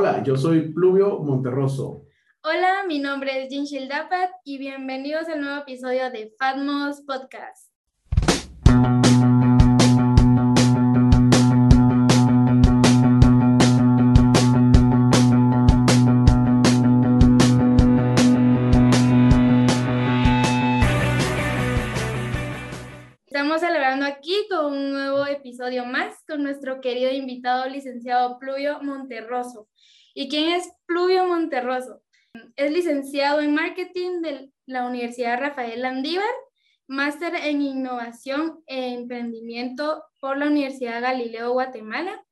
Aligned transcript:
Hola, 0.00 0.22
yo 0.22 0.34
soy 0.34 0.72
Pluvio 0.72 1.18
Monterroso. 1.18 2.06
Hola, 2.42 2.84
mi 2.88 3.00
nombre 3.00 3.42
es 3.42 3.50
Jinshil 3.50 3.86
Dapat 3.86 4.30
y 4.46 4.56
bienvenidos 4.56 5.28
al 5.28 5.42
nuevo 5.42 5.60
episodio 5.60 6.10
de 6.10 6.32
Fatmos 6.38 7.02
Podcast. 7.02 7.69
Episodio 25.60 25.84
más 25.84 26.14
con 26.26 26.42
nuestro 26.42 26.80
querido 26.80 27.12
invitado 27.12 27.68
licenciado 27.68 28.38
Pluvio 28.38 28.80
Monterroso. 28.82 29.68
¿Y 30.14 30.30
quién 30.30 30.52
es 30.52 30.72
Pluvio 30.86 31.26
Monterroso? 31.26 32.00
Es 32.56 32.72
licenciado 32.72 33.42
en 33.42 33.54
marketing 33.54 34.22
de 34.22 34.50
la 34.64 34.86
Universidad 34.86 35.38
Rafael 35.38 35.82
Landívar, 35.82 36.32
máster 36.86 37.34
en 37.34 37.60
innovación 37.60 38.64
e 38.66 38.94
emprendimiento 38.94 40.02
por 40.18 40.38
la 40.38 40.46
Universidad 40.46 41.02
Galileo 41.02 41.52
Guatemala, 41.52 42.24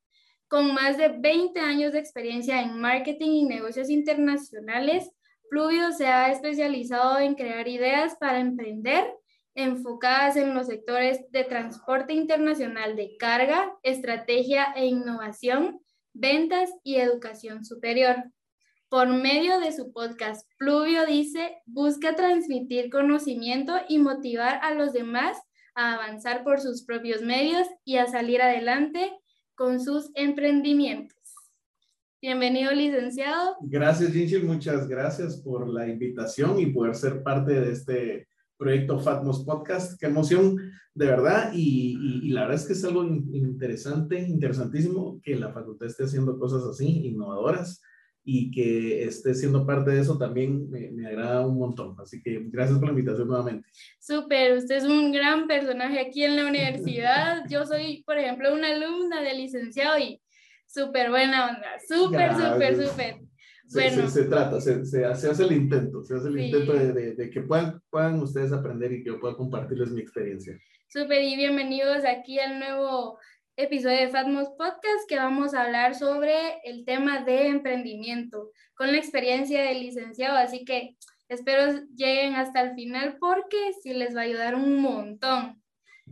con 0.49 0.73
más 0.73 0.97
de 0.97 1.09
20 1.09 1.61
años 1.61 1.93
de 1.93 1.99
experiencia 1.99 2.63
en 2.63 2.81
marketing 2.81 3.31
y 3.31 3.45
negocios 3.45 3.91
internacionales. 3.91 5.11
Pluvio 5.51 5.93
se 5.93 6.07
ha 6.07 6.33
especializado 6.33 7.19
en 7.19 7.35
crear 7.35 7.69
ideas 7.69 8.17
para 8.19 8.41
emprender 8.41 9.05
enfocadas 9.59 10.37
en 10.37 10.55
los 10.55 10.69
sectores 10.69 11.19
de 11.33 11.43
transporte 11.43 12.13
internacional 12.13 12.95
de 12.95 13.17
carga, 13.19 13.77
estrategia 13.83 14.73
e 14.77 14.87
innovación, 14.87 15.81
ventas 16.15 16.71
y 16.85 16.97
educación 16.97 17.65
superior. 17.65 18.17
Por 18.89 19.09
medio 19.09 19.59
de 19.59 19.73
su 19.73 19.93
podcast, 19.93 20.49
Pluvio 20.59 21.05
dice, 21.07 21.57
busca 21.67 22.15
transmitir 22.15 22.89
conocimiento 22.89 23.75
y 23.89 23.99
motivar 23.99 24.61
a 24.63 24.75
los 24.75 24.93
demás 24.93 25.37
a 25.75 25.95
avanzar 25.95 26.45
por 26.45 26.61
sus 26.61 26.85
propios 26.85 27.23
medios 27.23 27.67
y 27.85 27.97
a 27.97 28.07
salir 28.07 28.41
adelante 28.41 29.11
con 29.57 29.81
sus 29.81 30.13
emprendimientos. 30.15 31.19
Bienvenido, 32.23 32.71
licenciado. 32.71 33.57
Gracias, 33.63 34.13
Ginchil. 34.13 34.45
Muchas 34.45 34.87
gracias 34.87 35.37
por 35.37 35.69
la 35.69 35.89
invitación 35.89 36.61
y 36.61 36.67
poder 36.67 36.95
ser 36.95 37.25
parte 37.25 37.61
de 37.61 37.73
este 37.73 38.29
proyecto 38.59 38.99
Fatmos 38.99 39.45
Podcast. 39.45 39.99
Qué 39.99 40.07
emoción, 40.07 40.57
de 40.95 41.07
verdad. 41.07 41.53
Y, 41.55 41.97
y, 42.25 42.31
la 42.31 42.43
verdad 42.43 42.57
es 42.57 42.67
que 42.67 42.73
es 42.75 42.85
algo 42.85 43.05
interesante, 43.05 44.19
interesantísimo 44.21 45.21
que 45.23 45.37
la 45.37 45.53
facultad 45.53 45.89
esté 45.89 46.05
haciendo 46.05 46.39
cosas 46.39 46.65
así, 46.65 47.07
innovadoras, 47.07 47.81
y 48.25 48.51
que 48.51 49.05
esté 49.05 49.33
siendo 49.33 49.65
parte 49.65 49.93
de 49.93 50.01
eso 50.01 50.19
también 50.19 50.69
me, 50.69 50.91
me 50.91 51.07
agrada 51.07 51.47
un 51.47 51.59
montón. 51.59 51.97
Así 51.99 52.21
que 52.21 52.43
gracias 52.51 52.79
por 52.79 52.89
la 52.89 52.93
invitación 52.93 53.27
nuevamente. 53.27 53.67
Súper, 53.99 54.59
usted 54.59 54.77
es 54.77 54.85
un 54.85 55.13
gran 55.13 55.47
personaje 55.47 55.99
aquí 56.01 56.25
en 56.25 56.37
la 56.37 56.47
universidad. 56.47 57.45
Yo 57.49 57.65
soy, 57.65 58.03
por 58.03 58.19
ejemplo, 58.19 58.53
una 58.53 58.69
alumna 58.69 59.23
de 59.23 59.33
licenciado 59.33 59.99
y 59.99 60.21
súper 60.67 61.09
buena 61.09 61.47
onda, 61.47 61.69
súper, 61.89 62.33
súper, 62.35 62.87
súper. 62.87 63.29
Se, 63.69 64.09
se, 64.09 64.25
trata, 64.25 64.63
se, 64.63 64.87
se, 64.87 65.05
hace 65.05 65.43
el 65.43 65.53
intento, 65.53 66.03
se 66.03 66.17
hace 66.17 66.29
el 66.29 66.41
intento 66.41 66.73
de, 66.73 67.15
de, 67.15 67.31
que 67.31 67.43
puedan, 67.43 67.83
puedan 67.91 68.19
ustedes 68.19 68.51
aprender 68.51 68.91
y 68.93 69.03
que 69.03 69.11
yo 69.11 69.21
pueda 69.21 69.37
compartirles 69.37 69.91
mi 69.91 70.01
experiencia. 70.01 70.59
Súper 70.89 71.23
y 71.23 71.37
bienvenidos 71.37 72.03
aquí 72.07 72.39
al 72.39 72.59
nuevo 72.61 73.19
episodio 73.57 73.99
de 73.99 74.09
Fatmos 74.09 74.49
Podcast 74.57 75.07
que 75.07 75.17
vamos 75.17 75.53
a 75.53 75.65
hablar 75.65 75.95
sobre 75.95 76.33
el 76.65 76.87
tema 76.87 77.25
de 77.25 77.49
emprendimiento 77.49 78.53
con 78.75 78.91
la 78.91 78.97
experiencia 78.97 79.63
del 79.63 79.81
licenciado, 79.81 80.39
así 80.39 80.65
que 80.65 80.97
espero 81.29 81.79
lleguen 81.95 82.37
hasta 82.37 82.63
el 82.63 82.75
final 82.75 83.19
porque 83.21 83.59
sí 83.83 83.93
les 83.93 84.17
va 84.17 84.21
a 84.21 84.25
ayudar 84.25 84.55
un 84.55 84.81
montón. 84.81 85.63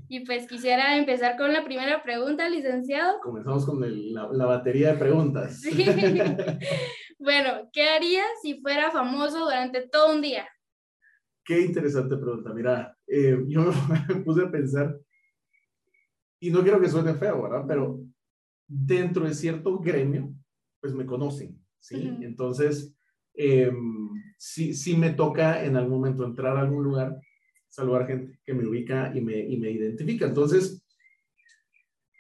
Y 0.08 0.26
pues 0.26 0.46
quisiera 0.46 0.98
empezar 0.98 1.38
con 1.38 1.54
la 1.54 1.64
primera 1.64 2.02
pregunta, 2.02 2.50
licenciado. 2.50 3.18
Comenzamos 3.20 3.64
con 3.64 3.80
la, 3.80 4.28
la, 4.30 4.44
batería 4.44 4.92
de 4.92 4.98
preguntas. 4.98 5.62
Sí. 5.62 5.86
bueno, 7.18 7.68
¿qué 7.72 7.88
haría 7.88 8.24
si 8.42 8.60
fuera 8.60 8.90
famoso 8.90 9.40
durante 9.44 9.88
todo 9.88 10.14
un 10.14 10.22
día? 10.22 10.46
Qué 11.44 11.60
interesante 11.60 12.16
pregunta. 12.16 12.52
Mira, 12.52 12.96
eh, 13.06 13.38
yo 13.46 13.70
me 14.08 14.16
puse 14.22 14.42
a 14.42 14.50
pensar, 14.50 14.98
y 16.40 16.50
no 16.50 16.62
quiero 16.62 16.80
que 16.80 16.88
suene 16.88 17.14
feo, 17.14 17.42
¿verdad? 17.42 17.64
Pero 17.66 18.00
dentro 18.66 19.24
de 19.26 19.34
cierto 19.34 19.78
gremio, 19.78 20.32
pues 20.80 20.94
me 20.94 21.06
conocen, 21.06 21.58
¿sí? 21.80 21.96
Uh 21.96 21.98
-huh. 21.98 22.24
Entonces, 22.24 22.94
eh, 23.34 23.72
sí, 24.36 24.74
sí 24.74 24.96
me 24.96 25.10
toca 25.10 25.64
en 25.64 25.76
algún 25.76 25.98
momento 25.98 26.24
entrar 26.24 26.56
a 26.56 26.60
algún 26.60 26.84
lugar 26.84 27.20
saludar 27.68 28.06
gente 28.06 28.38
que 28.44 28.54
me 28.54 28.66
ubica 28.66 29.12
y 29.14 29.20
me, 29.20 29.38
y 29.38 29.58
me 29.58 29.70
identifica. 29.70 30.26
Entonces, 30.26 30.82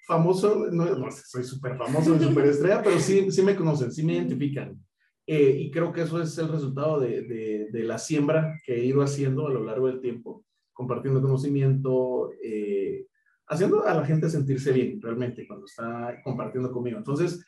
famoso, 0.06 0.66
no, 0.70 0.84
no 0.96 1.10
soy 1.10 1.44
súper 1.44 1.76
famoso, 1.78 2.18
súper 2.18 2.46
estrella, 2.50 2.82
pero 2.82 3.00
sí, 3.00 3.30
sí 3.30 3.42
me 3.42 3.56
conocen, 3.56 3.90
sí 3.90 4.04
me 4.04 4.14
identifican. 4.14 4.78
Eh, 5.26 5.56
y 5.58 5.70
creo 5.70 5.92
que 5.92 6.02
eso 6.02 6.22
es 6.22 6.38
el 6.38 6.48
resultado 6.48 7.00
de, 7.00 7.22
de, 7.22 7.68
de, 7.72 7.82
la 7.82 7.98
siembra 7.98 8.60
que 8.64 8.76
he 8.76 8.84
ido 8.84 9.02
haciendo 9.02 9.48
a 9.48 9.50
lo 9.50 9.64
largo 9.64 9.88
del 9.88 10.00
tiempo, 10.00 10.44
compartiendo 10.72 11.20
conocimiento, 11.20 12.30
eh, 12.42 13.06
haciendo 13.48 13.84
a 13.84 13.94
la 13.94 14.04
gente 14.04 14.30
sentirse 14.30 14.72
bien 14.72 15.00
realmente 15.02 15.46
cuando 15.46 15.66
está 15.66 16.20
compartiendo 16.22 16.70
conmigo. 16.70 16.98
Entonces, 16.98 17.44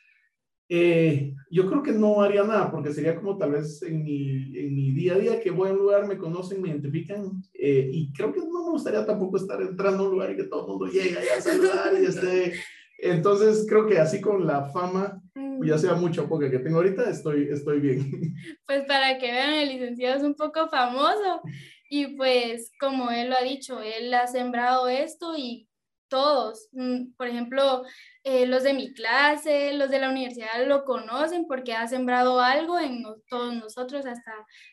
eh, 0.71 1.33
yo 1.49 1.65
creo 1.67 1.81
que 1.81 1.91
no 1.91 2.21
haría 2.21 2.43
nada, 2.43 2.71
porque 2.71 2.93
sería 2.93 3.15
como 3.15 3.37
tal 3.37 3.53
vez 3.53 3.81
en 3.81 4.03
mi, 4.03 4.55
en 4.55 4.75
mi 4.75 4.91
día 4.91 5.15
a 5.15 5.17
día 5.17 5.41
que 5.41 5.49
voy 5.49 5.69
a 5.69 5.73
un 5.73 5.79
lugar, 5.79 6.07
me 6.07 6.19
conocen, 6.19 6.61
me 6.61 6.69
identifican, 6.69 7.41
eh, 7.53 7.89
y 7.91 8.13
creo 8.13 8.31
que 8.31 8.39
no 8.39 8.65
me 8.65 8.71
gustaría 8.71 9.03
tampoco 9.03 9.37
estar 9.37 9.59
entrando 9.61 10.03
a 10.03 10.05
un 10.05 10.11
lugar 10.11 10.31
y 10.31 10.35
que 10.35 10.43
todo 10.43 10.61
el 10.61 10.67
mundo 10.67 10.85
llegue 10.85 11.17
a 11.17 11.41
saludar 11.41 11.93
y 11.99 12.05
esté. 12.05 12.53
Entonces, 13.01 13.65
creo 13.67 13.87
que 13.87 13.97
así 13.97 14.19
con 14.21 14.45
la 14.45 14.69
fama, 14.69 15.21
ya 15.63 15.77
sea 15.77 15.93
mucha 15.95 16.21
o 16.21 16.29
poca 16.29 16.49
que 16.49 16.59
tengo 16.59 16.77
ahorita, 16.77 17.09
estoy, 17.09 17.49
estoy 17.49 17.79
bien. 17.79 18.11
Pues 18.65 18.85
para 18.85 19.17
que 19.17 19.31
vean, 19.31 19.53
el 19.53 19.69
licenciado 19.69 20.17
es 20.17 20.23
un 20.23 20.35
poco 20.35 20.69
famoso, 20.69 21.41
y 21.89 22.15
pues 22.15 22.71
como 22.79 23.09
él 23.09 23.29
lo 23.29 23.35
ha 23.35 23.41
dicho, 23.41 23.81
él 23.81 24.13
ha 24.13 24.27
sembrado 24.27 24.87
esto 24.87 25.35
y 25.35 25.67
todos, 26.07 26.69
mm, 26.73 27.13
por 27.17 27.27
ejemplo, 27.27 27.83
eh, 28.23 28.45
los 28.45 28.63
de 28.63 28.73
mi 28.73 28.93
clase, 28.93 29.73
los 29.73 29.89
de 29.89 29.99
la 29.99 30.09
universidad 30.09 30.65
lo 30.65 30.83
conocen 30.83 31.45
porque 31.47 31.73
ha 31.73 31.87
sembrado 31.87 32.39
algo 32.41 32.79
en 32.79 33.03
todos 33.29 33.55
nosotros, 33.55 34.05
hasta 34.05 34.31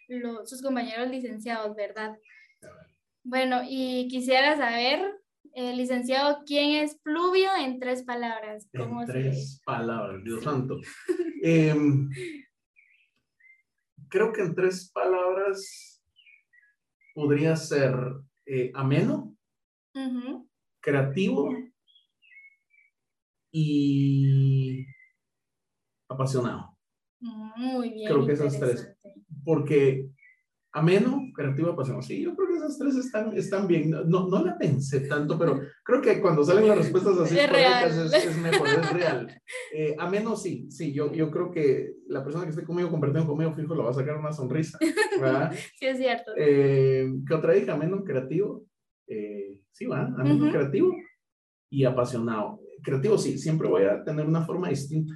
los, 0.08 0.48
sus 0.48 0.62
compañeros 0.62 1.08
licenciados, 1.08 1.76
¿verdad? 1.76 2.16
Bueno, 3.22 3.62
y 3.68 4.08
quisiera 4.08 4.56
saber, 4.56 5.00
eh, 5.56 5.74
licenciado, 5.74 6.44
¿quién 6.46 6.84
es 6.84 6.96
Pluvio 7.02 7.50
en 7.58 7.80
tres 7.80 8.04
palabras? 8.04 8.68
¿Cómo 8.76 9.00
en 9.02 9.08
tres 9.08 9.60
palabras, 9.64 10.22
Dios 10.22 10.44
santo. 10.44 10.78
eh, 11.42 11.74
creo 14.08 14.32
que 14.32 14.42
en 14.42 14.54
tres 14.54 14.90
palabras 14.92 16.00
podría 17.14 17.56
ser 17.56 17.94
eh, 18.46 18.70
ameno. 18.74 19.34
Uh 19.94 20.00
-huh 20.00 20.46
creativo 20.86 21.52
y 23.50 24.86
apasionado. 26.08 26.78
Muy 27.18 27.90
bien. 27.90 28.06
Creo 28.08 28.24
que 28.24 28.32
esas 28.32 28.60
tres. 28.60 28.96
Porque 29.44 30.08
ameno, 30.76 31.22
creativo, 31.34 31.70
apasionado. 31.70 32.02
Sí, 32.02 32.22
yo 32.22 32.36
creo 32.36 32.48
que 32.48 32.56
esas 32.56 32.78
tres 32.78 32.96
están, 32.96 33.34
están 33.34 33.66
bien. 33.66 33.90
No, 33.90 34.28
no 34.28 34.44
la 34.44 34.58
pensé 34.58 35.00
tanto, 35.00 35.38
pero 35.38 35.58
creo 35.82 36.02
que 36.02 36.20
cuando 36.20 36.44
salen 36.44 36.68
las 36.68 36.76
respuestas 36.76 37.18
así 37.18 37.38
es, 37.38 37.50
real. 37.50 37.88
Es, 37.88 38.12
es, 38.12 38.36
mejor, 38.36 38.68
es 38.68 38.92
real. 38.92 39.42
Eh, 39.74 39.96
ameno, 39.98 40.36
sí, 40.36 40.70
sí, 40.70 40.92
yo, 40.92 41.12
yo 41.14 41.30
creo 41.30 41.50
que 41.50 41.94
la 42.08 42.22
persona 42.22 42.44
que 42.44 42.50
esté 42.50 42.62
conmigo, 42.62 42.90
compartiendo 42.90 43.26
conmigo, 43.26 43.54
fijo, 43.54 43.74
le 43.74 43.82
va 43.84 43.90
a 43.90 43.94
sacar 43.94 44.18
una 44.18 44.32
sonrisa. 44.32 44.78
¿verdad? 45.18 45.50
sí, 45.78 45.86
es 45.86 45.96
cierto. 45.96 46.32
Eh, 46.36 47.10
¿Qué 47.26 47.34
otra 47.34 47.54
dije? 47.54 47.70
Ameno, 47.70 48.04
creativo. 48.04 48.66
Eh, 49.08 49.58
sí, 49.72 49.86
va, 49.86 50.02
amigo 50.02 50.44
uh 50.44 50.48
-huh. 50.48 50.52
creativo 50.52 50.94
y 51.70 51.84
apasionado. 51.84 52.60
Creativo, 52.82 53.16
sí, 53.16 53.38
siempre 53.38 53.66
voy 53.66 53.84
a 53.84 54.04
tener 54.04 54.26
una 54.26 54.44
forma 54.44 54.68
distinta 54.68 55.14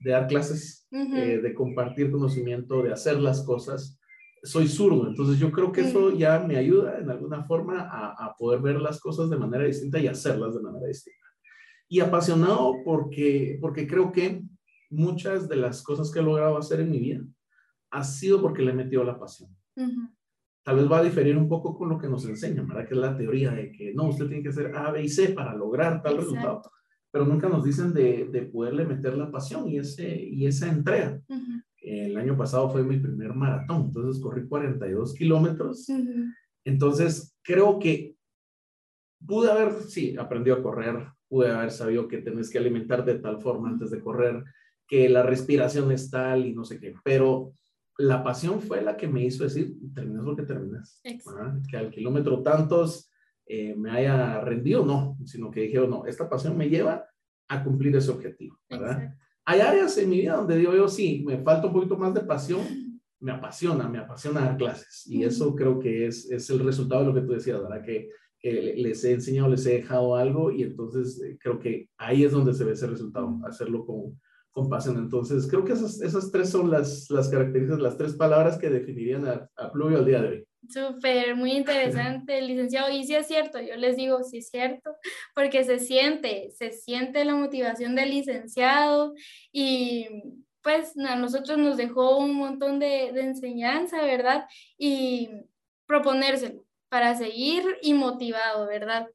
de 0.00 0.10
dar 0.10 0.26
clases, 0.26 0.88
uh 0.90 0.96
-huh. 0.96 1.18
eh, 1.18 1.40
de 1.40 1.54
compartir 1.54 2.10
conocimiento, 2.10 2.82
de 2.82 2.92
hacer 2.92 3.20
las 3.20 3.44
cosas. 3.46 4.00
Soy 4.42 4.66
zurdo, 4.66 5.06
entonces 5.06 5.38
yo 5.38 5.52
creo 5.52 5.70
que 5.70 5.82
eso 5.82 6.10
ya 6.10 6.40
me 6.40 6.56
ayuda 6.56 6.98
en 6.98 7.10
alguna 7.10 7.44
forma 7.44 7.82
a, 7.82 8.26
a, 8.26 8.34
poder 8.36 8.60
ver 8.60 8.80
las 8.80 8.98
cosas 9.00 9.30
de 9.30 9.36
manera 9.36 9.64
distinta 9.64 10.00
y 10.00 10.08
hacerlas 10.08 10.54
de 10.54 10.62
manera 10.62 10.86
distinta. 10.88 11.26
Y 11.88 12.00
apasionado 12.00 12.76
porque, 12.84 13.58
porque 13.60 13.86
creo 13.86 14.10
que 14.10 14.42
muchas 14.90 15.48
de 15.48 15.56
las 15.56 15.82
cosas 15.82 16.10
que 16.10 16.18
he 16.18 16.22
logrado 16.22 16.58
hacer 16.58 16.80
en 16.80 16.90
mi 16.90 16.98
vida 16.98 17.24
ha 17.90 18.02
sido 18.02 18.40
porque 18.42 18.62
le 18.62 18.72
he 18.72 18.74
metido 18.74 19.04
la 19.04 19.18
pasión. 19.18 19.50
Uh 19.76 19.82
-huh 19.82 20.12
tal 20.62 20.76
vez 20.76 20.90
va 20.90 20.98
a 20.98 21.02
diferir 21.02 21.36
un 21.36 21.48
poco 21.48 21.76
con 21.76 21.88
lo 21.88 21.98
que 21.98 22.08
nos 22.08 22.24
enseñan, 22.26 22.66
¿verdad? 22.68 22.86
Que 22.86 22.94
es 22.94 23.00
la 23.00 23.16
teoría 23.16 23.50
de 23.50 23.72
que 23.72 23.92
no, 23.94 24.08
usted 24.08 24.26
tiene 24.26 24.42
que 24.42 24.50
hacer 24.50 24.74
A, 24.74 24.90
B 24.90 25.02
y 25.02 25.08
C 25.08 25.30
para 25.30 25.54
lograr 25.54 26.02
tal 26.02 26.14
Exacto. 26.14 26.34
resultado. 26.34 26.62
pero 27.10 27.26
nunca 27.26 27.48
nos 27.48 27.64
dicen 27.64 27.92
de, 27.92 28.28
de 28.30 28.42
poderle 28.42 28.86
meter 28.86 29.16
la 29.16 29.30
pasión 29.30 29.68
y, 29.68 29.78
ese, 29.78 30.16
y 30.16 30.46
esa 30.46 30.68
entrega. 30.68 31.20
Año 32.22 32.36
pasado 32.36 32.70
fue 32.70 32.82
mi 32.82 32.98
primer 32.98 33.34
maratón, 33.34 33.86
entonces 33.86 34.22
corrí 34.22 34.46
42 34.46 35.14
kilómetros. 35.14 35.86
Entonces, 36.64 37.36
creo 37.42 37.78
que 37.78 38.16
pude 39.26 39.50
haber, 39.50 39.74
sí, 39.82 40.16
aprendido 40.16 40.56
a 40.56 40.62
correr, 40.62 41.08
pude 41.28 41.50
haber 41.50 41.70
sabido 41.70 42.08
que 42.08 42.18
tenés 42.18 42.50
que 42.50 42.58
alimentar 42.58 43.04
de 43.04 43.18
tal 43.18 43.40
forma 43.40 43.68
antes 43.68 43.90
de 43.90 44.00
correr, 44.00 44.44
que 44.86 45.08
la 45.08 45.22
respiración 45.22 45.90
es 45.92 46.10
tal 46.10 46.46
y 46.46 46.54
no 46.54 46.64
sé 46.64 46.78
qué, 46.78 46.94
pero 47.04 47.52
la 47.98 48.22
pasión 48.22 48.60
fue 48.60 48.82
la 48.82 48.96
que 48.96 49.08
me 49.08 49.24
hizo 49.24 49.44
decir, 49.44 49.74
terminas 49.94 50.24
lo 50.24 50.36
que 50.36 50.42
terminas. 50.42 51.00
Que 51.70 51.76
al 51.76 51.90
kilómetro 51.90 52.42
tantos 52.42 53.10
eh, 53.46 53.74
me 53.74 53.90
haya 53.90 54.40
rendido, 54.40 54.84
no, 54.84 55.16
sino 55.24 55.50
que 55.50 55.62
dije, 55.62 55.78
no, 55.86 56.06
esta 56.06 56.28
pasión 56.28 56.56
me 56.56 56.68
lleva 56.68 57.06
a 57.48 57.64
cumplir 57.64 57.94
ese 57.96 58.10
objetivo. 58.10 58.58
¿verdad? 58.68 59.14
Hay 59.44 59.60
áreas 59.60 59.96
en 59.98 60.10
mi 60.10 60.20
vida 60.20 60.36
donde 60.36 60.56
digo 60.56 60.74
yo, 60.74 60.88
sí, 60.88 61.22
me 61.26 61.42
falta 61.42 61.66
un 61.66 61.72
poquito 61.72 61.96
más 61.96 62.14
de 62.14 62.20
pasión, 62.20 62.60
me 63.20 63.32
apasiona, 63.32 63.88
me 63.88 63.98
apasiona 63.98 64.40
dar 64.40 64.56
clases. 64.56 65.04
Y 65.06 65.24
eso 65.24 65.54
creo 65.54 65.78
que 65.78 66.06
es, 66.06 66.30
es 66.30 66.48
el 66.50 66.60
resultado 66.60 67.02
de 67.02 67.06
lo 67.08 67.14
que 67.14 67.26
tú 67.26 67.32
decías, 67.32 67.60
¿verdad? 67.62 67.84
Que 67.84 68.08
les 68.42 69.04
he 69.04 69.12
enseñado, 69.12 69.48
les 69.48 69.64
he 69.66 69.74
dejado 69.74 70.16
algo 70.16 70.50
y 70.50 70.64
entonces 70.64 71.22
eh, 71.22 71.38
creo 71.40 71.60
que 71.60 71.88
ahí 71.96 72.24
es 72.24 72.32
donde 72.32 72.52
se 72.52 72.64
ve 72.64 72.72
ese 72.72 72.88
resultado, 72.88 73.38
hacerlo 73.46 73.86
con, 73.86 74.20
con 74.50 74.68
pasión. 74.68 74.98
Entonces 74.98 75.46
creo 75.48 75.64
que 75.64 75.72
esas, 75.72 76.00
esas 76.00 76.30
tres 76.32 76.50
son 76.50 76.70
las, 76.70 77.08
las 77.10 77.28
características, 77.28 77.80
las 77.80 77.96
tres 77.96 78.14
palabras 78.14 78.58
que 78.58 78.70
definirían 78.70 79.26
a, 79.26 79.48
a 79.56 79.70
Pluvio 79.70 79.98
al 79.98 80.06
día 80.06 80.22
de 80.22 80.28
hoy. 80.28 80.46
Súper, 80.68 81.34
muy 81.34 81.52
interesante, 81.52 82.40
licenciado. 82.40 82.90
Y 82.90 83.04
sí 83.04 83.14
es 83.14 83.26
cierto, 83.26 83.60
yo 83.60 83.76
les 83.76 83.96
digo, 83.96 84.22
sí 84.22 84.38
es 84.38 84.48
cierto, 84.48 84.94
porque 85.34 85.64
se 85.64 85.78
siente, 85.78 86.50
se 86.50 86.72
siente 86.72 87.24
la 87.24 87.34
motivación 87.34 87.94
del 87.94 88.10
licenciado 88.10 89.14
y 89.50 90.08
pues 90.62 90.96
a 90.96 91.16
nosotros 91.16 91.58
nos 91.58 91.76
dejó 91.76 92.18
un 92.18 92.34
montón 92.34 92.78
de, 92.78 93.10
de 93.12 93.22
enseñanza, 93.22 94.02
¿verdad? 94.02 94.46
Y 94.78 95.28
proponérselo, 95.86 96.64
para 96.88 97.16
seguir 97.16 97.64
y 97.82 97.94
motivado, 97.94 98.66
¿verdad? 98.66 99.08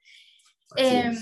Em, 0.75 1.15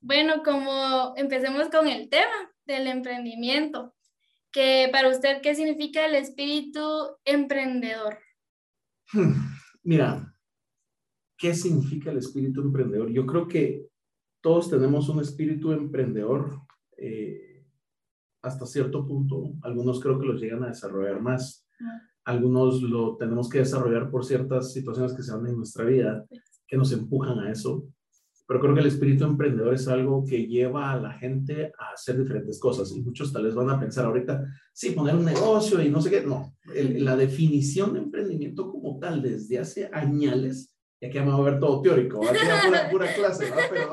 bueno, 0.00 0.42
como 0.44 1.14
empecemos 1.16 1.68
con 1.70 1.88
el 1.88 2.08
tema 2.08 2.52
del 2.66 2.86
emprendimiento, 2.86 3.94
que 4.52 4.88
para 4.92 5.08
usted, 5.08 5.40
¿qué 5.40 5.54
significa 5.54 6.04
el 6.04 6.14
espíritu 6.14 7.16
emprendedor? 7.24 8.18
Hmm, 9.12 9.45
mira, 9.86 10.34
¿qué 11.38 11.54
significa 11.54 12.10
el 12.10 12.18
espíritu 12.18 12.60
emprendedor? 12.60 13.10
Yo 13.10 13.24
creo 13.24 13.48
que 13.48 13.88
todos 14.42 14.68
tenemos 14.68 15.08
un 15.08 15.20
espíritu 15.20 15.72
emprendedor 15.72 16.60
eh, 16.98 17.64
hasta 18.42 18.66
cierto 18.66 19.06
punto. 19.06 19.54
Algunos 19.62 20.00
creo 20.00 20.18
que 20.18 20.26
los 20.26 20.40
llegan 20.40 20.64
a 20.64 20.68
desarrollar 20.68 21.20
más. 21.20 21.66
Ah 21.80 22.02
algunos 22.26 22.82
lo 22.82 23.16
tenemos 23.16 23.48
que 23.48 23.58
desarrollar 23.58 24.10
por 24.10 24.24
ciertas 24.24 24.72
situaciones 24.72 25.14
que 25.14 25.22
se 25.22 25.30
dan 25.32 25.46
en 25.46 25.56
nuestra 25.56 25.84
vida 25.84 26.26
que 26.66 26.76
nos 26.76 26.90
empujan 26.92 27.38
a 27.38 27.52
eso. 27.52 27.86
Pero 28.46 28.60
creo 28.60 28.74
que 28.74 28.80
el 28.80 28.86
espíritu 28.86 29.24
emprendedor 29.24 29.74
es 29.74 29.88
algo 29.88 30.24
que 30.24 30.46
lleva 30.46 30.92
a 30.92 31.00
la 31.00 31.12
gente 31.12 31.72
a 31.78 31.92
hacer 31.92 32.16
diferentes 32.18 32.60
cosas. 32.60 32.92
Y 32.92 33.02
muchos 33.02 33.32
tal 33.32 33.44
vez 33.44 33.54
van 33.54 33.70
a 33.70 33.80
pensar 33.80 34.04
ahorita, 34.04 34.44
sí, 34.72 34.90
poner 34.90 35.16
un 35.16 35.24
negocio 35.24 35.82
y 35.82 35.90
no 35.90 36.00
sé 36.00 36.10
qué. 36.10 36.22
No, 36.22 36.54
la 36.74 37.16
definición 37.16 37.94
de 37.94 38.00
emprendimiento 38.00 38.70
como 38.70 38.98
tal 38.98 39.20
desde 39.20 39.58
hace 39.58 39.90
años, 39.92 40.70
ya 41.00 41.10
que 41.10 41.18
vamos 41.18 41.40
a 41.40 41.50
ver 41.50 41.60
todo 41.60 41.82
teórico, 41.82 42.24
aquí 42.24 42.38
pura, 42.66 42.90
pura 42.90 43.14
clase, 43.14 43.50
¿no? 43.50 43.56
pero, 43.70 43.90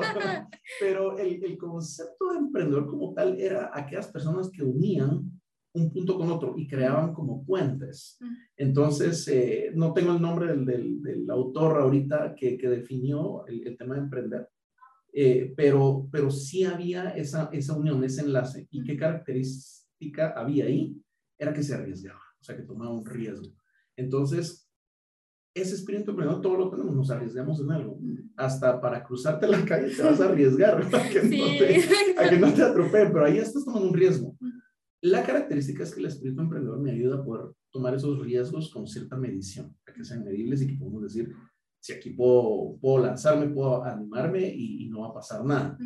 pero 0.80 1.18
el, 1.18 1.44
el 1.44 1.58
concepto 1.58 2.30
de 2.30 2.38
emprendedor 2.38 2.86
como 2.86 3.12
tal 3.12 3.38
era 3.38 3.70
aquellas 3.74 4.08
personas 4.08 4.50
que 4.50 4.62
unían 4.62 5.33
un 5.74 5.92
punto 5.92 6.16
con 6.16 6.30
otro 6.30 6.54
y 6.56 6.66
creaban 6.66 7.12
como 7.12 7.44
puentes. 7.44 8.18
Entonces, 8.56 9.26
eh, 9.28 9.72
no 9.74 9.92
tengo 9.92 10.12
el 10.12 10.22
nombre 10.22 10.48
del, 10.48 10.64
del, 10.64 11.02
del 11.02 11.30
autor 11.30 11.80
ahorita 11.80 12.34
que, 12.34 12.56
que 12.56 12.68
definió 12.68 13.44
el, 13.46 13.66
el, 13.66 13.76
tema 13.76 13.96
de 13.96 14.02
emprender, 14.02 14.48
eh, 15.12 15.52
pero, 15.56 16.08
pero 16.12 16.30
sí 16.30 16.64
había 16.64 17.10
esa, 17.10 17.50
esa 17.52 17.76
unión, 17.76 18.02
ese 18.04 18.22
enlace. 18.22 18.68
¿Y 18.70 18.84
qué 18.84 18.96
característica 18.96 20.30
había 20.36 20.66
ahí? 20.66 20.96
Era 21.36 21.52
que 21.52 21.62
se 21.62 21.74
arriesgaba, 21.74 22.22
o 22.40 22.44
sea, 22.44 22.56
que 22.56 22.62
tomaba 22.62 22.92
un 22.92 23.04
riesgo. 23.04 23.52
Entonces, 23.96 24.70
ese 25.54 25.74
espíritu 25.74 26.10
emprendedor 26.10 26.40
todo 26.40 26.56
lo 26.56 26.70
tenemos, 26.70 26.94
nos 26.94 27.10
arriesgamos 27.10 27.60
en 27.60 27.72
algo. 27.72 27.98
Hasta 28.36 28.80
para 28.80 29.02
cruzarte 29.02 29.48
la 29.48 29.64
calle 29.64 29.92
te 29.94 30.02
vas 30.04 30.20
a 30.20 30.26
arriesgar 30.26 30.82
a 30.82 31.08
que, 31.08 31.22
no, 31.22 31.46
te, 31.58 32.20
a 32.20 32.30
que 32.30 32.38
no 32.38 32.52
te 32.52 32.62
atropellen, 32.62 33.12
pero 33.12 33.24
ahí 33.24 33.38
estás 33.38 33.64
tomando 33.64 33.88
un 33.88 33.94
riesgo. 33.94 34.36
La 35.04 35.22
característica 35.22 35.82
es 35.82 35.92
que 35.92 36.00
el 36.00 36.06
espíritu 36.06 36.40
emprendedor 36.40 36.80
me 36.80 36.90
ayuda 36.90 37.16
a 37.16 37.22
poder 37.22 37.54
tomar 37.70 37.94
esos 37.94 38.18
riesgos 38.20 38.72
con 38.72 38.86
cierta 38.86 39.16
medición, 39.18 39.76
para 39.84 39.94
que 39.94 40.02
sean 40.02 40.24
medibles 40.24 40.62
y 40.62 40.66
que 40.66 40.78
podamos 40.78 41.02
decir, 41.02 41.30
si 41.78 41.92
aquí 41.92 42.08
puedo, 42.08 42.78
puedo 42.80 43.04
lanzarme, 43.04 43.48
puedo 43.48 43.84
animarme 43.84 44.48
y, 44.48 44.88
no 44.88 45.00
va 45.00 45.08
a 45.08 45.12
pasar 45.12 45.44
nada. 45.44 45.76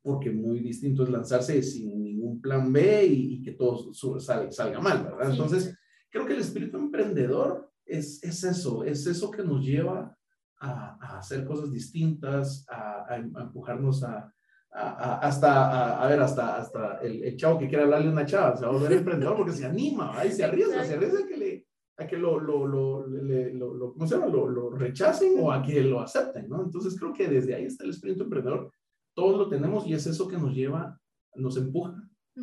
Porque 0.00 0.30
muy 0.30 0.60
distinto 0.60 1.02
es 1.02 1.10
lanzarse 1.10 1.62
sin 1.62 2.02
ningún 2.02 2.40
plan 2.40 2.72
B 2.72 3.04
y, 3.04 3.42
que 3.42 3.52
todo 3.52 3.92
salga, 4.18 4.50
salga 4.50 4.80
mal, 4.80 5.04
¿verdad? 5.04 5.32
Entonces, 5.32 5.76
creo 6.10 6.24
que 6.24 6.32
el 6.32 6.40
espíritu 6.40 6.78
emprendedor 6.78 7.70
es, 7.84 8.24
es 8.24 8.44
eso, 8.44 8.82
es 8.82 9.06
eso 9.06 9.30
que 9.30 9.42
nos 9.42 9.62
lleva 9.62 10.16
a, 10.58 10.96
a 11.02 11.18
hacer 11.18 11.44
cosas 11.44 11.70
distintas, 11.70 12.64
a, 12.70 13.12
a 13.12 13.16
empujarnos 13.16 14.02
a, 14.04 14.34
hasta, 14.74 16.02
a, 16.02 16.08
ver, 16.08 16.20
hasta, 16.20 16.56
hasta 16.56 16.98
el, 16.98 17.36
chavo 17.36 17.58
que 17.58 17.68
quiere 17.68 17.84
hablarle 17.84 18.08
a 18.08 18.12
una 18.12 18.26
chava, 18.26 18.56
se 18.56 18.64
va 18.64 18.70
a 18.70 18.74
volver 18.74 18.92
emprendedor 18.92 19.36
porque 19.36 19.52
se 19.52 19.64
anima, 19.64 20.18
ahí 20.18 20.32
se 20.32 20.44
arriesga, 20.44 20.84
se 20.84 20.94
arriesga 20.94 21.20
a 21.20 21.26
que, 21.28 21.36
le, 21.36 21.66
a 21.96 22.06
que 22.06 22.16
lo, 22.16 22.40
lo, 22.40 22.66
lo, 22.66 23.06
lo, 23.06 23.92
¿cómo 23.92 24.06
se 24.06 24.16
llama? 24.16 24.26
Lo, 24.26 24.48
lo, 24.48 24.70
rechacen 24.70 25.34
o 25.38 25.52
a 25.52 25.62
que 25.62 25.80
lo 25.80 26.00
acepten, 26.00 26.48
¿no? 26.48 26.62
Entonces 26.62 26.98
creo 26.98 27.12
que 27.12 27.28
desde 27.28 27.54
ahí 27.54 27.66
está 27.66 27.84
el 27.84 27.90
espíritu 27.90 28.24
emprendedor, 28.24 28.72
todos 29.14 29.38
lo 29.38 29.48
tenemos 29.48 29.86
y 29.86 29.94
es 29.94 30.06
eso 30.06 30.26
que 30.26 30.38
nos 30.38 30.52
lleva, 30.52 30.98
nos 31.36 31.56
empuja 31.56 31.94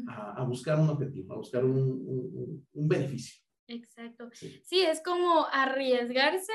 a, 0.08 0.42
a 0.42 0.44
buscar 0.46 0.80
un 0.80 0.90
objetivo, 0.90 1.34
a 1.34 1.38
buscar 1.38 1.66
un, 1.66 1.78
un, 1.78 2.68
un 2.72 2.88
beneficio. 2.88 3.42
Exacto. 3.68 4.30
Sí. 4.34 4.62
sí, 4.64 4.82
es 4.82 5.02
como 5.04 5.46
arriesgarse 5.52 6.54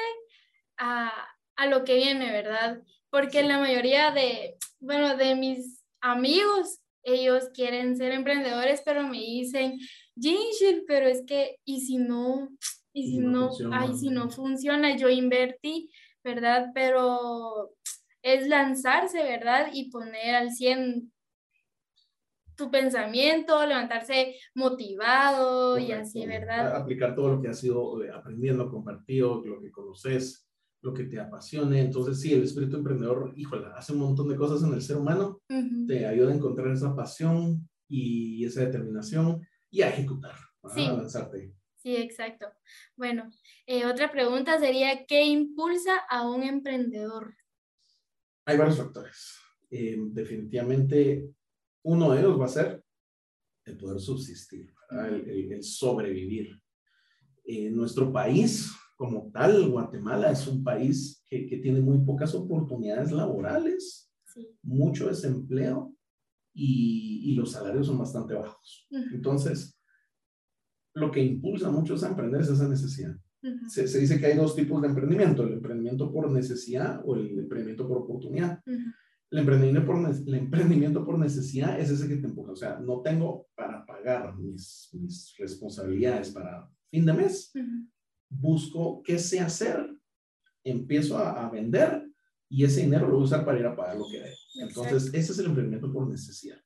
a, 0.78 1.12
a 1.56 1.66
lo 1.66 1.84
que 1.84 1.96
viene, 1.96 2.30
¿verdad? 2.30 2.82
Porque 3.10 3.42
la 3.42 3.58
mayoría 3.58 4.10
de, 4.10 4.56
bueno, 4.78 5.16
de 5.16 5.34
mis 5.34 5.84
amigos, 6.00 6.80
ellos 7.02 7.50
quieren 7.54 7.96
ser 7.96 8.12
emprendedores, 8.12 8.82
pero 8.84 9.06
me 9.06 9.18
dicen, 9.18 9.78
Ginshil, 10.20 10.84
pero 10.86 11.06
es 11.06 11.24
que, 11.26 11.58
¿y 11.64 11.80
si 11.80 11.98
no? 11.98 12.50
¿Y 12.92 13.10
si 13.10 13.18
no, 13.18 13.50
ay, 13.72 13.94
si 13.94 14.08
no 14.08 14.30
funciona? 14.30 14.96
Yo 14.96 15.08
invertí, 15.08 15.90
¿verdad? 16.24 16.70
Pero 16.74 17.74
es 18.22 18.48
lanzarse, 18.48 19.22
¿verdad? 19.22 19.68
Y 19.72 19.90
poner 19.90 20.34
al 20.34 20.50
100 20.50 21.12
tu 22.56 22.70
pensamiento, 22.70 23.64
levantarse 23.66 24.36
motivado 24.54 25.78
y 25.78 25.92
así, 25.92 26.26
¿verdad? 26.26 26.74
Aplicar 26.74 27.14
todo 27.14 27.34
lo 27.34 27.42
que 27.42 27.48
has 27.48 27.62
ido 27.62 28.02
eh, 28.02 28.10
aprendiendo, 28.10 28.70
compartido, 28.70 29.44
lo 29.44 29.60
que 29.60 29.70
conoces 29.70 30.45
lo 30.82 30.92
que 30.92 31.04
te 31.04 31.20
apasione. 31.20 31.80
Entonces, 31.80 32.20
sí, 32.20 32.32
el 32.32 32.42
espíritu 32.42 32.76
emprendedor, 32.76 33.32
híjole, 33.36 33.66
hace 33.74 33.92
un 33.92 34.00
montón 34.00 34.28
de 34.28 34.36
cosas 34.36 34.62
en 34.66 34.74
el 34.74 34.82
ser 34.82 34.96
humano, 34.96 35.40
te 35.86 36.06
ayuda 36.06 36.32
a 36.32 36.34
encontrar 36.34 36.68
esa 36.68 36.94
pasión 36.94 37.68
y 37.88 38.44
esa 38.44 38.62
determinación 38.62 39.46
y 39.70 39.82
a 39.82 39.90
ejecutar, 39.90 40.34
sí. 40.74 40.84
a 40.84 40.92
lanzarte. 40.92 41.54
Sí, 41.76 41.96
exacto. 41.96 42.46
Bueno, 42.96 43.30
eh, 43.66 43.86
otra 43.86 44.10
pregunta 44.10 44.58
sería, 44.58 45.06
¿qué 45.06 45.24
impulsa 45.24 45.96
a 46.10 46.28
un 46.28 46.42
emprendedor? 46.42 47.34
Hay 48.44 48.56
varios 48.56 48.78
factores. 48.78 49.38
Eh, 49.70 49.96
definitivamente, 49.98 51.30
uno 51.82 52.12
de 52.12 52.20
ellos 52.20 52.40
va 52.40 52.46
a 52.46 52.48
ser 52.48 52.84
el 53.64 53.76
poder 53.76 54.00
subsistir, 54.00 54.72
el, 54.90 55.52
el, 55.52 55.62
sobrevivir. 55.62 56.60
En 57.44 57.76
nuestro 57.76 58.12
país, 58.12 58.72
como 58.96 59.30
tal, 59.30 59.68
Guatemala 59.70 60.30
es 60.30 60.46
un 60.46 60.64
país 60.64 61.22
que, 61.28 61.46
que 61.46 61.58
tiene 61.58 61.80
muy 61.80 61.98
pocas 61.98 62.34
oportunidades 62.34 63.12
laborales, 63.12 64.10
sí. 64.24 64.48
mucho 64.62 65.08
desempleo 65.08 65.94
y, 66.54 67.30
y, 67.30 67.34
los 67.34 67.52
salarios 67.52 67.86
son 67.86 67.98
bastante 67.98 68.34
bajos. 68.34 68.86
Uh 68.90 68.96
-huh. 68.96 69.14
Entonces, 69.14 69.78
lo 70.94 71.10
que 71.10 71.22
impulsa 71.22 71.68
a 71.68 71.72
muchos 71.72 72.02
a 72.02 72.08
emprender 72.08 72.40
es 72.40 72.48
esa 72.48 72.68
necesidad. 72.68 73.14
Uh 73.42 73.48
-huh. 73.48 73.68
se, 73.68 73.86
se, 73.86 73.98
dice 74.00 74.18
que 74.18 74.26
hay 74.26 74.36
dos 74.36 74.56
tipos 74.56 74.80
de 74.80 74.88
emprendimiento, 74.88 75.42
el 75.42 75.52
emprendimiento 75.52 76.10
por 76.10 76.30
necesidad 76.32 77.02
o 77.04 77.16
el 77.16 77.38
emprendimiento 77.38 77.86
por 77.86 77.98
oportunidad. 77.98 78.62
Uh 78.66 78.70
-huh. 78.70 78.94
El 79.30 79.40
emprendimiento, 79.40 79.84
por, 79.84 79.96
el 79.96 80.34
emprendimiento 80.34 81.04
por 81.04 81.18
necesidad 81.18 81.78
es 81.78 81.90
ese 81.90 82.08
que 82.08 82.16
te 82.16 82.28
empuja. 82.28 82.52
O 82.52 82.56
sea, 82.56 82.78
no 82.78 83.02
tengo 83.02 83.48
para 83.56 83.84
pagar 83.84 84.36
mis, 84.38 84.88
mis 84.92 85.34
responsabilidades 85.36 86.30
para 86.30 86.70
fin 86.90 87.04
de 87.04 87.12
mes. 87.12 87.52
Busco 88.40 89.02
qué 89.02 89.18
sé 89.18 89.40
hacer, 89.40 89.86
empiezo 90.64 91.18
a, 91.18 91.44
a, 91.44 91.50
vender 91.50 92.06
y 92.48 92.64
ese 92.64 92.82
dinero 92.82 93.06
lo 93.06 93.14
voy 93.14 93.22
a 93.22 93.24
usar 93.24 93.44
para 93.44 93.58
ir 93.58 93.66
a 93.66 93.76
pagar 93.76 93.96
lo 93.96 94.06
que 94.08 94.22
hay. 94.22 94.34
Entonces, 94.60 94.94
Exacto. 94.94 95.18
ese 95.18 95.32
es 95.32 95.38
el 95.38 95.46
emprendimiento 95.46 95.92
por 95.92 96.08
necesidad. 96.08 96.58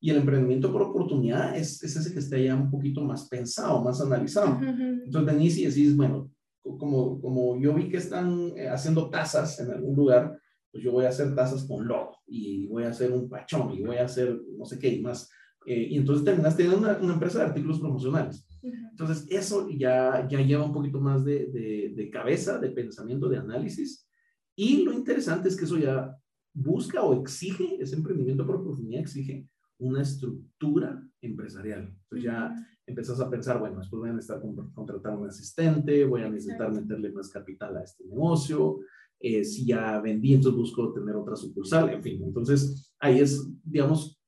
Y 0.00 0.10
el 0.10 0.16
emprendimiento 0.16 0.72
por 0.72 0.82
oportunidad 0.82 1.56
es, 1.56 1.82
es 1.82 1.94
ese 1.94 2.12
que 2.12 2.20
está 2.20 2.38
ya 2.38 2.56
un 2.56 2.70
poquito 2.70 3.02
más 3.02 3.28
pensado, 3.28 3.82
más 3.84 4.00
analizado. 4.00 4.58
Entonces 4.58 5.34
venís 5.34 5.58
y 5.58 5.66
decís, 5.66 5.94
bueno, 5.94 6.30
como, 6.62 7.20
como 7.20 7.60
yo 7.60 7.74
vi 7.74 7.88
que 7.88 7.98
están 7.98 8.52
eh, 8.56 8.68
haciendo 8.68 9.10
tasas 9.10 9.60
en 9.60 9.70
algún 9.70 9.94
lugar, 9.94 10.38
pues 10.72 10.84
yo 10.84 10.92
voy 10.92 11.04
a 11.04 11.10
hacer 11.10 11.34
tasas 11.34 11.64
con 11.64 11.86
logo 11.86 12.16
y 12.26 12.66
voy 12.68 12.84
a 12.84 12.90
hacer 12.90 13.12
un 13.12 13.28
pachón 13.28 13.72
y 13.72 13.82
voy 13.82 13.96
a 13.96 14.04
hacer 14.04 14.40
no 14.56 14.64
sé 14.64 14.78
qué 14.78 14.88
y 14.88 15.02
más. 15.02 15.30
Eh, 15.66 15.88
y 15.90 15.98
entonces 15.98 16.24
terminas 16.24 16.56
teniendo 16.56 16.78
una, 16.78 16.96
una, 16.96 17.14
empresa 17.14 17.40
de 17.40 17.44
artículos 17.46 17.80
promocionales. 17.80 18.46
Entonces 18.62 19.26
eso 19.30 19.68
ya, 19.70 20.26
ya 20.28 20.40
lleva 20.40 20.64
un 20.64 20.72
poquito 20.72 21.00
más 21.00 21.24
de, 21.24 21.46
de, 21.46 21.92
de, 21.94 22.10
cabeza, 22.10 22.58
de 22.58 22.70
pensamiento, 22.70 23.28
de 23.28 23.38
análisis. 23.38 24.06
Y 24.54 24.82
lo 24.82 24.92
interesante 24.92 25.48
es 25.48 25.56
que 25.56 25.64
eso 25.64 25.78
ya 25.78 26.14
busca 26.52 27.02
o 27.02 27.20
exige, 27.20 27.76
ese 27.80 27.96
emprendimiento 27.96 28.46
por 28.46 28.56
oportunidad 28.56 29.00
exige 29.00 29.48
una 29.78 30.02
estructura 30.02 31.02
empresarial. 31.22 31.94
Entonces 32.02 32.24
ya 32.24 32.54
empezás 32.86 33.20
a 33.20 33.30
pensar, 33.30 33.58
bueno, 33.58 33.78
después 33.78 34.00
voy 34.00 34.10
a 34.10 34.12
necesitar 34.12 34.42
contratar 34.74 35.16
un 35.16 35.28
asistente, 35.28 36.04
voy 36.04 36.22
a 36.22 36.28
necesitar 36.28 36.72
meterle 36.72 37.10
más 37.12 37.30
capital 37.30 37.76
a 37.76 37.82
este 37.82 38.04
negocio, 38.04 38.80
eh, 39.18 39.44
si 39.44 39.66
ya 39.66 40.00
vendí, 40.00 40.34
entonces 40.34 40.58
busco 40.58 40.92
tener 40.92 41.14
otra 41.14 41.36
sucursal, 41.36 41.90
en 41.90 42.02
fin. 42.02 42.22
Entonces 42.22 42.92
ahí 42.98 43.20
es, 43.20 43.48
digamos, 43.64 44.20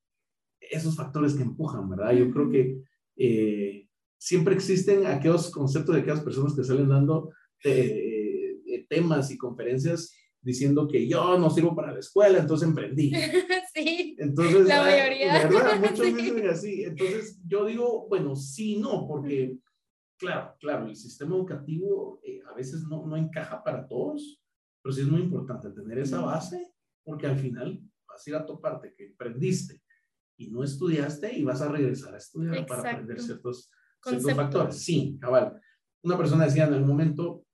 esos 0.60 0.96
factores 0.96 1.34
que 1.34 1.42
empujan, 1.42 1.88
¿verdad? 1.88 2.12
Yo 2.12 2.30
creo 2.30 2.50
que 2.50 2.82
eh, 3.16 3.81
siempre 4.22 4.54
existen 4.54 5.04
aquellos 5.04 5.50
conceptos 5.50 5.96
de 5.96 6.02
aquellas 6.02 6.20
personas 6.20 6.54
que 6.54 6.62
salen 6.62 6.88
dando 6.88 7.32
eh, 7.64 8.86
temas 8.88 9.32
y 9.32 9.36
conferencias 9.36 10.14
diciendo 10.40 10.86
que 10.86 11.08
yo 11.08 11.36
no 11.38 11.50
sirvo 11.50 11.74
para 11.74 11.92
la 11.92 11.98
escuela, 11.98 12.38
entonces 12.38 12.68
emprendí. 12.68 13.12
Sí, 13.74 14.16
entonces, 14.18 14.66
la 14.66 14.82
mayoría. 14.82 15.48
¿verdad? 15.48 15.80
Muchos 15.80 16.06
sí. 16.06 16.12
dicen 16.12 16.46
así. 16.46 16.84
Entonces, 16.84 17.40
yo 17.46 17.64
digo, 17.64 18.06
bueno, 18.06 18.36
sí, 18.36 18.76
no, 18.76 19.08
porque, 19.08 19.56
claro, 20.18 20.54
claro, 20.60 20.88
el 20.88 20.94
sistema 20.94 21.36
educativo 21.36 22.20
eh, 22.22 22.42
a 22.50 22.54
veces 22.54 22.82
no, 22.82 23.06
no 23.06 23.16
encaja 23.16 23.64
para 23.64 23.88
todos, 23.88 24.42
pero 24.82 24.92
sí 24.92 25.00
es 25.00 25.06
muy 25.06 25.22
importante 25.22 25.70
tener 25.70 25.98
esa 26.00 26.20
base, 26.20 26.70
porque 27.02 27.26
al 27.26 27.38
final 27.38 27.80
vas 28.06 28.26
a 28.26 28.30
ir 28.30 28.36
a 28.36 28.44
toparte 28.44 28.92
que 28.94 29.06
emprendiste 29.06 29.80
y 30.36 30.50
no 30.50 30.62
estudiaste 30.62 31.34
y 31.34 31.44
vas 31.44 31.62
a 31.62 31.72
regresar 31.72 32.14
a 32.14 32.18
estudiar 32.18 32.56
Exacto. 32.56 32.82
para 32.82 32.90
aprender 32.92 33.22
ciertos, 33.22 33.70
ciertos 34.02 34.34
factores. 34.34 34.82
Sí, 34.82 35.18
cabal. 35.20 35.60
Una 36.02 36.16
persona 36.18 36.44
decía 36.44 36.66
en 36.66 36.74
el 36.74 36.84
momento, 36.84 37.44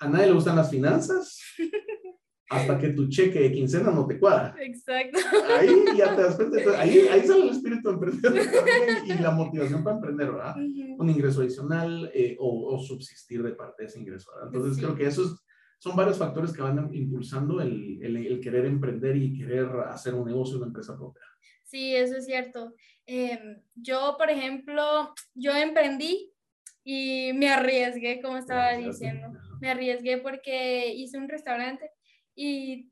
a 0.00 0.08
nadie 0.08 0.26
le 0.26 0.32
gustan 0.32 0.56
las 0.56 0.70
finanzas 0.70 1.40
hasta 2.50 2.78
que 2.78 2.90
tu 2.90 3.08
cheque 3.08 3.40
de 3.40 3.52
quincena 3.52 3.90
no 3.90 4.06
te 4.06 4.18
cuadra. 4.18 4.54
Exacto. 4.60 5.18
Ahí 5.58 5.74
ya 5.96 6.16
te 6.16 6.22
das 6.22 6.36
cuenta. 6.36 6.80
Ahí, 6.80 7.00
ahí 7.10 7.26
sale 7.26 7.42
el 7.42 7.50
espíritu 7.50 7.90
emprendedor 7.90 8.38
y 9.06 9.14
la 9.22 9.32
motivación 9.32 9.84
para 9.84 9.96
emprender, 9.96 10.32
¿verdad? 10.32 10.56
Uh 10.56 10.60
-huh. 10.60 10.96
Un 10.98 11.10
ingreso 11.10 11.40
adicional 11.42 12.10
eh, 12.14 12.36
o, 12.38 12.74
o, 12.74 12.78
subsistir 12.78 13.42
de 13.42 13.52
parte 13.52 13.82
de 13.82 13.88
ese 13.88 14.00
ingreso, 14.00 14.30
¿verdad? 14.32 14.48
Entonces 14.52 14.76
Sí. 14.76 14.82
creo 14.82 14.94
que 14.96 15.06
esos 15.06 15.44
son 15.78 15.94
varios 15.94 16.18
factores 16.18 16.52
que 16.52 16.62
van 16.62 16.92
impulsando 16.92 17.60
el, 17.60 17.98
el, 18.02 18.16
el, 18.16 18.40
querer 18.40 18.66
emprender 18.66 19.16
y 19.16 19.36
querer 19.38 19.66
hacer 19.88 20.14
un 20.14 20.26
negocio, 20.26 20.56
una 20.56 20.66
empresa 20.66 20.96
propia. 20.96 21.22
Sí, 21.68 21.94
eso 21.94 22.16
es 22.16 22.24
cierto. 22.24 22.74
Eh, 23.06 23.38
yo, 23.74 24.16
por 24.18 24.30
ejemplo, 24.30 25.14
yo 25.34 25.54
emprendí 25.54 26.32
y 26.82 27.32
me 27.34 27.50
arriesgué, 27.50 28.22
como 28.22 28.38
estaba 28.38 28.72
diciendo. 28.72 29.28
Me 29.60 29.70
arriesgué 29.70 30.16
porque 30.18 30.94
hice 30.94 31.18
un 31.18 31.28
restaurante 31.28 31.90
y 32.34 32.90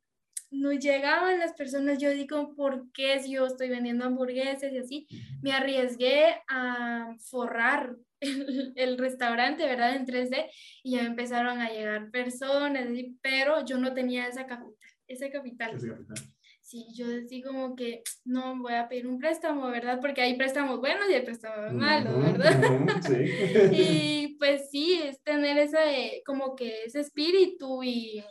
no 0.50 0.73
llegaban 0.73 1.38
las 1.38 1.54
personas. 1.54 1.99
Yo 1.99 2.11
digo, 2.11 2.54
¿por 2.54 2.92
qué 2.92 3.18
si 3.21 3.33
yo 3.33 3.47
estoy 3.47 3.71
vendiendo 3.71 4.04
hamburguesas 4.04 4.71
y 4.73 4.78
así? 4.78 5.09
Me 5.42 5.52
arriesgué 5.52 6.35
a 6.49 7.16
forrar 7.30 7.97
el, 8.21 8.75
el, 8.76 8.99
restaurante, 8.99 9.64
¿verdad? 9.64 9.97
En 9.97 10.04
3D 10.04 10.50
y 10.83 10.97
ya 10.97 11.04
empezaron 11.04 11.61
a 11.61 11.71
llegar 11.71 12.11
personas, 12.11 12.87
pero 13.23 13.64
yo 13.64 13.78
no 13.78 13.95
tenía 13.95 14.28
esa 14.28 14.47
capital. 14.47 14.75
Ese 15.09 15.30
capital. 15.30 15.76
Ese 15.76 15.88
capital. 15.88 16.36
Sí, 16.67 16.85
yo 16.93 17.07
decía 17.07 17.45
como 17.47 17.77
que 17.77 18.03
no 18.25 18.61
voy 18.61 18.75
a 18.75 18.89
pedir 18.89 19.07
un 19.07 19.21
préstamo, 19.21 19.69
¿verdad? 19.69 20.01
Porque 20.01 20.21
hay 20.21 20.37
préstamos 20.37 20.81
buenos 20.81 21.09
y 21.09 21.15
hay 21.15 21.25
préstamos 21.25 21.73
malos, 21.73 22.21
¿verdad? 22.21 22.59
Uh 22.59 22.87
-huh, 22.87 23.71
sí. 23.71 23.77
y 23.83 24.37
pues 24.37 24.69
sí, 24.69 25.01
es 25.01 25.23
tener 25.23 25.59
ese, 25.59 26.23
como 26.27 26.57
que 26.57 26.83
ese 26.85 27.01
espíritu 27.01 27.85
y 27.85 28.25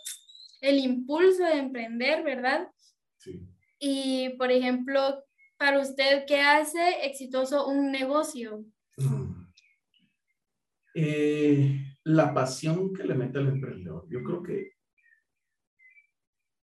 el 0.60 0.80
impulso 0.80 1.46
de 1.46 1.60
emprender, 1.60 2.24
¿verdad? 2.24 2.68
Sí. 3.20 3.40
Y, 3.80 4.30
por 4.38 4.52
ejemplo, 4.52 5.24
para 5.58 5.80
usted, 5.80 6.26
¿qué 6.28 6.42
hace 6.42 7.06
exitoso 7.06 7.66
un 7.68 7.90
negocio? 7.90 8.66
Mm. 8.98 9.46
Eh, 10.94 11.80
la 12.04 12.34
pasión 12.34 12.94
que 12.94 13.06
le 13.06 13.16
mete 13.16 13.38
al 13.38 13.48
emprendedor. 13.48 14.06
Yo 14.10 14.22
creo 14.24 14.44
que 14.44 14.75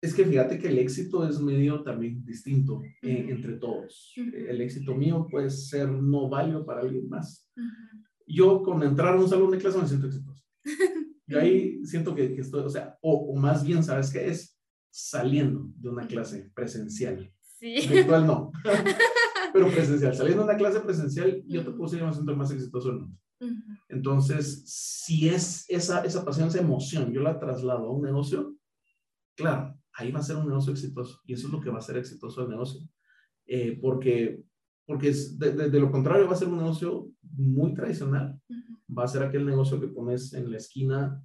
es 0.03 0.15
que 0.15 0.25
fíjate 0.25 0.59
que 0.59 0.69
el 0.69 0.79
éxito 0.79 1.29
es 1.29 1.41
medio 1.41 1.83
también 1.83 2.25
distinto 2.25 2.83
eh, 3.03 3.27
entre 3.29 3.55
todos. 3.55 4.15
Uh 4.17 4.21
-huh. 4.21 4.49
El 4.49 4.61
éxito 4.63 4.95
mío 4.95 5.27
puede 5.31 5.51
ser 5.51 5.91
no 5.91 6.29
válido 6.29 6.65
para 6.65 6.81
alguien 6.81 7.09
más. 7.09 7.51
Uh 7.57 7.61
-huh. 7.61 8.07
Yo 8.27 8.63
con 8.63 8.83
entrar 8.83 9.15
a 9.15 9.21
un 9.21 9.29
salón 9.29 9.51
de 9.51 9.59
clase 9.59 9.79
me 9.79 9.87
siento 9.87 10.07
exitoso. 10.07 10.43
Yo 11.27 11.39
ahí 11.39 11.85
siento 11.85 12.15
que, 12.15 12.35
que 12.35 12.41
estoy, 12.41 12.63
o 12.65 12.69
sea, 12.69 12.99
o, 13.03 13.13
o, 13.13 13.37
más 13.37 13.65
bien, 13.65 13.85
¿sabes 13.85 14.11
qué 14.11 14.29
es? 14.29 14.59
Saliendo 14.91 15.69
de 15.77 15.89
una 15.89 16.07
clase 16.07 16.51
presencial. 16.55 17.33
Sí. 17.41 17.87
Virtual 17.89 18.27
no, 18.27 18.51
pero 19.53 19.71
presencial. 19.71 20.15
Saliendo 20.15 20.43
de 20.43 20.49
una 20.49 20.59
clase 20.59 20.81
presencial, 20.81 21.43
yo 21.47 21.63
te 21.63 21.71
puedo 21.71 21.85
decir, 21.85 22.01
yo 22.01 22.07
me 22.07 22.13
siento 22.13 22.37
más 22.37 22.51
exitoso 22.51 22.91
-huh. 22.93 23.79
Entonces, 23.89 24.63
si 24.67 25.29
es 25.29 25.65
esa, 25.69 26.05
esa 26.05 26.25
pasión, 26.25 26.49
esa 26.49 26.61
emoción, 26.61 27.13
yo 27.13 27.21
la 27.21 27.39
traslado 27.39 27.87
a 27.87 27.93
un 27.93 28.03
negocio, 28.03 28.57
claro, 29.37 29.80
ahí 29.95 30.11
va 30.13 30.21
a 30.21 30.23
ser 30.23 30.37
un 30.37 30.49
negocio 30.49 30.73
exitoso. 30.73 31.21
Y 31.27 31.35
eso 31.35 31.47
es 31.47 31.53
lo 31.53 31.61
que 31.61 31.71
va 31.71 31.79
a 31.79 31.83
ser 31.83 31.97
exitoso 31.97 32.43
el 32.43 32.51
negocio. 32.51 32.81
Eh, 33.47 33.79
porque 33.81 34.45
porque 34.87 35.13
de, 35.13 35.53
de, 35.53 35.71
de, 35.71 35.81
lo 35.81 35.93
contrario 35.93 36.27
va 36.27 36.33
a 36.33 36.37
ser 36.37 36.49
un 36.49 36.59
negocio 36.59 37.09
muy 37.23 37.75
tradicional. 37.75 38.41
Uh 38.49 38.55
-huh. 38.55 38.99
Va 38.99 39.05
a 39.05 39.09
ser 39.09 39.23
aquel 39.23 39.47
negocio 39.47 39.81
que 39.81 39.87
pones 39.87 40.33
en 40.35 40.51
la 40.51 40.57
esquina 40.57 41.23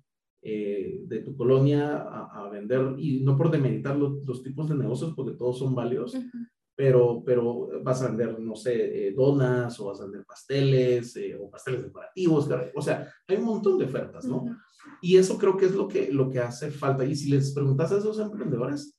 eh, 0.47 0.99
de 1.07 1.19
tu 1.23 1.35
colonia 1.35 1.97
a, 1.97 2.45
a, 2.45 2.49
vender, 2.49 2.93
y 2.99 3.21
no 3.23 3.35
por 3.35 3.49
demeritar 3.49 3.97
los, 3.97 4.23
los, 4.27 4.43
tipos 4.43 4.69
de 4.69 4.75
negocios, 4.75 5.13
porque 5.15 5.35
todos 5.35 5.57
son 5.57 5.73
válidos, 5.73 6.13
uh 6.13 6.19
-huh. 6.19 6.47
pero, 6.75 7.23
pero 7.25 7.81
vas 7.81 8.03
a 8.03 8.09
vender, 8.09 8.39
no 8.39 8.55
sé, 8.55 9.07
eh, 9.07 9.11
donas, 9.11 9.79
o 9.79 9.87
vas 9.87 9.99
a 9.99 10.03
vender 10.03 10.23
pasteles, 10.23 11.15
eh, 11.15 11.35
o 11.35 11.49
pasteles 11.49 11.81
decorativos, 11.81 12.47
o 12.75 12.81
sea, 12.81 13.11
hay 13.27 13.37
un 13.37 13.45
montón 13.45 13.79
de 13.79 13.85
ofertas, 13.85 14.25
¿no? 14.25 14.43
Uh 14.43 14.49
-huh. 14.49 14.57
Y 15.01 15.17
eso 15.17 15.37
creo 15.37 15.55
que 15.57 15.65
es 15.65 15.75
lo 15.75 15.87
que, 15.87 16.11
lo 16.11 16.29
que 16.29 16.39
hace 16.39 16.71
falta. 16.71 17.05
Y 17.05 17.15
si 17.15 17.29
les 17.29 17.53
preguntas 17.53 17.91
a 17.91 17.97
esos 17.97 18.19
emprendedores, 18.19 18.95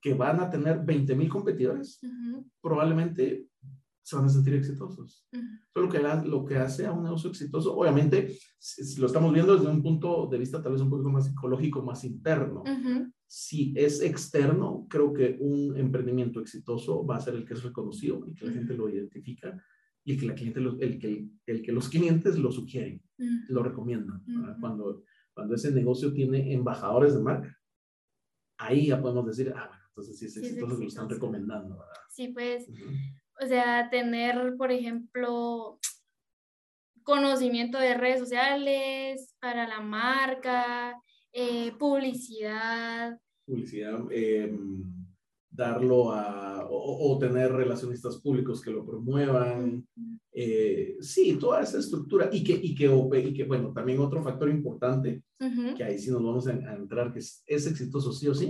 que 0.00 0.14
van 0.14 0.40
a 0.40 0.48
tener 0.48 0.80
20 0.84 1.14
mil 1.14 1.28
competidores, 1.28 1.98
uh 2.02 2.06
-huh. 2.06 2.50
probablemente 2.60 3.48
se 4.02 4.16
van 4.16 4.24
a 4.24 4.28
sentir 4.28 4.54
exitosos. 4.54 5.26
Uh 5.32 5.38
-huh. 5.38 5.58
Eso 5.68 5.80
es 5.80 5.82
lo 5.82 5.88
que, 5.88 6.28
lo 6.28 6.44
que 6.44 6.56
hace 6.56 6.86
a 6.86 6.92
un 6.92 7.04
negocio 7.04 7.30
exitoso. 7.30 7.76
Obviamente, 7.76 8.36
si, 8.58 8.84
si, 8.84 9.00
lo 9.00 9.06
estamos 9.06 9.32
viendo 9.32 9.54
desde 9.54 9.70
un 9.70 9.82
punto 9.82 10.26
de 10.26 10.38
vista 10.38 10.62
tal 10.62 10.72
vez 10.72 10.80
un 10.80 10.90
poquito 10.90 11.10
más 11.10 11.26
psicológico, 11.26 11.82
más 11.82 12.04
interno. 12.04 12.62
Uh 12.62 12.66
-huh. 12.66 13.12
Si 13.26 13.72
es 13.76 14.00
externo, 14.00 14.86
creo 14.88 15.12
que 15.12 15.36
un 15.38 15.76
emprendimiento 15.76 16.40
exitoso 16.40 17.04
va 17.06 17.16
a 17.16 17.20
ser 17.20 17.34
el 17.34 17.44
que 17.44 17.54
es 17.54 17.62
reconocido 17.62 18.24
y 18.26 18.34
que 18.34 18.46
la 18.46 18.52
gente 18.52 18.74
lo 18.74 18.88
identifica 18.88 19.62
y 20.12 20.18
que, 20.18 20.26
la 20.26 20.34
cliente 20.34 20.60
lo, 20.60 20.78
el, 20.80 20.98
que, 20.98 21.28
el 21.46 21.62
que 21.62 21.72
los 21.72 21.88
clientes 21.88 22.38
lo 22.38 22.50
sugieren, 22.50 23.02
lo 23.48 23.62
recomiendan. 23.62 24.22
Cuando, 24.60 25.04
cuando 25.32 25.54
ese 25.54 25.70
negocio 25.72 26.12
tiene 26.12 26.52
embajadores 26.52 27.14
de 27.14 27.20
marca, 27.20 27.56
ahí 28.58 28.88
ya 28.88 29.00
podemos 29.00 29.26
decir, 29.26 29.52
ah, 29.56 29.66
bueno, 29.68 29.84
entonces 29.88 30.18
sí 30.18 30.26
es 30.26 30.34
sí, 30.34 30.40
exitoso, 30.40 30.74
es 30.74 30.80
lo 30.80 30.86
están 30.86 31.08
recomendando, 31.08 31.78
¿verdad? 31.78 31.94
Sí, 32.10 32.28
pues, 32.28 32.68
uh 32.68 32.72
-huh. 32.72 33.44
o 33.44 33.46
sea, 33.46 33.88
tener, 33.90 34.54
por 34.56 34.70
ejemplo, 34.70 35.78
conocimiento 37.02 37.78
de 37.78 37.94
redes 37.94 38.20
sociales 38.20 39.34
para 39.40 39.66
la 39.66 39.80
marca, 39.80 41.00
eh, 41.32 41.72
publicidad. 41.78 43.18
Publicidad, 43.46 44.00
eh, 44.10 44.52
darlo 45.60 46.12
a, 46.12 46.66
o, 46.68 47.12
o, 47.12 47.18
tener 47.18 47.52
relacionistas 47.52 48.16
públicos 48.18 48.62
que 48.62 48.70
lo 48.70 48.84
promuevan, 48.84 49.86
eh, 50.32 50.96
sí, 51.00 51.36
toda 51.38 51.60
esa 51.60 51.78
estructura, 51.78 52.30
y 52.32 52.42
que, 52.42 52.52
y 52.52 52.74
que, 52.74 52.86
y 52.86 53.34
que 53.34 53.44
bueno, 53.44 53.72
también 53.72 54.00
otro 54.00 54.22
factor 54.22 54.48
importante, 54.48 55.22
uh 55.38 55.44
-huh. 55.44 55.76
que 55.76 55.84
ahí 55.84 55.98
sí 55.98 56.10
nos 56.10 56.22
vamos 56.22 56.46
a, 56.46 56.52
a 56.52 56.74
entrar, 56.76 57.12
que 57.12 57.18
es, 57.18 57.42
es 57.46 57.66
exitoso 57.66 58.10
sí 58.12 58.26
o 58.28 58.34
sí, 58.34 58.48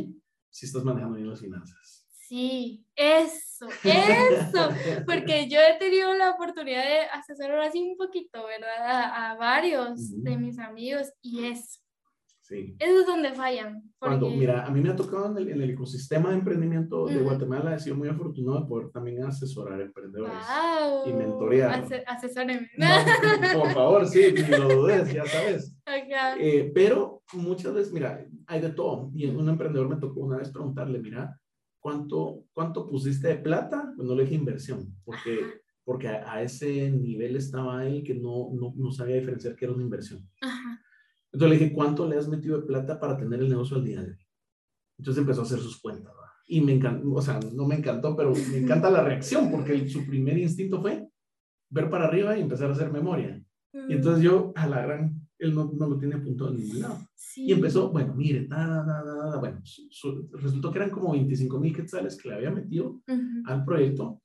si 0.51 0.67
estás 0.67 0.85
manejando 0.85 1.17
bien 1.17 1.31
las 1.31 1.41
finanzas. 1.41 2.07
Sí, 2.29 2.85
eso, 2.95 3.67
eso, 3.83 4.69
porque 5.05 5.49
yo 5.49 5.59
he 5.59 5.79
tenido 5.81 6.15
la 6.15 6.31
oportunidad 6.31 6.85
de 6.85 7.01
asesorar 7.13 7.61
así 7.61 7.81
un 7.81 7.97
poquito, 7.97 8.47
¿verdad? 8.47 8.81
A, 8.87 9.33
a 9.33 9.37
varios 9.37 9.99
uh 9.99 10.17
-huh. 10.17 10.23
de 10.23 10.37
mis 10.37 10.59
amigos 10.59 11.07
y 11.23 11.33
eso. 11.47 11.81
Sí. 12.51 12.75
Eso 12.81 13.01
es 13.01 13.07
donde 13.07 13.33
fallan. 13.33 13.81
Cuando, 14.01 14.29
mira, 14.29 14.67
a 14.67 14.71
mí 14.73 14.81
me 14.81 14.91
ha 14.91 14.97
tocado 14.97 15.31
en 15.31 15.39
el, 15.39 15.51
en 15.53 15.63
el 15.63 15.71
ecosistema 15.71 16.31
de 16.31 16.35
emprendimiento 16.39 17.07
de. 17.07 17.19
Guatemala, 17.23 17.77
he 17.77 17.79
sido 17.79 17.95
muy 17.95 18.09
afortunado 18.09 18.61
de 18.63 18.67
poder 18.67 18.91
también 18.91 19.23
asesorar 19.23 19.81
emprendedores. 19.81 20.35
Wow. 20.35 21.09
y 21.09 21.13
mentorear. 21.13 21.71
Ase- 21.85 22.03
asesóreme. 22.07 22.69
No, 22.77 22.87
por 23.61 23.71
favor, 23.71 24.07
sí, 24.09 24.35
ni 24.35 24.49
lo 24.57 24.69
dudes, 24.69 25.13
ya 25.13 25.25
sabes. 25.27 25.77
Eh, 26.41 26.73
pero 26.75 27.23
muchas 27.35 27.73
veces, 27.73 27.93
mira, 27.93 28.27
hay 28.49 28.61
de 28.61 28.71
todo. 28.71 29.13
Y 29.15 29.27
un 29.27 29.49
emprendedor 29.49 29.89
me 29.89 29.97
tocó 30.01 30.21
una 30.21 30.39
vez 30.39 30.51
preguntarle, 30.51 30.99
mira, 30.99 31.39
¿cuánto, 31.79 32.47
cuánto 32.53 32.89
pusiste 32.89 33.29
de 33.29 33.37
plata? 33.37 33.93
Pues 33.97 34.09
no 34.09 34.15
le 34.17 34.25
dije 34.25 34.35
inversión, 34.35 34.93
porque, 35.05 35.39
Ajá. 35.41 35.53
porque 35.85 36.09
a, 36.09 36.33
a 36.33 36.43
ese 36.43 36.91
nivel 36.91 37.37
estaba 37.37 37.87
él 37.87 38.03
que 38.03 38.15
no, 38.15 38.49
no, 38.53 38.73
no 38.77 38.91
sabía 38.91 39.17
diferenciar 39.17 39.55
que 39.55 39.67
era 39.67 39.75
una 39.75 39.85
inversión. 39.85 40.21
Ajá. 40.41 40.80
Entonces 41.33 41.59
le 41.59 41.65
dije, 41.65 41.75
¿cuánto 41.75 42.09
le 42.09 42.17
has 42.17 42.29
metido 42.29 42.61
de 42.61 42.67
plata 42.67 42.99
para 42.99 43.17
tener 43.17 43.41
el 43.41 43.49
negocio 43.49 43.77
al 43.77 43.85
día 43.85 44.03
de 44.03 44.11
hoy? 44.11 44.19
Entonces 44.99 45.21
empezó 45.21 45.41
a 45.43 45.45
hacer 45.45 45.59
sus 45.61 45.81
cuentas. 45.81 46.13
¿verdad? 46.13 46.31
Y 46.49 46.61
me 46.61 46.73
encantó, 46.73 47.13
o 47.13 47.23
sea, 47.23 47.39
no 47.55 47.67
me 47.67 47.77
encantó, 47.77 48.17
pero 48.17 48.33
me 48.51 48.59
encanta 48.59 48.91
la 48.91 49.03
reacción, 49.05 49.51
porque 49.51 49.73
el- 49.73 49.89
su 49.89 50.05
primer 50.07 50.37
instinto 50.39 50.81
fue 50.83 51.09
ver 51.71 51.89
para 51.89 52.07
arriba 52.07 52.37
y 52.37 52.43
empezar 52.43 52.69
a 52.71 52.73
hacer 52.73 52.91
memoria. 52.93 53.43
Y 53.89 53.93
entonces 53.93 54.25
yo, 54.25 54.53
a 54.57 54.67
la 54.67 54.83
gran, 54.83 55.29
él 55.39 55.55
no, 55.55 55.71
no 55.73 55.89
lo 55.89 55.97
tiene 55.99 56.17
apuntado 56.17 56.51
en 56.51 56.57
ningún 56.57 56.81
lado. 56.83 56.99
Sí. 57.15 57.45
Y 57.45 57.53
empezó, 57.53 57.91
bueno, 57.93 58.13
mire, 58.17 58.47
ta, 58.49 58.67
da, 58.67 58.83
da, 58.85 59.05
da, 59.05 59.31
da, 59.31 59.39
bueno, 59.39 59.61
su- 59.63 59.87
su- 59.91 60.29
resultó 60.33 60.73
que 60.73 60.79
eran 60.79 60.91
como 60.91 61.13
25 61.13 61.61
mil 61.61 61.73
quetzales 61.75 62.21
que 62.21 62.29
le 62.29 62.35
había 62.35 62.51
metido 62.51 63.01
Ujú. 63.07 63.43
al 63.47 63.65
proyecto, 63.65 64.21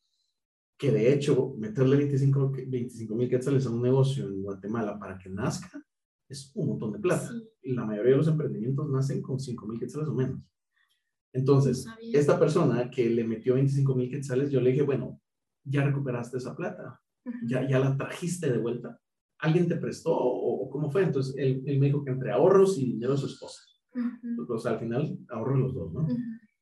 que 0.80 0.92
de 0.92 1.14
hecho, 1.14 1.54
meterle 1.60 1.96
25 1.98 3.16
mil 3.16 3.30
quetzales 3.30 3.68
a 3.68 3.70
un 3.70 3.84
negocio 3.84 4.28
en 4.28 4.42
Guatemala 4.42 4.98
para 4.98 5.20
que 5.20 5.30
nazca 5.30 5.80
es 6.30 6.52
un 6.56 6.68
montón 6.68 6.92
de 6.94 7.00
plata. 7.00 7.30
Sí. 7.30 7.74
La 7.74 7.86
mayoría 7.86 8.12
de 8.12 8.18
los 8.18 8.28
emprendimientos 8.28 8.90
nacen 8.90 9.22
con 9.22 9.40
5 9.40 9.66
mil 9.68 9.80
quetzales 9.80 10.08
o 10.08 10.14
menos. 10.14 10.42
Entonces, 11.34 11.86
No 11.86 11.94
esta 12.14 12.40
persona 12.40 12.90
que 12.90 13.10
le 13.10 13.24
metió 13.26 13.56
25 13.56 13.96
mil 13.96 14.10
quetzales, 14.10 14.50
yo 14.52 14.62
le 14.62 14.72
dije, 14.72 14.84
bueno, 14.84 15.20
ya 15.64 15.84
recuperaste 15.84 16.38
esa 16.38 16.56
plata, 16.56 17.02
ya, 17.46 17.68
ya 17.68 17.80
la 17.80 17.98
trajiste 17.98 18.52
de 18.52 18.58
vuelta. 18.58 19.00
¿Alguien 19.40 19.68
te 19.68 19.76
prestó 19.76 20.12
o, 20.16 20.64
o 20.66 20.70
cómo 20.70 20.90
fue? 20.90 21.04
Entonces, 21.04 21.36
él, 21.38 21.62
él 21.66 21.80
me 21.80 21.88
dijo 21.88 22.04
que 22.04 22.12
entre 22.12 22.32
ahorros 22.32 22.78
y 22.78 22.86
dinero 22.86 23.14
de 23.14 23.18
su 23.18 23.26
esposa. 23.28 23.62
Pues 24.48 24.66
al 24.66 24.80
final 24.80 25.18
ahorro 25.30 25.56
los 25.58 25.74
dos, 25.74 25.94
¿no? 25.94 26.08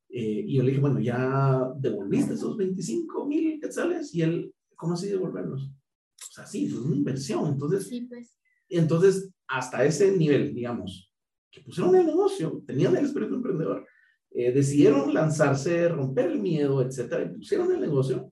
Eh, 0.10 0.44
y 0.48 0.56
yo 0.58 0.62
le 0.64 0.70
dije, 0.70 0.82
bueno, 0.82 1.00
¿ya 1.00 1.68
devolviste 1.80 2.34
esos 2.36 2.56
25 2.58 3.26
mil 3.26 3.60
quetzales? 3.60 4.14
Y 4.14 4.22
él, 4.22 4.54
¿cómo 4.76 4.94
así 4.94 5.10
devolverlos? 5.10 5.64
O 5.66 6.32
sea, 6.32 6.46
sí, 6.46 6.66
es 6.66 6.74
una 6.74 6.96
inversión. 6.96 7.48
Entonces, 7.48 7.88
Sí, 7.88 8.02
pues. 8.02 8.38
entonces, 8.70 9.33
hasta 9.48 9.86
ese 9.86 10.16
nivel, 10.18 10.54
digamos, 10.54 11.12
que 11.52 11.62
pusieron 11.62 11.96
el 11.96 12.06
negocio, 12.06 12.64
tenían 12.66 12.96
el 12.96 13.06
espíritu 13.06 13.36
emprendedor, 13.36 13.86
eh, 14.32 14.52
decidieron 14.52 15.14
lanzarse, 15.14 15.88
romper 15.90 16.32
el 16.32 16.40
miedo, 16.40 16.82
etcétera, 16.82 17.24
y 17.24 17.38
pusieron 17.38 17.72
el 17.72 17.80
negocio, 17.80 18.32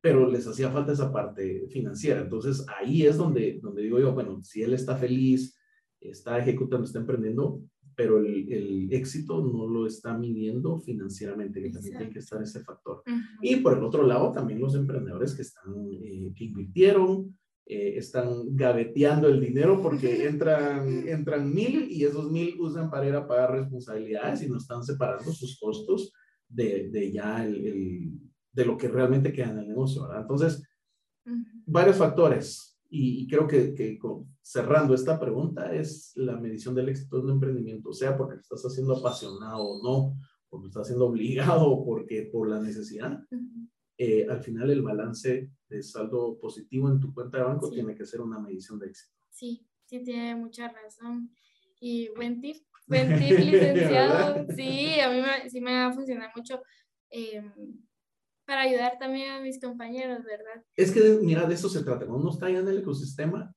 pero 0.00 0.28
les 0.28 0.46
hacía 0.46 0.70
falta 0.70 0.92
esa 0.92 1.12
parte 1.12 1.66
financiera. 1.68 2.20
Entonces, 2.20 2.64
ahí 2.78 3.06
es 3.06 3.16
donde, 3.16 3.58
donde 3.62 3.82
digo 3.82 3.98
yo, 4.00 4.12
bueno, 4.12 4.42
si 4.42 4.62
él 4.62 4.72
está 4.72 4.96
feliz, 4.96 5.56
está 6.00 6.38
ejecutando, 6.38 6.84
está 6.84 6.98
emprendiendo, 6.98 7.62
pero 7.94 8.18
el, 8.18 8.52
el 8.52 8.92
éxito 8.92 9.42
no 9.42 9.66
lo 9.66 9.86
está 9.86 10.16
midiendo 10.16 10.78
financieramente, 10.78 11.62
que 11.62 11.70
también 11.70 11.96
tiene 11.96 12.12
que 12.12 12.18
estar 12.18 12.42
ese 12.42 12.60
factor. 12.60 13.02
Y 13.40 13.56
por 13.56 13.78
el 13.78 13.84
otro 13.84 14.02
lado, 14.02 14.32
también 14.32 14.60
los 14.60 14.74
emprendedores 14.74 15.34
que 15.34 15.42
están, 15.42 15.72
eh, 15.90 16.32
que 16.36 16.44
invirtieron, 16.44 17.38
eh, 17.66 17.94
están 17.96 18.54
gaveteando 18.56 19.26
el 19.28 19.40
dinero 19.40 19.82
porque 19.82 20.26
entran, 20.26 21.06
entran 21.08 21.52
mil 21.52 21.90
y 21.90 22.04
esos 22.04 22.30
mil 22.30 22.54
usan 22.60 22.88
para 22.90 23.06
ir 23.08 23.14
a 23.14 23.26
pagar 23.26 23.52
responsabilidades 23.52 24.42
y 24.42 24.48
no 24.48 24.56
están 24.58 24.84
separando 24.84 25.32
sus 25.32 25.58
costos 25.58 26.12
de, 26.48 26.88
de 26.90 27.10
ya 27.12 27.44
el, 27.44 27.66
el- 27.66 28.12
de 28.52 28.64
lo 28.64 28.78
que 28.78 28.88
realmente 28.88 29.32
queda 29.34 29.50
en 29.50 29.58
el 29.58 29.68
negocio, 29.68 30.02
¿verdad? 30.02 30.22
Entonces, 30.22 30.62
varios 31.66 31.96
factores 31.96 32.78
y, 32.88 33.22
y 33.22 33.26
creo 33.26 33.46
que, 33.46 33.74
que 33.74 33.98
con- 33.98 34.26
cerrando 34.40 34.94
esta 34.94 35.18
pregunta 35.18 35.74
es 35.74 36.12
la 36.14 36.36
medición 36.36 36.74
del 36.74 36.88
éxito 36.88 37.16
de 37.16 37.24
un 37.24 37.30
emprendimiento, 37.32 37.90
o 37.90 37.92
sea, 37.92 38.16
porque 38.16 38.36
lo 38.36 38.40
estás 38.40 38.62
haciendo 38.64 38.96
apasionado 38.96 39.62
o 39.62 39.82
no, 39.82 40.18
porque 40.48 40.62
lo 40.64 40.68
estás 40.68 40.82
haciendo 40.84 41.06
obligado 41.06 41.66
o 41.68 41.84
porque 41.84 42.30
por 42.32 42.48
la 42.48 42.60
necesidad, 42.60 43.20
Ujú. 43.30 43.68
Eh, 43.98 44.26
al 44.28 44.42
final 44.42 44.70
el 44.70 44.82
balance 44.82 45.50
de 45.68 45.82
saldo 45.82 46.38
positivo 46.38 46.88
en 46.90 47.00
tu 47.00 47.12
cuenta 47.14 47.38
de 47.38 47.44
banco 47.44 47.68
Sí. 47.68 47.74
tiene 47.76 47.94
que 47.94 48.04
ser 48.06 48.20
una 48.20 48.38
medición 48.38 48.78
de 48.78 48.86
éxito. 48.88 49.14
Sí, 49.30 49.66
sí 49.84 50.02
tiene 50.02 50.34
mucha 50.36 50.68
razón. 50.68 51.30
Y 51.80 52.08
buen 52.16 52.40
tip, 52.40 52.56
buen 52.86 53.18
tip, 53.18 53.38
licenciado. 53.38 54.46
Sí, 54.54 55.00
a 55.00 55.10
mí 55.10 55.20
me, 55.20 55.48
sí 55.50 55.60
me 55.60 55.72
va 55.72 55.86
a 55.86 55.92
funcionar 55.92 56.30
mucho 56.36 56.62
eh, 57.10 57.42
para 58.44 58.62
ayudar 58.62 58.96
también 58.98 59.30
a 59.30 59.40
mis 59.40 59.60
compañeros, 59.60 60.24
¿verdad? 60.24 60.64
Es 60.76 60.92
que, 60.92 61.18
mira, 61.22 61.46
de 61.46 61.54
eso 61.54 61.68
se 61.68 61.82
trata. 61.82 62.06
Cuando 62.06 62.22
uno 62.24 62.30
está 62.32 62.46
allá 62.46 62.60
en 62.60 62.68
el 62.68 62.78
ecosistema, 62.78 63.52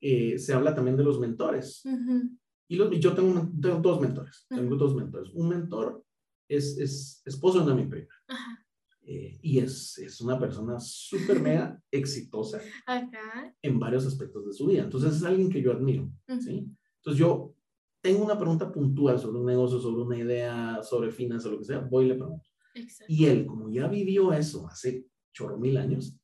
eh, 0.00 0.38
se 0.38 0.52
habla 0.54 0.74
también 0.74 0.96
de 0.96 1.04
los 1.04 1.18
mentores. 1.20 1.84
Ujú. 1.84 2.30
Y 2.68 2.76
los- 2.76 2.92
y 2.92 3.00
yo 3.00 3.12
tengo, 3.14 3.48
tengo 3.60 3.78
dos 3.80 4.00
mentores. 4.00 4.46
Tengo 4.48 4.62
Ujú. 4.68 4.76
dos 4.76 4.94
mentores. 4.94 5.30
Un 5.34 5.48
mentor 5.48 6.04
es, 6.48 6.78
es 6.78 7.22
esposo 7.24 7.58
de 7.58 7.64
una 7.64 7.74
mi 7.74 7.86
prima. 7.86 8.08
Ajá. 8.28 8.64
Eh, 9.02 9.38
y 9.42 9.58
es, 9.58 9.98
es 9.98 10.20
una 10.20 10.38
persona 10.38 10.78
súper 10.78 11.40
mega 11.40 11.80
exitosa 11.90 12.60
en 13.62 13.78
varios 13.78 14.06
aspectos 14.06 14.46
de 14.46 14.52
su 14.52 14.66
vida. 14.66 14.82
Entonces 14.84 15.16
es 15.16 15.22
alguien 15.24 15.50
que 15.50 15.62
yo 15.62 15.72
admiro. 15.72 16.10
Ujú. 16.28 16.40
¿sí? 16.40 16.66
Entonces 16.98 17.18
yo 17.18 17.54
tengo 18.02 18.24
una 18.24 18.38
pregunta 18.38 18.70
puntual 18.72 19.18
sobre 19.18 19.38
un 19.40 19.46
negocio, 19.46 19.78
sobre 19.80 20.02
una 20.02 20.18
idea, 20.18 20.80
sobre 20.82 21.10
finanzas, 21.10 21.52
lo 21.52 21.58
que 21.58 21.64
sea, 21.64 21.80
voy 21.80 22.06
y 22.06 22.08
le 22.08 22.14
pregunto. 22.14 22.48
Exacto. 22.74 23.12
Y 23.12 23.26
él, 23.26 23.46
como 23.46 23.68
ya 23.70 23.88
vivió 23.88 24.32
eso 24.32 24.66
hace 24.68 25.06
chorro 25.32 25.58
mil 25.58 25.76
años, 25.76 26.16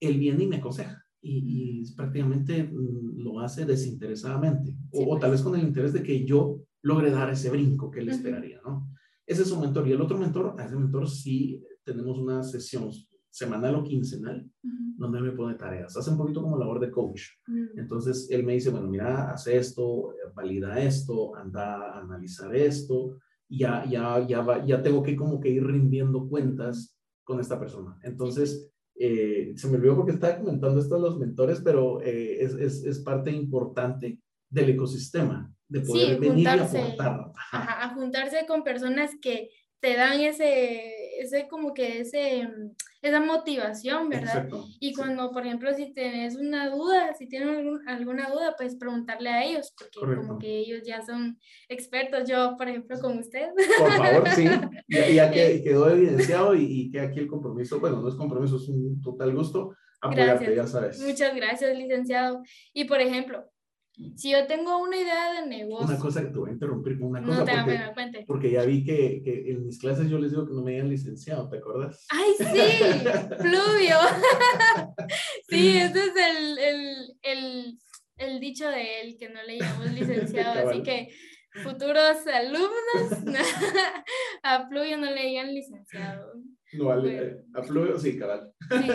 él 0.00 0.18
viene 0.18 0.44
y 0.44 0.46
me 0.46 0.56
aconseja. 0.56 1.04
Y, 1.20 1.82
y 1.82 1.94
prácticamente 1.94 2.62
mm, 2.64 3.18
lo 3.22 3.40
hace 3.40 3.64
desinteresadamente. 3.64 4.70
O, 4.90 4.98
Sí, 4.98 5.04
o 5.04 5.08
pues. 5.10 5.20
tal 5.20 5.30
vez 5.32 5.42
con 5.42 5.54
el 5.56 5.66
interés 5.66 5.92
de 5.92 6.02
que 6.02 6.24
yo 6.24 6.60
logre 6.82 7.10
dar 7.10 7.30
ese 7.30 7.50
brinco 7.50 7.90
que 7.90 8.00
él 8.00 8.08
Ujú. 8.08 8.16
esperaría, 8.16 8.60
¿no? 8.64 8.88
Ese 9.26 9.42
es 9.42 9.48
su 9.48 9.60
mentor. 9.60 9.86
Y 9.88 9.92
el 9.92 10.00
otro 10.00 10.16
mentor, 10.16 10.54
a 10.58 10.64
ese 10.64 10.76
mentor 10.76 11.08
sí 11.08 11.62
tenemos 11.92 12.18
una 12.18 12.42
sesión 12.42 12.90
semanal 13.30 13.74
o 13.76 13.84
quincenal 13.84 14.50
Ujú. 14.64 14.74
donde 14.96 15.18
él 15.18 15.24
me 15.24 15.32
pone 15.32 15.54
tareas. 15.56 15.96
Hace 15.96 16.10
un 16.10 16.16
poquito 16.18 16.42
como 16.42 16.58
labor 16.58 16.80
de 16.80 16.90
coach. 16.90 17.22
Mm. 17.46 17.78
Entonces 17.78 18.28
él 18.30 18.42
me 18.44 18.54
dice, 18.54 18.70
bueno, 18.70 18.88
mira, 18.88 19.30
hace 19.32 19.56
esto, 19.56 20.14
valida 20.34 20.80
esto, 20.80 21.34
anda 21.36 21.92
a 21.92 22.00
analizar 22.00 22.54
esto, 22.56 23.18
y 23.48 23.60
ya, 23.60 23.84
ya, 23.88 24.26
ya, 24.26 24.40
va, 24.42 24.64
ya 24.66 24.82
tengo 24.82 25.02
que 25.02 25.14
como 25.16 25.40
que 25.40 25.50
ir 25.50 25.64
rindiendo 25.64 26.28
cuentas 26.28 26.96
con 27.24 27.40
esta 27.40 27.58
persona. 27.58 27.98
Entonces, 28.02 28.70
eh, 28.96 29.52
se 29.56 29.68
me 29.68 29.76
olvidó 29.76 29.96
porque 29.96 30.12
estaba 30.12 30.38
comentando 30.38 30.80
esto 30.80 30.96
de 30.96 31.00
los 31.02 31.18
mentores, 31.18 31.60
pero 31.64 32.00
eh, 32.02 32.42
es, 32.42 32.54
es, 32.54 32.84
es 32.84 32.98
parte 33.00 33.30
importante 33.30 34.18
del 34.50 34.70
ecosistema, 34.70 35.54
de 35.68 35.80
poder 35.80 36.14
Sí, 36.14 36.20
venir 36.20 36.38
y 36.40 36.44
juntarse. 36.48 36.78
aportar. 36.80 37.32
Ajá. 37.36 37.58
Ajá, 37.62 37.84
a 37.84 37.94
juntarse 37.94 38.46
con 38.48 38.64
personas 38.64 39.12
que 39.22 39.50
te 39.80 39.94
dan 39.94 40.20
ese, 40.20 40.90
ese 41.20 41.48
como 41.48 41.74
que 41.74 42.00
ese, 42.00 42.48
esa 43.02 43.20
motivación, 43.20 44.08
¿verdad? 44.08 44.24
Exacto. 44.28 44.64
Y 44.80 44.88
Sí. 44.90 44.94
cuando, 44.94 45.30
por 45.30 45.46
ejemplo, 45.46 45.72
si 45.74 45.92
tienes 45.92 46.36
una 46.36 46.68
duda, 46.70 47.14
si 47.14 47.26
tienen 47.28 47.48
algún- 47.50 47.88
alguna 47.88 48.30
duda, 48.30 48.54
pues 48.56 48.76
preguntarle 48.76 49.30
a 49.30 49.44
ellos, 49.44 49.72
porque 49.78 49.98
Correcto. 49.98 50.26
como 50.26 50.38
que 50.38 50.58
ellos 50.58 50.82
ya 50.86 51.02
son 51.02 51.38
expertos. 51.68 52.28
Yo, 52.28 52.54
por 52.56 52.68
ejemplo, 52.68 52.98
con 53.00 53.18
usted. 53.18 53.48
Por 53.78 53.92
favor, 53.92 54.28
sí. 54.30 54.44
Ya, 54.88 55.08
ya 55.08 55.30
que 55.30 55.62
quedó 55.62 55.90
evidenciado 55.90 56.54
y, 56.54 56.64
y 56.64 56.90
que 56.90 57.00
aquí 57.00 57.18
el 57.20 57.26
compromiso, 57.28 57.78
bueno, 57.80 58.00
no 58.00 58.08
es 58.08 58.14
compromiso, 58.14 58.56
es 58.56 58.68
un 58.68 59.00
total 59.02 59.34
gusto 59.34 59.74
apoyarte, 60.00 60.44
Gracias. 60.46 60.56
ya 60.56 60.66
sabes. 60.66 61.00
Muchas 61.00 61.34
gracias, 61.34 61.76
licenciado. 61.76 62.42
Y, 62.72 62.84
por 62.84 63.00
ejemplo, 63.00 63.50
si 64.16 64.30
yo 64.30 64.46
tengo 64.46 64.78
una 64.78 64.96
idea 64.96 65.32
de 65.40 65.46
negocio, 65.48 65.86
Una 65.88 65.98
cosa 65.98 66.22
que 66.22 66.28
te 66.28 66.38
voy 66.38 66.50
a 66.50 66.52
interrumpir 66.52 66.98
con 66.98 67.08
una 67.08 67.22
cosa, 67.22 67.38
no 67.40 67.44
te 67.44 67.52
porque, 67.52 67.70
pena, 67.72 67.94
cuente. 67.94 68.24
porque 68.26 68.50
ya 68.52 68.62
vi 68.64 68.84
que, 68.84 69.20
que 69.24 69.50
en 69.50 69.64
mis 69.66 69.78
clases 69.78 70.08
yo 70.08 70.18
les 70.18 70.30
digo 70.30 70.46
que 70.46 70.54
no 70.54 70.62
me 70.62 70.72
digan 70.72 70.88
licenciado, 70.88 71.48
¿te 71.48 71.58
acuerdas? 71.58 72.06
¡Ay, 72.10 72.32
sí! 72.38 73.04
¡Fluvio! 73.38 73.96
sí, 75.48 75.78
ese 75.78 75.98
es 75.98 76.12
el, 76.16 76.58
el, 76.58 77.16
el, 77.22 77.78
el 78.16 78.40
dicho 78.40 78.68
de 78.68 79.00
él, 79.02 79.16
que 79.18 79.28
no 79.28 79.42
le 79.42 79.58
llamamos 79.58 79.92
licenciado. 79.92 80.68
así 80.68 80.82
que 80.82 81.08
futuros 81.62 82.26
alumnos, 82.26 83.12
a 84.42 84.68
Fluvio 84.68 84.96
no 84.98 85.10
le 85.10 85.22
digan 85.26 85.52
licenciado. 85.54 86.32
No, 86.74 86.84
vale, 86.84 87.00
Bueno. 87.02 87.22
eh, 87.22 87.36
a 87.54 87.62
Fluvio, 87.62 87.98
sí, 87.98 88.18
cabal. 88.18 88.52
Sí. 88.70 88.90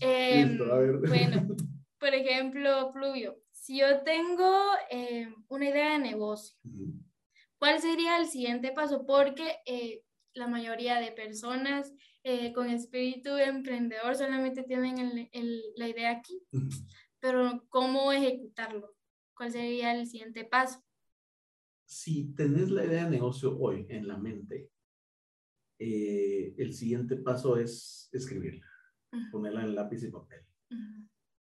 Em, 0.00 0.48
Listo, 0.58 0.72
a 0.72 0.78
ver. 0.78 0.96
bueno, 1.08 1.46
por 1.98 2.14
ejemplo, 2.14 2.90
Fluvio, 2.92 3.36
si 3.66 3.78
yo 3.80 4.02
tengo 4.04 4.48
em, 4.90 5.34
una 5.48 5.68
idea 5.68 5.92
de 5.94 5.98
negocio. 5.98 6.56
¿cuál 7.58 7.80
sería 7.80 8.18
el 8.18 8.26
siguiente 8.26 8.70
paso? 8.70 9.04
Porque 9.06 9.56
eh, 9.66 10.04
la 10.34 10.46
mayoría 10.46 11.00
de 11.00 11.10
personas 11.10 11.92
eh, 12.22 12.52
con 12.52 12.70
espíritu 12.70 13.30
emprendedor 13.36 14.14
solamente 14.14 14.62
tienen 14.62 14.98
el- 14.98 15.28
el- 15.32 15.62
la 15.74 15.88
idea 15.88 16.10
aquí, 16.12 16.40
pero 17.18 17.66
¿cómo 17.68 18.12
ejecutarlo? 18.12 18.94
¿Cuál 19.36 19.50
sería 19.50 19.92
el 19.98 20.06
siguiente 20.06 20.44
paso? 20.44 20.80
si 21.88 22.34
tenés 22.34 22.68
la 22.70 22.84
idea 22.84 23.04
de 23.04 23.10
negocio 23.10 23.56
hoy 23.58 23.86
en 23.88 24.06
la 24.08 24.16
mente, 24.16 24.70
eh, 25.78 26.54
el 26.58 26.72
siguiente 26.72 27.16
paso 27.16 27.56
es 27.56 28.08
escribirla, 28.12 28.66
ponerla 29.30 29.62
en 29.62 29.74
lápiz 29.74 30.02
y 30.04 30.10
papel. 30.10 30.40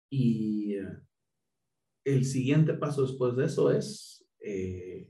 Y 0.09 0.75
eh, 0.75 0.97
el 2.03 2.25
siguiente 2.25 2.73
paso 2.73 3.03
después 3.03 3.35
de 3.35 3.45
eso 3.45 3.71
es 3.71 4.25
eh, 4.39 5.09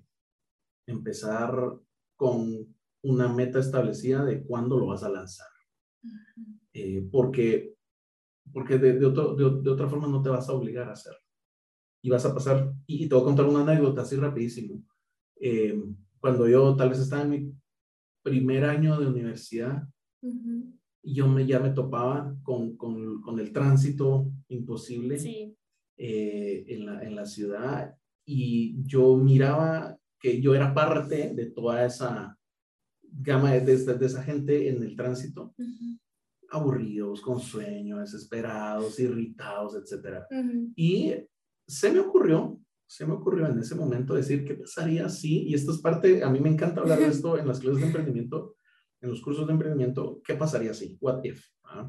empezar 0.88 1.54
con 2.16 2.76
una 3.04 3.34
meta 3.34 3.60
establecida 3.60 4.26
de 4.26 4.44
cuándo 4.44 4.78
lo 4.78 4.88
vas 4.88 5.04
a 5.04 5.10
lanzar. 5.10 5.48
porque 7.12 7.76
porque 8.54 8.78
de, 8.78 8.94
de, 9.00 9.06
otra 9.06 9.88
forma 9.88 10.08
no 10.08 10.22
te 10.22 10.30
vas 10.30 10.50
a 10.50 10.54
obligar 10.54 10.90
a 10.90 10.94
hacerlo. 10.94 11.20
Y 12.04 12.10
vas 12.10 12.26
a 12.26 12.34
pasar, 12.34 12.74
y, 12.86 13.08
te 13.08 13.16
voy 13.16 13.22
a 13.22 13.26
contar 13.26 13.46
una 13.46 13.62
anécdota 13.62 14.02
así 14.02 14.16
rapidísimo. 14.16 14.84
cuando 16.20 16.48
yo 16.48 16.76
tal 16.76 16.90
vez 16.90 17.00
estaba 17.00 17.24
en 17.24 17.30
mi 17.30 17.54
primer 18.24 18.66
año 18.66 19.00
de 19.00 19.08
universidad, 19.08 19.88
yo 21.04 21.28
me, 21.28 21.46
ya 21.48 21.60
me 21.60 21.70
topaba 21.70 22.36
con, 22.44 22.76
con, 22.76 23.22
con 23.22 23.40
el 23.40 23.52
tránsito 23.52 24.32
imposible 24.50 25.18
eh, 26.04 26.66
en, 26.68 26.86
la, 26.86 27.04
en 27.04 27.16
la 27.16 27.26
ciudad 27.26 27.96
y 28.26 28.82
yo 28.84 29.18
miraba 29.18 29.96
que 30.20 30.42
yo 30.42 30.56
era 30.56 30.74
parte 30.74 31.34
de 31.36 31.52
toda 31.52 31.86
esa 31.86 32.38
gama 33.04 33.54
de, 33.54 33.78
de, 33.78 34.06
esa 34.06 34.24
gente 34.24 34.70
en 34.70 34.82
el 34.82 34.96
tránsito, 34.96 35.54
aburridos, 36.50 37.22
con 37.22 37.40
sueño, 37.40 38.00
desesperados, 38.00 39.00
irritados, 39.00 39.76
etc. 39.76 40.24
Y 40.76 41.14
se 41.68 41.92
me 41.92 42.00
ocurrió 42.00 42.60
se 42.92 43.06
me 43.06 43.14
ocurrió 43.14 43.48
en 43.48 43.58
ese 43.58 43.74
momento 43.74 44.16
decir, 44.16 44.44
¿qué 44.44 44.54
pasaría 44.56 45.08
si, 45.08 45.44
y 45.48 45.54
esto 45.54 45.72
es 45.72 45.78
parte, 45.78 46.26
a 46.26 46.30
mí 46.30 46.42
me 46.42 46.50
encanta 46.50 46.82
hablar 46.82 47.00
de 47.00 47.08
esto 47.08 47.38
en 47.38 47.48
las 47.48 47.62
clases 47.62 47.80
de 47.80 47.88
emprendimiento, 47.88 48.58
en 49.00 49.10
los 49.10 49.22
cursos 49.22 49.48
de 49.48 49.54
emprendimiento, 49.54 50.20
¿qué 50.26 50.34
pasaría 50.34 50.74
si? 50.74 50.98
What 51.00 51.24
if? 51.24 51.42
¿ah? 51.64 51.88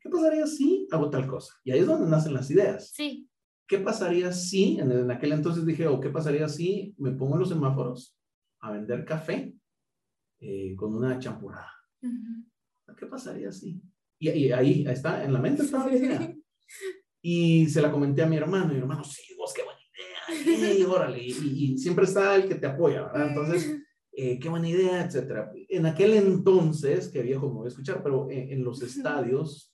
¿Qué 0.00 0.08
pasaría 0.08 0.46
si 0.46 0.88
hago 0.90 1.10
tal 1.10 1.26
cosa? 1.26 1.52
Y 1.64 1.70
ahí 1.70 1.80
es 1.80 1.86
donde 1.86 2.08
nacen 2.08 2.32
las 2.32 2.50
ideas. 2.50 2.90
Sí. 2.94 3.27
¿Qué 3.68 3.78
pasaría 3.78 4.32
si, 4.32 4.78
en, 4.80 5.10
aquel 5.10 5.32
entonces 5.32 5.66
dije, 5.66 5.86
o 5.86 5.94
oh, 5.94 6.00
qué 6.00 6.08
pasaría 6.08 6.48
si 6.48 6.94
me 6.98 7.12
pongo 7.12 7.34
en 7.34 7.40
los 7.40 7.50
semáforos 7.50 8.18
a 8.60 8.72
vender 8.72 9.04
café 9.04 9.54
eh, 10.40 10.74
con 10.74 10.94
una 10.94 11.18
champurrada? 11.18 11.70
¿Qué 12.96 13.06
pasaría 13.06 13.52
si? 13.52 13.80
Y, 14.18 14.30
y, 14.30 14.52
ahí 14.52 14.84
está, 14.88 15.22
en 15.22 15.32
la 15.32 15.38
mente 15.38 15.62
estaba 15.62 15.86
la 15.86 15.96
idea. 15.96 16.34
Y 17.22 17.68
se 17.68 17.82
la 17.82 17.92
comenté 17.92 18.22
a 18.22 18.26
mi 18.26 18.36
hermano, 18.36 18.72
y 18.72 18.76
mi 18.76 18.80
hermano, 18.80 19.04
sí, 19.04 19.34
vos 19.36 19.52
qué 19.54 19.62
bueno 19.62 19.78
y 20.78 20.82
órale, 20.84 21.22
y, 21.22 21.78
siempre 21.78 22.04
está 22.04 22.36
el 22.36 22.48
que 22.48 22.54
te 22.54 22.66
apoya, 22.66 23.02
¿verdad? 23.02 23.28
Entonces, 23.28 23.80
eh, 24.12 24.38
qué 24.38 24.48
buena 24.48 24.68
idea, 24.68 25.04
etcétera. 25.04 25.52
En 25.68 25.86
aquel 25.86 26.14
entonces, 26.14 27.08
que 27.08 27.22
viejo 27.22 27.48
me 27.48 27.54
voy 27.54 27.66
a 27.66 27.68
escuchar, 27.68 28.02
pero 28.02 28.28
en, 28.30 28.62
los 28.64 28.82
estadios 28.82 29.67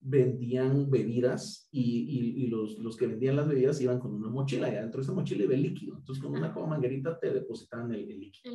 vendían 0.00 0.90
bebidas 0.90 1.68
y, 1.70 2.44
y, 2.44 2.46
los, 2.46 2.78
los, 2.78 2.96
que 2.96 3.06
vendían 3.06 3.36
las 3.36 3.48
bebidas 3.48 3.80
iban 3.80 3.98
con 3.98 4.14
una 4.14 4.30
mochila 4.30 4.72
y 4.72 4.76
adentro 4.76 5.00
de 5.00 5.04
esa 5.04 5.12
mochila 5.12 5.44
iba 5.44 5.54
el 5.54 5.62
líquido. 5.62 5.96
Entonces, 5.98 6.22
con 6.22 6.32
una 6.32 6.52
como 6.52 6.68
manguerita 6.68 7.18
te 7.18 7.32
depositaban 7.32 7.92
el, 7.92 8.06
líquido. 8.06 8.54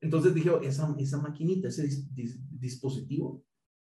Entonces 0.00 0.34
dije, 0.34 0.50
esa, 0.62 0.94
esa 0.98 1.20
maquinita, 1.20 1.68
ese 1.68 1.88
dispositivo, 2.50 3.44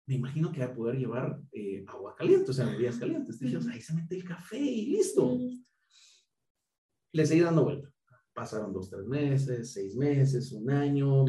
me 0.07 0.15
imagino 0.15 0.51
que 0.51 0.61
va 0.61 0.67
a 0.67 0.73
poder 0.73 0.97
llevar 0.97 1.41
eh, 1.51 1.83
agua 1.87 2.15
caliente, 2.15 2.51
o 2.51 2.53
sea, 2.53 2.65
bebidas 2.65 2.97
calientes. 2.97 3.39
Dije, 3.39 3.57
ahí 3.71 3.81
se 3.81 3.93
mete 3.93 4.15
el 4.15 4.23
café 4.23 4.59
y 4.59 4.87
listo 4.87 5.37
le 7.17 7.25
seguí 7.25 7.41
dando 7.41 7.63
vuelta. 7.63 7.91
Pasaron 8.33 8.71
dos, 8.71 8.89
tres 8.89 9.05
meses, 9.07 9.73
seis 9.73 9.95
meses, 9.95 10.51
un 10.51 10.69
año, 10.69 11.25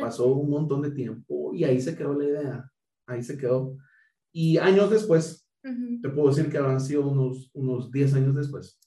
pasó 0.00 0.26
un 0.32 0.48
montón 0.48 0.82
de 0.82 0.92
tiempo 0.92 1.52
y 1.52 1.64
ahí 1.64 1.80
se 1.80 1.96
quedó 1.96 2.14
la 2.14 2.24
idea, 2.24 2.72
ahí 3.06 3.22
se 3.22 3.36
quedó. 3.36 3.76
Y 4.32 4.56
años 4.58 4.90
después, 4.90 5.46
te 5.62 6.08
puedo 6.08 6.28
decir 6.28 6.50
que 6.50 6.58
han 6.58 6.80
sido 6.80 7.08
unos, 7.08 7.50
unos 7.52 7.90
10 7.90 8.14
años 8.14 8.34
después. 8.34 8.78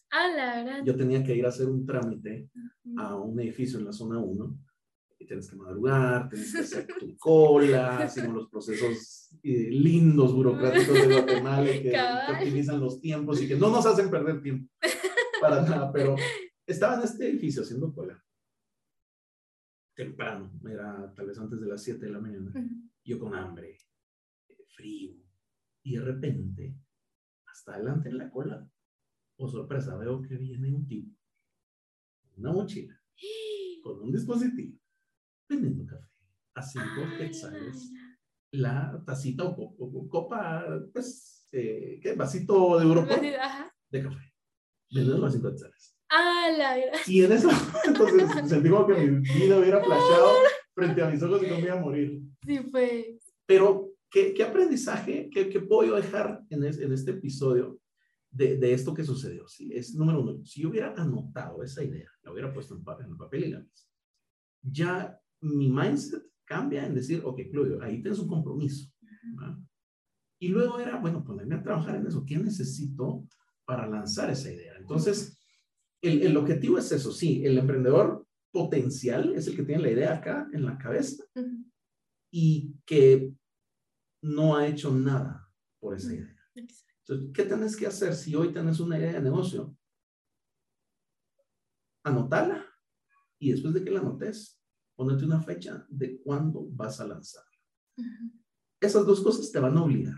Yo 0.83 0.95
tenía 0.95 1.23
que 1.23 1.35
ir 1.35 1.45
a 1.45 1.49
hacer 1.49 1.67
un 1.67 1.85
trámite 1.85 2.49
a 2.97 3.15
un 3.15 3.39
edificio 3.39 3.79
en 3.79 3.85
la 3.85 3.93
zona 3.93 4.19
1 4.19 4.57
y 5.19 5.25
tienes 5.25 5.49
que 5.49 5.55
madrugar, 5.55 6.29
tienes 6.29 6.53
que 6.53 6.59
hacer 6.59 6.87
tu 6.99 7.15
cola, 7.17 7.99
hacemos 7.99 8.35
los 8.35 8.49
procesos 8.49 9.37
eh, 9.43 9.69
lindos, 9.71 10.33
burocráticos 10.33 10.93
de 10.93 11.13
Guatemala 11.13 11.71
que, 11.71 11.83
que, 11.83 11.97
optimizan 12.33 12.79
los 12.79 12.99
tiempos 12.99 13.41
y 13.41 13.47
que 13.47 13.55
no 13.55 13.69
nos 13.69 13.85
hacen 13.85 14.09
perder 14.09 14.41
tiempo 14.41 14.69
para 15.41 15.61
nada, 15.61 15.91
pero 15.91 16.15
estaba 16.65 16.95
en 16.95 17.03
este 17.03 17.29
edificio 17.29 17.61
haciendo 17.61 17.93
cola. 17.93 18.21
Temprano, 19.95 20.51
era 20.69 21.13
tal 21.15 21.27
vez 21.27 21.39
antes 21.39 21.61
de 21.61 21.67
las 21.67 21.81
7 21.81 22.05
de 22.05 22.11
la 22.11 22.19
mañana. 22.19 22.51
Yo 23.03 23.17
con 23.17 23.33
hambre, 23.33 23.77
frío. 24.75 25.24
Y 25.85 25.97
de 25.97 26.01
repente, 26.01 26.75
hasta 27.45 27.75
adelante 27.75 28.09
en 28.09 28.17
la 28.17 28.31
cola, 28.31 28.67
oh 29.37 29.47
sorpresa, 29.47 29.95
veo 29.97 30.19
que 30.23 30.35
viene 30.35 30.73
un 30.73 30.87
tipo, 30.87 31.15
una 32.37 32.51
mochila, 32.51 32.99
con 33.83 34.01
un 34.01 34.11
dispositivo, 34.11 34.75
vendiendo 35.47 35.85
café 35.85 36.09
a 36.55 36.61
5 36.63 36.85
quetzales. 37.19 37.91
La 38.51 38.99
tacita 39.05 39.43
o, 39.43 40.07
copa, 40.09 40.65
pues, 40.91 41.47
eh, 41.51 41.99
¿qué? 42.01 42.13
Vasito 42.15 42.79
de 42.79 42.85
Europa 42.85 43.15
de 43.91 44.01
café. 44.01 44.33
Vendiendo 44.89 45.23
a 45.23 45.31
5 45.31 45.49
quetzales. 45.51 45.95
Ah, 46.09 46.49
la 46.57 46.77
Y 47.05 47.23
en 47.23 47.31
eso, 47.31 47.49
entonces 47.85 48.49
sentí 48.49 48.69
como 48.69 48.87
que 48.87 48.95
mi 48.95 49.19
vida 49.19 49.59
hubiera 49.59 49.83
flashado 49.83 50.33
frente 50.73 51.03
a 51.03 51.11
mis 51.11 51.21
ojos 51.21 51.43
y 51.43 51.47
no 51.47 51.55
me 51.55 51.61
iba 51.61 51.73
a 51.73 51.81
morir. 51.81 52.21
Sí, 52.43 52.59
pues. 52.71 53.35
Pero, 53.45 53.94
¿qué, 54.15 54.33
qué 54.33 54.43
aprendizaje, 54.43 55.29
qué, 55.29 55.49
qué, 55.49 55.59
puedo 55.59 55.97
dejar 55.97 56.41
en, 56.49 56.63
en 56.63 56.93
este 56.93 57.11
episodio 57.11 57.81
de, 58.31 58.55
de, 58.55 58.71
esto 58.71 58.93
que 58.93 59.03
sucedió? 59.03 59.45
¿sí? 59.45 59.69
Es 59.73 59.93
número 59.93 60.21
uno, 60.21 60.45
si 60.45 60.61
yo 60.61 60.69
hubiera 60.69 60.93
anotado 60.93 61.61
esa 61.61 61.83
idea, 61.83 62.09
la 62.23 62.31
hubiera 62.31 62.53
puesto 62.53 62.75
en, 62.75 62.83
en 63.03 63.11
el 63.11 63.17
papel 63.17 63.43
y 63.43 63.49
lápiz, 63.49 63.89
ya 64.61 65.19
mi 65.41 65.69
mindset 65.69 66.23
cambia 66.45 66.85
en 66.85 66.95
decir, 66.95 67.21
ok, 67.25 67.41
Claudio, 67.51 67.81
ahí 67.83 68.01
tienes 68.01 68.19
un 68.19 68.29
compromiso. 68.29 68.89
Y 70.39 70.47
luego 70.47 70.79
era, 70.79 70.97
bueno, 70.97 71.21
ponerme 71.21 71.55
a 71.55 71.63
trabajar 71.63 71.97
en 71.97 72.07
eso. 72.07 72.23
¿Qué 72.25 72.37
necesito 72.37 73.27
para 73.65 73.85
lanzar 73.85 74.29
esa 74.29 74.49
idea? 74.49 74.75
Entonces, 74.77 75.37
el, 76.01 76.37
objetivo 76.37 76.77
es 76.77 76.89
eso, 76.91 77.11
sí, 77.11 77.43
el 77.45 77.57
emprendedor 77.57 78.25
potencial 78.51 79.33
es 79.35 79.47
el 79.47 79.57
que 79.57 79.63
tiene 79.63 79.81
la 79.81 79.91
idea 79.91 80.13
acá 80.13 80.47
en 80.53 80.63
la 80.63 80.77
cabeza 80.77 81.25
y 82.31 82.75
que 82.85 83.33
no 84.25 84.55
ha 84.55 84.67
hecho 84.67 84.91
nada 84.91 85.47
por 85.79 85.95
esa 85.95 86.13
idea. 86.13 86.35
Entonces, 86.55 87.29
¿qué 87.33 87.43
tienes 87.43 87.75
que 87.75 87.85
hacer 87.85 88.15
si 88.15 88.35
hoy 88.35 88.51
tienes 88.51 88.79
una 88.79 88.97
idea 88.97 89.13
de 89.13 89.21
negocio? 89.21 89.77
Anotala 92.03 92.65
y 93.39 93.51
después 93.51 93.73
de 93.73 93.83
que 93.83 93.91
la 93.91 93.99
anotes, 93.99 94.59
ponete 94.95 95.25
una 95.25 95.41
fecha 95.41 95.85
de 95.89 96.19
cuándo 96.21 96.67
vas 96.71 96.99
a 96.99 97.07
lanzar. 97.07 97.43
Esas 98.79 99.05
dos 99.05 99.21
cosas 99.21 99.51
te 99.51 99.59
van 99.59 99.77
a 99.77 99.83
obligar. 99.83 100.15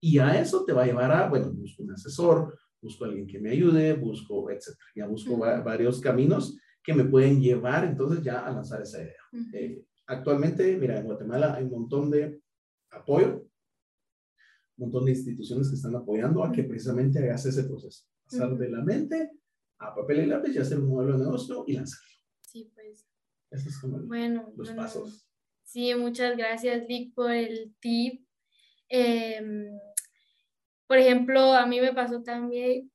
Y 0.00 0.18
a 0.18 0.38
eso 0.38 0.64
te 0.64 0.72
va 0.72 0.82
a 0.82 0.86
llevar 0.86 1.10
a, 1.10 1.28
bueno, 1.28 1.48
un 1.78 1.90
asesor, 1.92 2.58
busco 2.80 3.04
a 3.04 3.08
alguien 3.08 3.26
que 3.26 3.40
me 3.40 3.50
ayude, 3.50 3.94
busco, 3.94 4.50
etcétera. 4.50 4.86
Ya 4.94 5.06
busco 5.06 5.38
varios 5.38 6.00
caminos 6.00 6.58
que 6.82 6.92
me 6.92 7.04
pueden 7.04 7.40
llevar 7.40 7.84
entonces 7.84 8.22
ya 8.22 8.40
a 8.40 8.52
lanzar 8.52 8.82
esa 8.82 9.02
idea. 9.02 9.22
Eh, 9.54 9.84
actualmente, 10.06 10.76
mira, 10.76 10.98
en 10.98 11.06
Guatemala 11.06 11.54
hay 11.54 11.64
un 11.64 11.70
montón 11.70 12.10
de 12.10 12.42
apoyo, 12.90 13.45
montón 14.76 15.04
de 15.04 15.12
instituciones 15.12 15.68
que 15.68 15.76
están 15.76 15.94
apoyando 15.94 16.44
a 16.44 16.52
que 16.52 16.64
precisamente 16.64 17.18
hagas 17.18 17.46
ese 17.46 17.64
proceso. 17.64 18.04
Pasar 18.24 18.56
de 18.56 18.70
la 18.70 18.82
mente 18.82 19.30
a 19.78 19.94
papel 19.94 20.24
y 20.24 20.26
lápiz 20.26 20.54
y 20.54 20.58
hacer 20.58 20.78
un 20.78 20.88
modelo 20.88 21.18
de 21.18 21.24
negocio 21.24 21.64
y 21.66 21.74
lanzarlo. 21.74 22.10
Sí, 22.40 22.70
pues. 22.74 23.06
Estos 23.50 23.74
son 23.74 24.08
bueno, 24.08 24.52
los 24.56 24.70
pasos. 24.70 25.28
Sí, 25.62 25.94
muchas 25.94 26.36
gracias, 26.36 26.86
Vic, 26.86 27.14
por 27.14 27.30
el 27.30 27.74
tip. 27.80 28.26
Eh, 28.88 29.68
por 30.86 30.98
ejemplo, 30.98 31.52
a 31.52 31.66
mí 31.66 31.80
me 31.80 31.92
pasó 31.92 32.22
también 32.22 32.90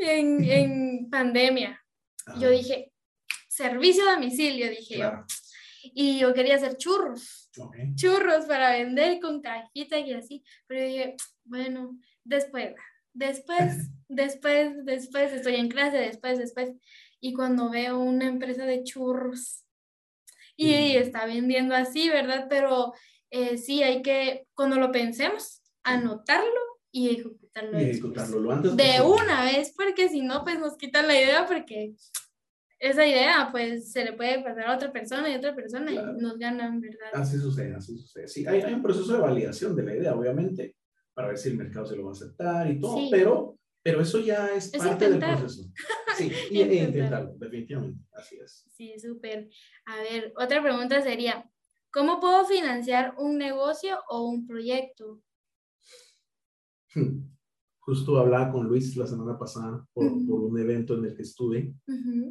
en, 0.00 0.44
en 0.44 1.10
pandemia. 1.10 1.80
Yo 2.38 2.50
dije, 2.50 2.92
servicio 3.48 4.08
a 4.08 4.14
domicilio, 4.14 4.68
dije 4.70 4.98
yo. 4.98 5.12
Y 5.82 6.18
yo 6.18 6.34
quería 6.34 6.56
hacer 6.56 6.76
churros. 6.76 7.39
Churros 7.94 8.46
para 8.46 8.72
vender 8.72 9.20
con 9.20 9.40
cajita 9.40 9.98
y 9.98 10.12
así. 10.12 10.44
Pero 10.66 10.84
dije, 10.84 11.16
bueno, 11.44 11.98
después, 12.24 12.74
después, 13.12 13.90
después, 14.08 14.84
después, 14.84 15.32
estoy 15.32 15.56
en 15.56 15.68
clase, 15.68 15.98
después, 15.98 16.38
después. 16.38 16.72
Y 17.20 17.34
cuando 17.34 17.70
veo 17.70 17.98
una 17.98 18.26
empresa 18.26 18.64
de 18.64 18.82
churros 18.82 19.64
y 20.56 20.96
está 20.96 21.26
vendiendo 21.26 21.74
así, 21.74 22.08
¿verdad? 22.08 22.46
Pero 22.48 22.92
eh, 23.30 23.56
sí, 23.56 23.82
hay 23.82 24.02
que, 24.02 24.46
cuando 24.54 24.76
lo 24.76 24.92
pensemos, 24.92 25.62
anotarlo 25.82 26.60
y 26.92 27.10
ejecutarlo. 27.10 27.80
Y 27.80 27.84
ejecutarlo 27.84 28.40
lo 28.40 28.52
antes 28.52 28.76
de 28.76 29.00
una 29.00 29.44
vez, 29.44 29.72
porque 29.76 30.08
si 30.08 30.20
no, 30.20 30.44
pues 30.44 30.58
nos 30.58 30.76
quitan 30.76 31.06
la 31.06 31.14
idea 31.14 31.46
porque 31.46 31.94
esa 32.80 33.06
idea 33.06 33.48
pues 33.52 33.92
se 33.92 34.04
le 34.04 34.14
puede 34.14 34.42
pasar 34.42 34.66
a 34.66 34.74
otra 34.74 34.90
persona 34.90 35.28
y 35.30 35.36
otra 35.36 35.54
persona 35.54 35.92
y 35.92 35.96
nos 36.20 36.38
ganan, 36.38 36.80
¿verdad? 36.80 37.10
Así 37.12 37.38
sucede, 37.38 37.74
así 37.74 37.96
sucede. 37.96 38.26
Sí, 38.26 38.46
hay, 38.46 38.62
hay, 38.62 38.72
un 38.72 38.82
proceso 38.82 39.12
de 39.12 39.20
validación 39.20 39.76
de 39.76 39.82
la 39.82 39.94
idea, 39.94 40.14
obviamente, 40.14 40.76
para 41.12 41.28
ver 41.28 41.36
si 41.36 41.50
el 41.50 41.58
mercado 41.58 41.84
se 41.84 41.96
lo 41.96 42.04
va 42.04 42.10
a 42.10 42.12
aceptar 42.12 42.70
y 42.70 42.80
todo, 42.80 42.96
pero, 43.10 43.58
pero 43.82 44.00
eso 44.00 44.18
ya 44.18 44.48
es, 44.48 44.70
parte 44.70 45.10
del 45.10 45.18
proceso. 45.18 45.64
Sí, 46.16 46.32
y, 46.50 46.62
e 46.62 46.82
intentarlo, 46.82 47.34
definitivamente, 47.36 48.02
así 48.12 48.38
es. 48.42 48.64
Sí, 48.74 48.98
súper. 48.98 49.50
A 49.84 49.96
ver, 49.98 50.32
otra 50.36 50.62
pregunta 50.62 51.02
sería, 51.02 51.50
¿cómo 51.92 52.18
puedo 52.18 52.46
financiar 52.46 53.14
un 53.18 53.36
negocio 53.36 54.00
o 54.08 54.26
un 54.26 54.46
proyecto? 54.46 55.20
Hmm 56.94 57.39
justo 57.80 58.18
hablaba 58.18 58.52
con 58.52 58.66
Luis 58.66 58.96
la 58.96 59.06
semana 59.06 59.38
pasada 59.38 59.86
por, 59.92 60.06
por 60.26 60.40
un 60.42 60.58
evento 60.58 60.96
en 60.96 61.06
el 61.06 61.14
que 61.14 61.22
estuve 61.22 61.74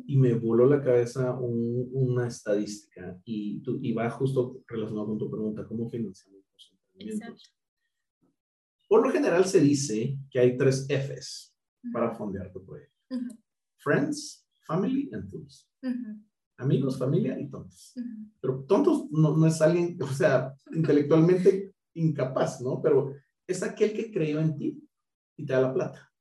y 0.05 0.17
me 0.17 0.33
voló 0.35 0.67
la 0.67 0.81
cabeza 0.81 1.37
una 1.39 2.27
estadística 2.27 3.19
y, 3.25 3.61
y, 3.81 3.93
va 3.93 4.09
justo 4.11 4.61
relacionado 4.67 5.07
con 5.07 5.17
tu 5.17 5.29
pregunta, 5.29 5.67
¿cómo 5.67 5.89
financiamos 5.89 6.41
los 6.53 6.71
emprendimientos? 6.71 7.55
Por 8.87 9.05
lo 9.05 9.11
general 9.11 9.45
se 9.45 9.59
dice 9.59 10.17
que 10.31 10.39
hay 10.39 10.57
tres 10.57 10.87
Fs 10.87 11.55
para 11.91 12.15
fondear 12.15 12.51
tu 12.51 12.63
proyecto. 12.65 12.95
Friends, 13.77 14.47
Family 14.65 15.09
and 15.13 15.29
Tools. 15.29 15.69
Amigos, 16.57 16.97
familia 16.97 17.39
y 17.39 17.49
tontos. 17.49 17.93
Pero 18.41 18.65
tontos 18.65 19.09
no, 19.11 19.35
no 19.35 19.47
es 19.47 19.61
alguien, 19.61 19.97
o 20.01 20.07
sea, 20.07 20.53
intelectualmente 20.73 21.73
incapaz, 21.93 22.61
¿no? 22.61 22.81
Pero 22.81 23.13
es 23.47 23.63
aquel 23.63 23.93
que 23.93 24.11
creyó 24.11 24.39
en 24.39 24.57
ti 24.57 24.88
y 25.39 25.45
te 25.45 25.53
da 25.53 25.61
la 25.61 25.73
plata. 25.73 26.11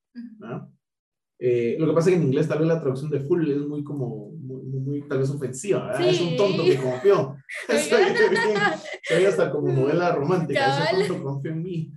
Eh, 1.41 1.77
lo 1.79 1.87
que 1.87 1.93
pasa 1.93 2.11
es 2.11 2.17
que 2.17 2.21
en 2.21 2.27
inglés 2.29 2.49
tal 2.49 2.61
vez 2.61 2.69
la 2.69 2.81
traducción 2.81 3.11
de 3.11 3.21
full 3.21 3.51
es 3.51 3.67
muy 3.67 3.83
como, 3.83 4.31
muy, 4.33 4.63
muy 4.63 5.09
tal 5.09 5.19
vez 5.19 5.31
ofensiva, 5.31 5.93
es 6.05 6.21
un 6.21 6.37
tonto 6.37 6.65
que 6.65 6.77
confió. 6.77 7.37
Sería 9.03 9.29
hasta 9.29 9.51
como 9.51 9.73
novela 9.73 10.15
romántica, 10.15 10.85
ese 10.85 11.09
tonto 11.09 11.25
confió 11.25 11.51
en 11.51 11.63
mí. 11.63 11.93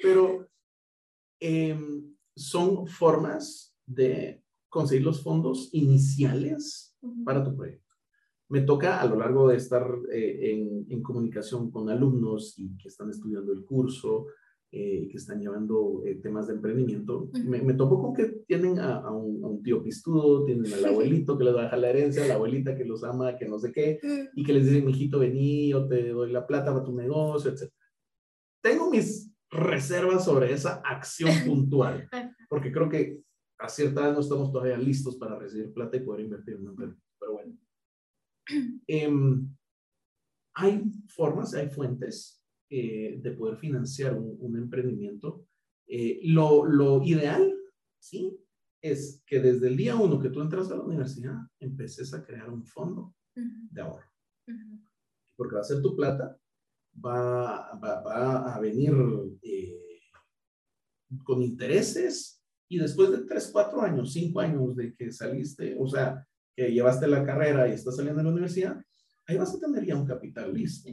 Pero 0.00 0.48
em, 1.40 2.14
son 2.34 2.88
formas 2.88 3.76
de 3.86 4.42
conseguir 4.68 5.04
los 5.04 5.22
fondos 5.22 5.68
iniciales 5.72 6.96
para 7.24 7.44
tu 7.44 7.54
proyecto. 7.54 7.82
Me 8.48 8.62
toca 8.62 9.00
a 9.00 9.06
lo 9.06 9.16
largo 9.16 9.48
de 9.48 9.56
estar 9.56 9.86
eh, 10.12 10.52
en, 10.52 10.86
en, 10.88 11.02
comunicación 11.02 11.70
con 11.70 11.88
alumnos 11.88 12.58
y 12.58 12.76
que 12.76 12.88
están 12.88 13.10
estudiando 13.10 13.52
el 13.52 13.64
curso, 13.64 14.26
eh, 14.74 15.06
que 15.10 15.18
están 15.18 15.38
llevando 15.38 16.02
eh, 16.06 16.14
temas 16.22 16.46
de 16.46 16.54
emprendimiento, 16.54 17.28
me, 17.44 17.60
me, 17.60 17.74
topo 17.74 18.00
con 18.00 18.14
que 18.14 18.42
tienen 18.46 18.78
a, 18.78 19.10
un, 19.10 19.62
tío 19.62 19.82
pistudo, 19.82 20.46
tienen 20.46 20.72
al 20.72 20.84
abuelito 20.86 21.36
que 21.36 21.44
les 21.44 21.54
a 21.54 21.64
dejar 21.64 21.78
la 21.78 21.90
herencia, 21.90 22.26
la 22.26 22.36
abuelita 22.36 22.74
que 22.74 22.86
los 22.86 23.04
ama, 23.04 23.36
que 23.36 23.46
no 23.46 23.58
sé 23.58 23.70
qué, 23.70 24.00
y 24.34 24.42
que 24.42 24.54
les 24.54 24.64
dicen, 24.64 24.86
mijito, 24.86 25.18
vení, 25.18 25.68
yo 25.68 25.86
te 25.86 26.08
doy 26.08 26.32
la 26.32 26.46
plata 26.46 26.72
para 26.72 26.86
tu 26.86 26.94
negocio, 26.94 27.50
etc. 27.50 27.70
Tengo 28.62 28.90
mis 28.90 29.30
reservas 29.50 30.24
sobre 30.24 30.50
esa 30.54 30.76
acción 30.76 31.30
puntual, 31.46 32.08
porque 32.48 32.72
creo 32.72 32.88
que 32.88 33.20
a 33.58 33.68
cierta 33.68 34.00
edad 34.00 34.14
no 34.14 34.20
estamos 34.20 34.50
todavía 34.50 34.78
listos 34.78 35.16
para 35.16 35.38
recibir 35.38 35.70
plata 35.74 35.98
y 35.98 36.00
poder 36.00 36.24
invertir 36.24 36.54
en 36.54 36.62
un 36.62 36.68
emprendimiento, 36.68 37.14
pero 37.20 37.32
bueno. 37.32 37.58
Em, 38.86 39.54
hay 40.54 40.82
formas, 41.08 41.52
hay 41.52 41.68
fuentes 41.68 42.41
eh, 42.74 43.18
de 43.20 43.32
poder 43.32 43.58
financiar 43.58 44.16
un, 44.16 44.56
emprendimiento, 44.56 45.46
eh, 45.86 46.20
lo, 46.24 46.64
lo, 46.64 47.02
ideal, 47.02 47.54
¿sí? 47.98 48.34
Es 48.80 49.22
que 49.26 49.40
desde 49.40 49.68
el 49.68 49.76
día 49.76 49.94
uno 49.94 50.18
que 50.18 50.30
tú 50.30 50.40
entras 50.40 50.70
a 50.70 50.76
la 50.76 50.82
universidad, 50.82 51.36
empeces 51.60 52.14
a 52.14 52.24
crear 52.24 52.48
un 52.48 52.64
fondo 52.64 53.14
de 53.34 53.82
ahorro. 53.82 54.10
Porque 55.36 55.56
va 55.56 55.60
a 55.60 55.64
ser 55.64 55.82
tu 55.82 55.94
plata, 55.94 56.34
va, 56.96 57.78
va, 57.78 58.00
va 58.00 58.54
a 58.54 58.58
venir 58.58 58.94
eh, 59.42 60.00
con 61.24 61.42
intereses 61.42 62.42
y 62.70 62.78
después 62.78 63.10
de 63.10 63.26
3, 63.26 63.50
4 63.52 63.82
años, 63.82 64.14
5 64.14 64.40
años 64.40 64.76
de 64.76 64.94
que 64.94 65.12
saliste, 65.12 65.76
o 65.78 65.86
sea, 65.86 66.26
que 66.56 66.72
llevaste 66.72 67.06
la 67.06 67.22
carrera 67.22 67.68
y 67.68 67.72
estás 67.72 67.96
saliendo 67.96 68.20
de 68.20 68.24
la 68.24 68.32
universidad, 68.32 68.82
ahí 69.26 69.36
vas 69.36 69.54
a 69.54 69.60
tener 69.60 69.84
ya 69.84 69.94
un 69.94 70.06
capital 70.06 70.54
listo 70.54 70.88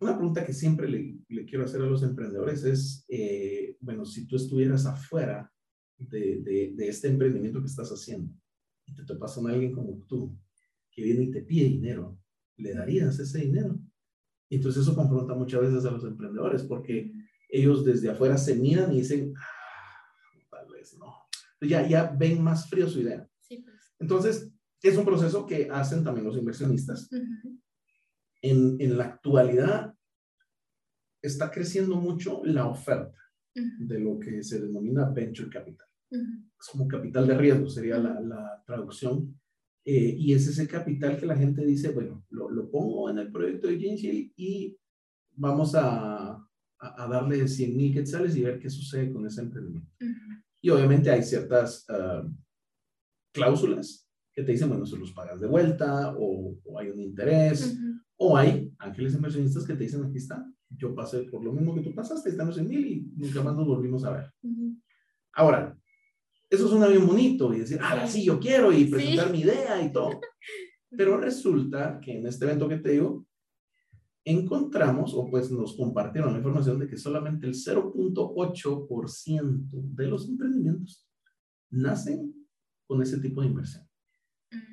una 0.00 0.16
pregunta 0.16 0.44
que 0.44 0.52
siempre 0.52 0.88
le, 0.88 1.18
le, 1.28 1.44
quiero 1.44 1.64
hacer 1.64 1.82
a 1.82 1.86
los 1.86 2.02
emprendedores 2.02 2.64
es, 2.64 3.04
eh, 3.08 3.76
bueno, 3.80 4.04
si 4.04 4.26
tú 4.26 4.36
estuvieras 4.36 4.86
afuera 4.86 5.50
de, 5.98 6.72
de, 6.76 6.88
este 6.88 7.08
emprendimiento 7.08 7.60
que 7.60 7.66
estás 7.66 7.90
haciendo 7.90 8.32
y 8.86 8.94
te 8.94 9.04
topas 9.04 9.34
con 9.34 9.48
alguien 9.48 9.72
como 9.72 10.04
tú 10.06 10.36
que 10.90 11.02
viene 11.02 11.24
y 11.24 11.30
te 11.30 11.42
pide 11.42 11.68
dinero, 11.68 12.18
¿le 12.56 12.74
darías 12.74 13.18
ese 13.18 13.40
dinero? 13.40 13.80
Y 14.48 14.56
entonces 14.56 14.82
eso 14.82 14.94
confronta 14.94 15.34
muchas 15.34 15.62
veces 15.62 15.84
a 15.84 15.90
los 15.90 16.04
emprendedores 16.04 16.62
porque 16.62 17.12
ellos 17.48 17.84
desde 17.84 18.10
afuera 18.10 18.36
se 18.38 18.54
miran 18.54 18.92
y 18.92 18.98
dicen, 18.98 19.34
ah, 19.36 20.46
tal 20.50 20.68
vez 20.70 20.96
no. 20.98 21.14
Ya, 21.60 21.86
ya 21.88 22.14
ven 22.16 22.42
más 22.42 22.68
frío 22.68 22.88
su 22.88 23.00
idea. 23.00 23.26
Sí, 23.40 23.58
pues. 23.58 23.94
Entonces, 23.98 24.52
es 24.82 24.98
un 24.98 25.04
proceso 25.04 25.46
que 25.46 25.68
hacen 25.70 26.04
también 26.04 26.26
los 26.26 26.36
inversionistas 26.36 27.08
en, 28.44 28.76
en 28.78 28.98
la 28.98 29.04
actualidad 29.04 29.94
está 31.22 31.50
creciendo 31.50 31.96
mucho 31.96 32.42
la 32.44 32.66
oferta 32.66 33.18
de 33.54 33.98
lo 33.98 34.18
que 34.18 34.42
se 34.42 34.60
denomina 34.60 35.08
venture 35.08 35.48
capital. 35.48 35.86
Es 36.10 36.68
como 36.70 36.86
capital 36.86 37.26
de 37.26 37.38
riesgo, 37.38 37.68
sería 37.68 37.98
la, 37.98 38.20
la 38.20 38.62
traducción. 38.66 39.40
Eh, 39.86 40.14
y 40.18 40.34
es 40.34 40.46
ese 40.46 40.68
capital 40.68 41.18
que 41.18 41.26
la 41.26 41.36
gente 41.36 41.64
dice, 41.64 41.90
bueno, 41.90 42.24
lo, 42.30 42.50
lo 42.50 42.70
pongo 42.70 43.08
en 43.10 43.18
el 43.18 43.32
proyecto 43.32 43.68
de 43.68 43.78
Genshield 43.78 44.32
y 44.36 44.76
vamos 45.32 45.74
a, 45.74 46.46
a, 46.78 47.08
darle 47.08 47.48
100 47.48 47.76
mil 47.76 47.94
quetzales 47.94 48.36
y 48.36 48.42
ver 48.42 48.58
qué 48.58 48.68
sucede 48.68 49.10
con 49.12 49.26
ese 49.26 49.40
emprendimiento. 49.40 49.90
Y 50.60 50.70
obviamente 50.70 51.10
hay 51.10 51.22
ciertas 51.22 51.86
ah, 51.88 52.26
cláusulas 53.32 54.08
que 54.32 54.42
te 54.42 54.52
dicen, 54.52 54.68
bueno, 54.68 54.84
se 54.84 54.98
los 54.98 55.12
pagas 55.12 55.40
de 55.40 55.46
vuelta 55.46 56.14
o, 56.16 56.58
o 56.64 56.78
hay 56.78 56.90
un 56.90 57.00
interés 57.00 57.78
o 58.16 58.36
hay 58.36 58.72
ángeles 58.78 59.14
inversionistas 59.14 59.66
que 59.66 59.74
te 59.74 59.84
dicen, 59.84 60.04
aquí 60.04 60.18
está, 60.18 60.46
yo 60.70 60.94
pasé 60.94 61.24
por 61.24 61.44
lo 61.44 61.52
mismo 61.52 61.74
que 61.74 61.82
tú 61.82 61.94
pasaste, 61.94 62.30
estamos 62.30 62.56
en 62.58 62.68
mil 62.68 62.86
y 62.86 63.12
nunca 63.16 63.42
más 63.42 63.56
nos 63.56 63.66
volvimos 63.66 64.04
a 64.04 64.10
ver. 64.10 64.32
Ahora, 65.32 65.76
eso 66.50 66.68
suena 66.68 66.86
bien 66.86 67.06
bonito 67.06 67.52
y 67.52 67.58
decir, 67.60 67.78
ah, 67.82 68.06
sí, 68.06 68.24
yo 68.24 68.38
quiero 68.38 68.72
y 68.72 68.84
presentar 68.86 69.30
mi 69.30 69.40
idea 69.40 69.82
y 69.82 69.92
todo. 69.92 70.20
Pero 70.96 71.18
resulta 71.18 71.98
que 72.00 72.18
en 72.18 72.26
este 72.26 72.44
evento 72.44 72.68
que 72.68 72.78
te 72.78 72.92
digo, 72.92 73.26
encontramos 74.24 75.12
o 75.14 75.28
pues 75.28 75.50
nos 75.50 75.76
compartieron 75.76 76.32
la 76.32 76.38
información 76.38 76.78
de 76.78 76.86
que 76.86 76.96
solamente 76.96 77.46
el 77.46 77.54
0.8% 77.54 79.68
de 79.70 80.06
los 80.06 80.28
emprendimientos 80.28 81.06
nacen 81.70 82.32
con 82.86 83.02
ese 83.02 83.18
tipo 83.18 83.42
de 83.42 83.48
inversión. 83.48 83.84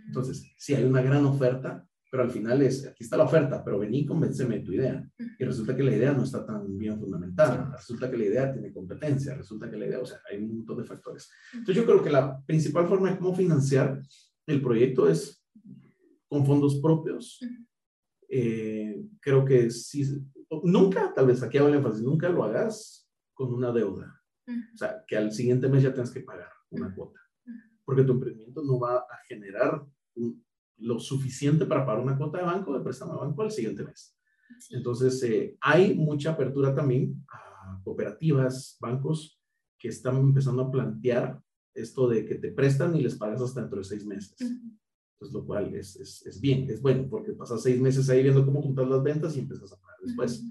Entonces, 0.07 0.53
si 0.57 0.75
hay 0.75 0.83
una 0.83 1.01
gran 1.01 1.25
oferta, 1.25 1.87
pero 2.11 2.23
al 2.23 2.29
final 2.29 2.61
es, 2.61 2.85
aquí 2.85 3.05
está 3.05 3.15
la 3.15 3.23
oferta, 3.23 3.63
pero 3.63 3.79
vení 3.79 3.99
y 3.99 4.05
convénceme 4.05 4.57
de 4.57 4.65
tu 4.65 4.73
idea. 4.73 5.09
Y 5.39 5.45
resulta 5.45 5.73
que 5.73 5.81
la 5.81 5.95
idea 5.95 6.11
no 6.11 6.23
está 6.23 6.45
tan 6.45 6.77
bien 6.77 6.99
fundamentada, 6.99 7.71
resulta 7.71 8.11
que 8.11 8.17
la 8.17 8.25
idea 8.25 8.51
tiene 8.51 8.73
competencia, 8.73 9.33
resulta 9.33 9.71
que 9.71 9.77
la 9.77 9.87
idea, 9.87 9.99
o 9.99 10.05
sea, 10.05 10.19
hay 10.29 10.39
un 10.39 10.57
montón 10.57 10.79
de 10.79 10.83
factores. 10.83 11.31
Entonces 11.53 11.75
yo 11.77 11.85
creo 11.85 12.03
que 12.03 12.09
la 12.09 12.37
principal 12.41 12.85
forma 12.89 13.09
de 13.09 13.17
cómo 13.17 13.33
financiar 13.33 14.01
el 14.45 14.61
proyecto 14.61 15.07
es 15.07 15.41
con 16.27 16.45
fondos 16.45 16.81
propios. 16.81 17.39
Eh, 18.27 19.01
creo 19.21 19.45
que 19.45 19.71
si, 19.71 20.03
nunca, 20.63 21.13
tal 21.13 21.27
vez 21.27 21.41
aquí 21.41 21.59
hago 21.59 21.69
el 21.69 21.75
énfasis, 21.75 22.01
nunca 22.01 22.27
lo 22.27 22.43
hagas 22.43 23.09
con 23.33 23.53
una 23.53 23.71
deuda. 23.71 24.21
O 24.47 24.77
sea, 24.77 25.01
que 25.07 25.15
al 25.15 25.31
siguiente 25.31 25.69
mes 25.69 25.83
ya 25.83 25.93
tengas 25.93 26.11
que 26.11 26.19
pagar 26.19 26.51
una 26.71 26.93
cuota. 26.93 27.21
Porque 27.85 28.03
tu 28.03 28.11
emprendimiento 28.11 28.61
no 28.63 28.81
va 28.81 28.97
a 28.97 29.17
generar 29.29 29.81
un, 30.15 30.43
lo 30.81 30.99
suficiente 30.99 31.65
para 31.65 31.85
pagar 31.85 32.03
una 32.03 32.17
cuota 32.17 32.39
de 32.39 32.45
banco, 32.45 32.73
de 32.73 32.83
préstamo 32.83 33.13
de 33.13 33.19
banco 33.19 33.41
al 33.43 33.51
siguiente 33.51 33.83
mes. 33.83 34.17
Entonces, 34.71 35.21
eh, 35.23 35.57
hay 35.61 35.95
mucha 35.95 36.31
apertura 36.31 36.75
también 36.75 37.23
a 37.29 37.79
cooperativas, 37.83 38.77
bancos 38.79 39.39
que 39.77 39.87
están 39.87 40.17
empezando 40.17 40.63
a 40.63 40.71
plantear 40.71 41.41
esto 41.73 42.07
de 42.07 42.25
que 42.25 42.35
te 42.35 42.51
prestan 42.51 42.95
y 42.95 43.01
les 43.01 43.15
pagas 43.15 43.41
hasta 43.41 43.61
dentro 43.61 43.79
de 43.79 43.85
seis 43.85 44.05
meses. 44.05 44.35
Entonces, 44.39 45.33
lo 45.33 45.45
cual 45.45 45.73
es, 45.75 45.95
es, 45.95 46.25
es, 46.25 46.41
bien, 46.41 46.69
es 46.69 46.81
bueno, 46.81 47.07
porque 47.09 47.33
pasas 47.33 47.61
seis 47.61 47.79
meses 47.79 48.09
ahí 48.09 48.23
viendo 48.23 48.45
cómo 48.45 48.61
juntar 48.61 48.87
las 48.87 49.03
ventas 49.03 49.35
y 49.35 49.39
empiezas 49.39 49.71
a 49.71 49.79
pagar 49.79 49.97
después. 50.03 50.43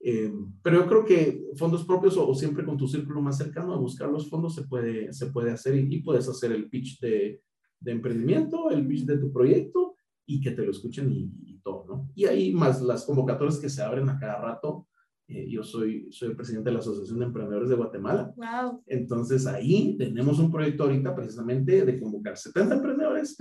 Eh, 0.00 0.32
pero 0.62 0.82
yo 0.82 0.86
creo 0.88 1.04
que 1.04 1.50
fondos 1.56 1.84
propios 1.84 2.16
o, 2.16 2.34
siempre 2.34 2.64
con 2.64 2.76
tu 2.76 2.86
círculo 2.86 3.20
más 3.20 3.38
cercano 3.38 3.74
a 3.74 3.78
buscar 3.78 4.08
los 4.08 4.28
fondos 4.28 4.54
se 4.54 4.62
puede, 4.62 5.12
se 5.12 5.26
puede 5.26 5.50
hacer 5.50 5.74
y, 5.74 5.94
y 5.94 6.02
puedes 6.02 6.28
hacer 6.28 6.52
el 6.52 6.68
pitch 6.68 7.00
de, 7.00 7.42
de 7.80 7.92
emprendimiento, 7.92 8.70
el 8.70 8.86
pitch 8.86 9.04
de 9.04 9.18
tu 9.18 9.32
proyecto 9.32 9.96
y 10.26 10.40
que 10.40 10.50
te 10.50 10.62
lo 10.62 10.70
escuchen 10.70 11.10
y, 11.12 11.60
todo, 11.62 11.84
¿no? 11.88 12.10
Y 12.14 12.26
ahí 12.26 12.52
más 12.52 12.80
las 12.80 13.04
convocatorias 13.04 13.58
que 13.58 13.68
se 13.68 13.82
abren 13.82 14.08
a 14.08 14.18
cada 14.18 14.40
rato 14.40 14.86
Eh, 15.28 15.50
yo 15.50 15.64
soy, 15.64 16.06
soy 16.12 16.28
el 16.28 16.36
presidente 16.36 16.70
de 16.70 16.74
la 16.74 16.78
Asociación 16.78 17.18
de 17.18 17.24
Emprendedores 17.24 17.68
de 17.68 17.74
Guatemala. 17.74 18.32
Wow. 18.36 18.84
Entonces 18.86 19.44
ahí 19.48 19.96
tenemos 19.98 20.38
un 20.38 20.52
proyecto 20.52 20.84
ahorita 20.84 21.16
precisamente 21.16 21.84
de 21.84 21.98
convocar 21.98 22.36
70 22.36 22.76
emprendedores. 22.76 23.36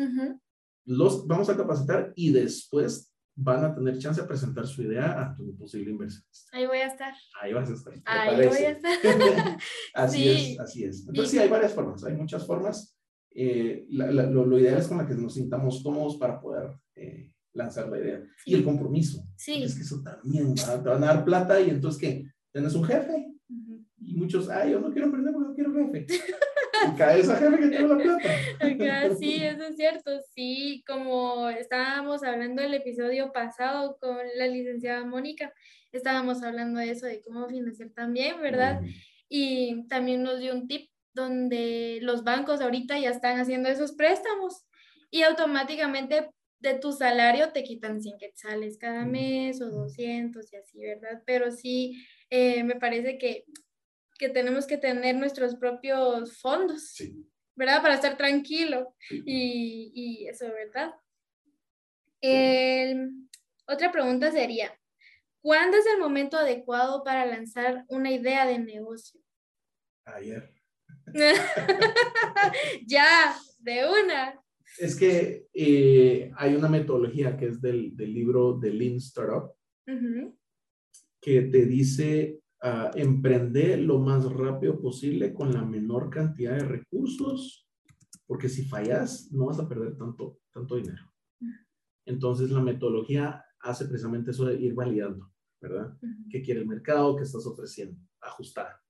Los 0.85 1.27
vamos 1.27 1.47
a 1.49 1.55
capacitar 1.55 2.11
y 2.15 2.31
después 2.31 3.13
van 3.35 3.65
a 3.65 3.75
tener 3.75 3.99
chance 3.99 4.21
de 4.21 4.27
presentar 4.27 4.65
su 4.65 4.81
idea 4.81 5.21
a 5.21 5.35
tu 5.35 5.55
posible 5.57 5.91
inversionista. 5.91 6.49
Ahí 6.53 6.65
voy 6.65 6.77
a 6.77 6.87
estar. 6.87 7.13
Ahí 7.41 7.53
vas 7.53 7.69
a 7.69 7.73
estar. 7.73 7.93
Ahí 8.05 8.47
voy 8.47 8.57
a 8.57 8.69
estar. 8.69 8.97
así 9.93 10.29
es, 10.29 10.59
así 10.59 10.83
es. 10.85 11.07
Entonces 11.07 11.31
sí, 11.31 11.37
hay 11.37 11.49
varias 11.49 11.73
formas, 11.73 12.03
hay 12.03 12.15
muchas 12.15 12.45
formas. 12.47 12.94
Eh, 13.37 13.85
lo, 13.89 14.45
lo, 14.45 14.57
ideal 14.57 14.77
es 14.77 14.87
con 14.87 14.97
la 14.97 15.05
que 15.05 15.13
nos 15.13 15.33
sintamos 15.33 15.83
cómodos 15.83 16.15
para 16.15 16.39
poder 16.39 16.71
eh, 16.95 17.33
lanzar 17.53 17.89
la 17.89 17.99
idea. 17.99 18.23
Y 18.45 18.55
el 18.55 18.63
compromiso. 18.63 19.27
Sí. 19.35 19.61
Es 19.61 19.75
que 19.75 19.81
eso 19.81 20.01
también, 20.01 20.55
te 20.55 20.89
van 20.89 21.03
a 21.03 21.07
dar 21.07 21.25
plata 21.25 21.59
y 21.59 21.69
entonces 21.69 21.99
que 21.99 22.25
tienes 22.53 22.73
un 22.75 22.85
jefe. 22.85 23.27
Y 23.97 24.15
muchos, 24.15 24.49
ay, 24.49 24.71
yo 24.71 24.79
no 24.79 24.89
quiero 24.91 25.07
emprender 25.07 25.33
porque 25.33 25.47
no 25.49 25.73
quiero 25.73 25.91
jefe. 25.91 26.07
y 26.93 26.97
cae 26.97 27.19
esa 27.19 27.35
jefe 27.35 27.59
que 27.59 27.67
tiene 27.67 27.87
la 27.89 27.97
plata. 27.97 29.15
sí, 29.19 29.35
eso 29.43 29.63
es 29.63 29.75
cierto. 29.75 30.11
Sí, 30.33 30.81
como 30.87 31.49
estábamos 31.49 32.23
hablando 32.23 32.61
el 32.61 32.73
episodio 32.73 33.33
pasado 33.33 33.97
con 33.99 34.17
la 34.37 34.47
licenciada 34.47 35.05
Mónica, 35.05 35.51
estábamos 35.91 36.41
hablando 36.41 36.79
de 36.79 36.91
eso, 36.91 37.05
de 37.05 37.21
cómo 37.21 37.49
financiar 37.49 37.89
también, 37.89 38.41
¿verdad? 38.41 38.81
Y 39.27 39.85
también 39.87 40.23
nos 40.23 40.39
dio 40.39 40.53
un 40.53 40.67
tip 40.67 40.89
donde 41.15 41.99
los 42.01 42.23
bancos 42.23 42.61
ahorita 42.61 42.99
ya 42.99 43.09
están 43.09 43.39
haciendo 43.39 43.69
esos 43.69 43.93
préstamos 43.93 44.65
y 45.09 45.23
automáticamente 45.23 46.29
de 46.59 46.73
tu 46.75 46.91
salario 46.91 47.51
te 47.51 47.63
quitan 47.63 48.01
100 48.01 48.17
quetzales 48.17 48.77
cada 48.77 49.05
mes 49.05 49.61
o 49.61 49.69
200 49.69 50.51
y 50.51 50.55
así, 50.55 50.79
¿verdad? 50.81 51.23
Pero 51.25 51.51
sí, 51.51 52.05
eh, 52.29 52.63
me 52.63 52.75
parece 52.75 53.17
que, 53.17 53.45
que, 54.19 54.29
tenemos 54.29 54.67
que 54.67 54.77
tener 54.77 55.15
nuestros 55.15 55.55
propios 55.55 56.37
fondos, 56.37 56.95
¿verdad? 57.55 57.81
Para 57.81 57.95
estar 57.95 58.17
tranquilo 58.17 58.95
y, 59.09 59.91
y, 59.93 60.27
eso, 60.27 60.45
¿verdad? 60.47 60.93
otra 63.67 63.91
pregunta 63.91 64.31
sería, 64.31 64.75
¿cuándo 65.41 65.77
es 65.77 65.85
el 65.85 65.99
momento 65.99 66.37
adecuado 66.37 67.03
para 67.03 67.23
lanzar 67.27 67.85
una 67.87 68.11
idea 68.11 68.47
de 68.47 68.57
negocio? 68.57 69.21
Ayer. 70.05 70.54
ya, 72.87 73.35
de 73.59 73.83
una. 73.87 74.41
Es 74.77 74.95
que 74.95 75.47
eh, 75.53 76.31
hay 76.35 76.55
una 76.55 76.67
metodología 76.67 77.37
que 77.37 77.47
es 77.47 77.61
del, 77.61 77.95
del 77.95 78.13
libro 78.13 78.57
de 78.59 78.73
Lean 78.73 78.97
Startup 78.97 79.53
que 81.21 81.41
te 81.43 81.65
dice 81.65 82.41
uh, 82.63 82.97
emprende 82.97 83.77
lo 83.77 83.99
más 83.99 84.25
rápido 84.31 84.79
posible 84.79 85.33
con 85.33 85.53
la 85.53 85.63
menor 85.63 86.09
cantidad 86.09 86.53
de 86.53 86.65
recursos, 86.65 87.67
porque 88.27 88.49
si 88.49 88.65
fallas 88.65 89.31
no 89.31 89.45
vas 89.45 89.59
a 89.59 89.69
perder 89.69 89.95
tanto, 89.95 90.39
tanto 90.51 90.75
dinero. 90.75 91.11
Entonces 92.05 92.51
la 92.51 92.61
metodología 92.61 93.43
hace 93.61 93.85
precisamente 93.85 94.31
eso 94.31 94.45
de 94.45 94.59
ir 94.59 94.73
validando, 94.73 95.31
¿verdad? 95.61 95.97
¿Qué 96.29 96.41
quiere 96.41 96.59
el 96.59 96.67
mercado? 96.67 97.15
¿Qué 97.15 97.23
estás 97.23 97.45
ofreciendo? 97.45 97.99
Ajustar 98.21 98.84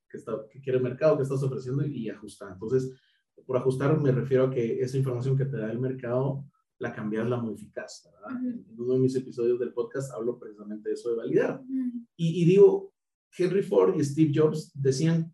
que, 0.52 0.62
quiere 0.62 0.78
el 0.78 0.84
mercado, 0.84 1.18
que 1.18 1.24
estás 1.24 1.42
ofreciendo 1.44 1.86
y, 1.86 2.10
ajustar. 2.10 2.52
Entonces, 2.54 2.92
por 3.46 3.58
ajustar 3.58 4.00
me 4.02 4.12
refiero 4.12 4.46
a 4.46 4.50
que 4.50 4.80
esa 4.80 4.98
información 4.98 5.38
que 5.38 5.46
te 5.46 5.58
da 5.58 5.72
el 5.72 5.80
mercado, 5.80 6.46
la 6.80 6.94
cambias, 6.94 7.28
la 7.28 7.38
modificas. 7.38 8.10
En 8.30 8.66
uno 8.78 8.94
de 8.94 9.00
mis 9.00 9.16
episodios 9.16 9.60
del 9.60 9.74
podcast 9.74 10.12
hablo 10.14 10.38
precisamente 10.38 10.90
de 10.90 10.96
eso 10.96 11.10
de 11.10 11.18
validar. 11.18 11.62
y, 12.16 12.42
y, 12.42 12.46
digo, 12.46 12.94
Henry 13.38 13.64
Ford 13.64 13.96
y 13.98 14.04
Steve 14.04 14.32
Jobs 14.34 14.72
decían 14.74 15.34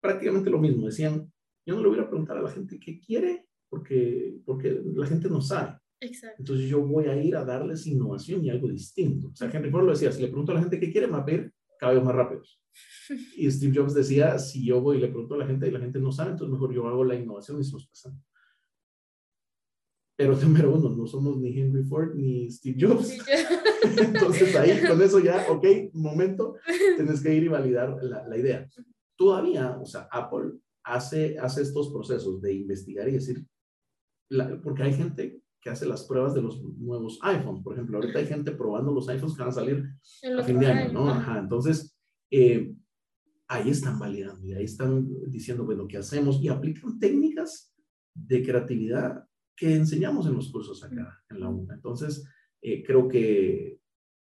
prácticamente 0.00 0.50
lo 0.50 0.58
mismo. 0.58 0.86
Decían, 0.86 1.30
yo 1.66 1.74
no 1.74 1.82
le 1.82 1.88
voy 1.88 1.98
a 1.98 2.08
preguntar 2.08 2.36
a 2.36 2.42
la 2.42 2.50
gente 2.50 2.78
qué 2.78 2.98
quiere 2.98 3.46
porque, 3.68 4.40
porque 4.44 4.82
la 4.94 5.06
gente 5.06 5.28
no 5.28 5.40
sabe. 5.40 5.78
Exacto. 6.00 6.36
Entonces 6.40 6.68
yo 6.68 6.82
voy 6.82 7.06
a 7.06 7.16
ir 7.16 7.36
a 7.36 7.44
darles 7.44 7.86
innovación 7.86 8.44
y 8.44 8.50
algo 8.50 8.68
distinto. 8.68 9.28
O 9.28 9.36
sea, 9.36 9.50
Henry 9.50 9.70
Ford 9.70 9.84
lo 9.84 9.92
decía, 9.92 10.12
si 10.12 10.20
le 10.20 10.28
pregunto 10.28 10.52
a 10.52 10.56
la 10.56 10.60
gente 10.60 10.78
qué 10.78 10.90
quiere, 10.90 11.06
me 11.06 11.14
va 11.14 11.18
a 11.20 11.24
pedir 11.24 11.52
caballos 11.78 12.04
más 12.04 12.14
rápidos. 12.14 12.60
Y 13.36 13.50
Steve 13.50 13.72
Jobs 13.76 13.94
decía, 13.94 14.38
si 14.38 14.64
yo 14.64 14.80
voy 14.80 14.96
y 14.96 15.00
le 15.00 15.08
pregunto 15.08 15.34
a 15.34 15.38
la 15.38 15.46
gente 15.46 15.68
y 15.68 15.70
la 15.70 15.80
gente 15.80 15.98
no 16.00 16.12
sabe, 16.12 16.32
entonces 16.32 16.52
mejor 16.52 16.74
yo 16.74 16.88
hago 16.88 17.04
la 17.04 17.14
innovación 17.14 17.60
y 17.60 17.64
se 17.64 17.72
los 17.72 17.86
pasan. 17.86 18.22
Pero 20.16 20.36
número 20.42 20.74
uno, 20.74 20.90
no 20.90 21.06
somos 21.06 21.36
ni 21.38 21.58
Henry 21.58 21.84
Ford 21.84 22.14
ni 22.14 22.50
Steve 22.50 22.76
Jobs. 22.80 23.18
entonces 23.98 24.54
ahí 24.56 24.86
con 24.86 25.00
eso 25.02 25.18
ya, 25.20 25.46
ok, 25.50 25.66
momento, 25.92 26.56
tienes 26.96 27.22
que 27.22 27.34
ir 27.34 27.44
y 27.44 27.48
validar 27.48 27.96
la, 28.02 28.26
la 28.26 28.38
idea. 28.38 28.68
Todavía, 29.16 29.78
o 29.80 29.86
sea, 29.86 30.08
Apple 30.10 30.52
hace, 30.82 31.38
hace 31.38 31.62
estos 31.62 31.92
procesos 31.92 32.40
de 32.40 32.54
investigar 32.54 33.08
y 33.08 33.12
decir, 33.12 33.44
porque 34.62 34.82
hay 34.82 34.94
gente 34.94 35.40
que 35.60 35.70
hace 35.70 35.86
las 35.86 36.04
pruebas 36.04 36.34
de 36.34 36.42
los 36.42 36.62
nuevos 36.62 37.18
iPhones. 37.22 37.62
Por 37.62 37.72
ejemplo, 37.72 37.96
ahorita 37.96 38.18
hay 38.18 38.26
gente 38.26 38.52
probando 38.52 38.92
los 38.92 39.08
iPhones 39.08 39.34
que 39.34 39.42
van 39.42 39.48
a 39.48 39.52
salir 39.52 39.84
a 40.38 40.42
fin 40.42 40.58
de 40.58 40.66
año, 40.66 40.92
¿no? 40.92 41.08
Ajá, 41.08 41.38
entonces, 41.38 41.93
eh, 42.36 42.74
ahí 43.48 43.70
están 43.70 43.98
validando 43.98 44.44
y 44.46 44.54
ahí 44.54 44.64
están 44.64 45.08
diciendo, 45.30 45.64
bueno, 45.64 45.86
¿qué 45.86 45.98
hacemos? 45.98 46.42
Y 46.42 46.48
aplican 46.48 46.98
técnicas 46.98 47.72
de 48.14 48.42
creatividad 48.42 49.24
que 49.56 49.74
enseñamos 49.76 50.26
en 50.26 50.34
los 50.34 50.50
cursos 50.50 50.82
acá 50.82 51.22
en 51.30 51.40
la 51.40 51.48
UNA. 51.48 51.74
Entonces, 51.74 52.26
eh, 52.60 52.82
creo 52.82 53.06
que 53.06 53.78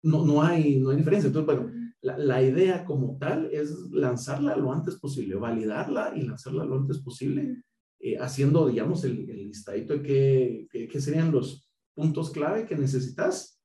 no, 0.03 0.25
no, 0.25 0.41
hay, 0.41 0.79
no 0.79 0.89
hay 0.89 0.97
diferencia. 0.97 1.27
Entonces, 1.27 1.55
bueno, 1.55 1.71
la, 2.01 2.17
la, 2.17 2.43
idea 2.43 2.83
como 2.83 3.17
tal 3.17 3.49
es 3.53 3.71
lanzarla 3.91 4.57
lo 4.57 4.73
antes 4.73 4.95
posible, 4.97 5.35
validarla 5.35 6.13
y 6.15 6.23
lanzarla 6.23 6.65
lo 6.65 6.75
antes 6.75 6.99
posible 6.99 7.63
eh, 8.05 8.17
haciendo, 8.19 8.67
digamos, 8.67 9.05
el, 9.05 9.29
el 9.29 9.47
listadito 9.47 9.93
de 9.93 10.03
qué, 10.03 10.87
qué, 10.91 10.99
serían 10.99 11.31
los 11.31 11.69
puntos 11.95 12.31
clave 12.31 12.65
que 12.65 12.75
necesitas 12.75 13.61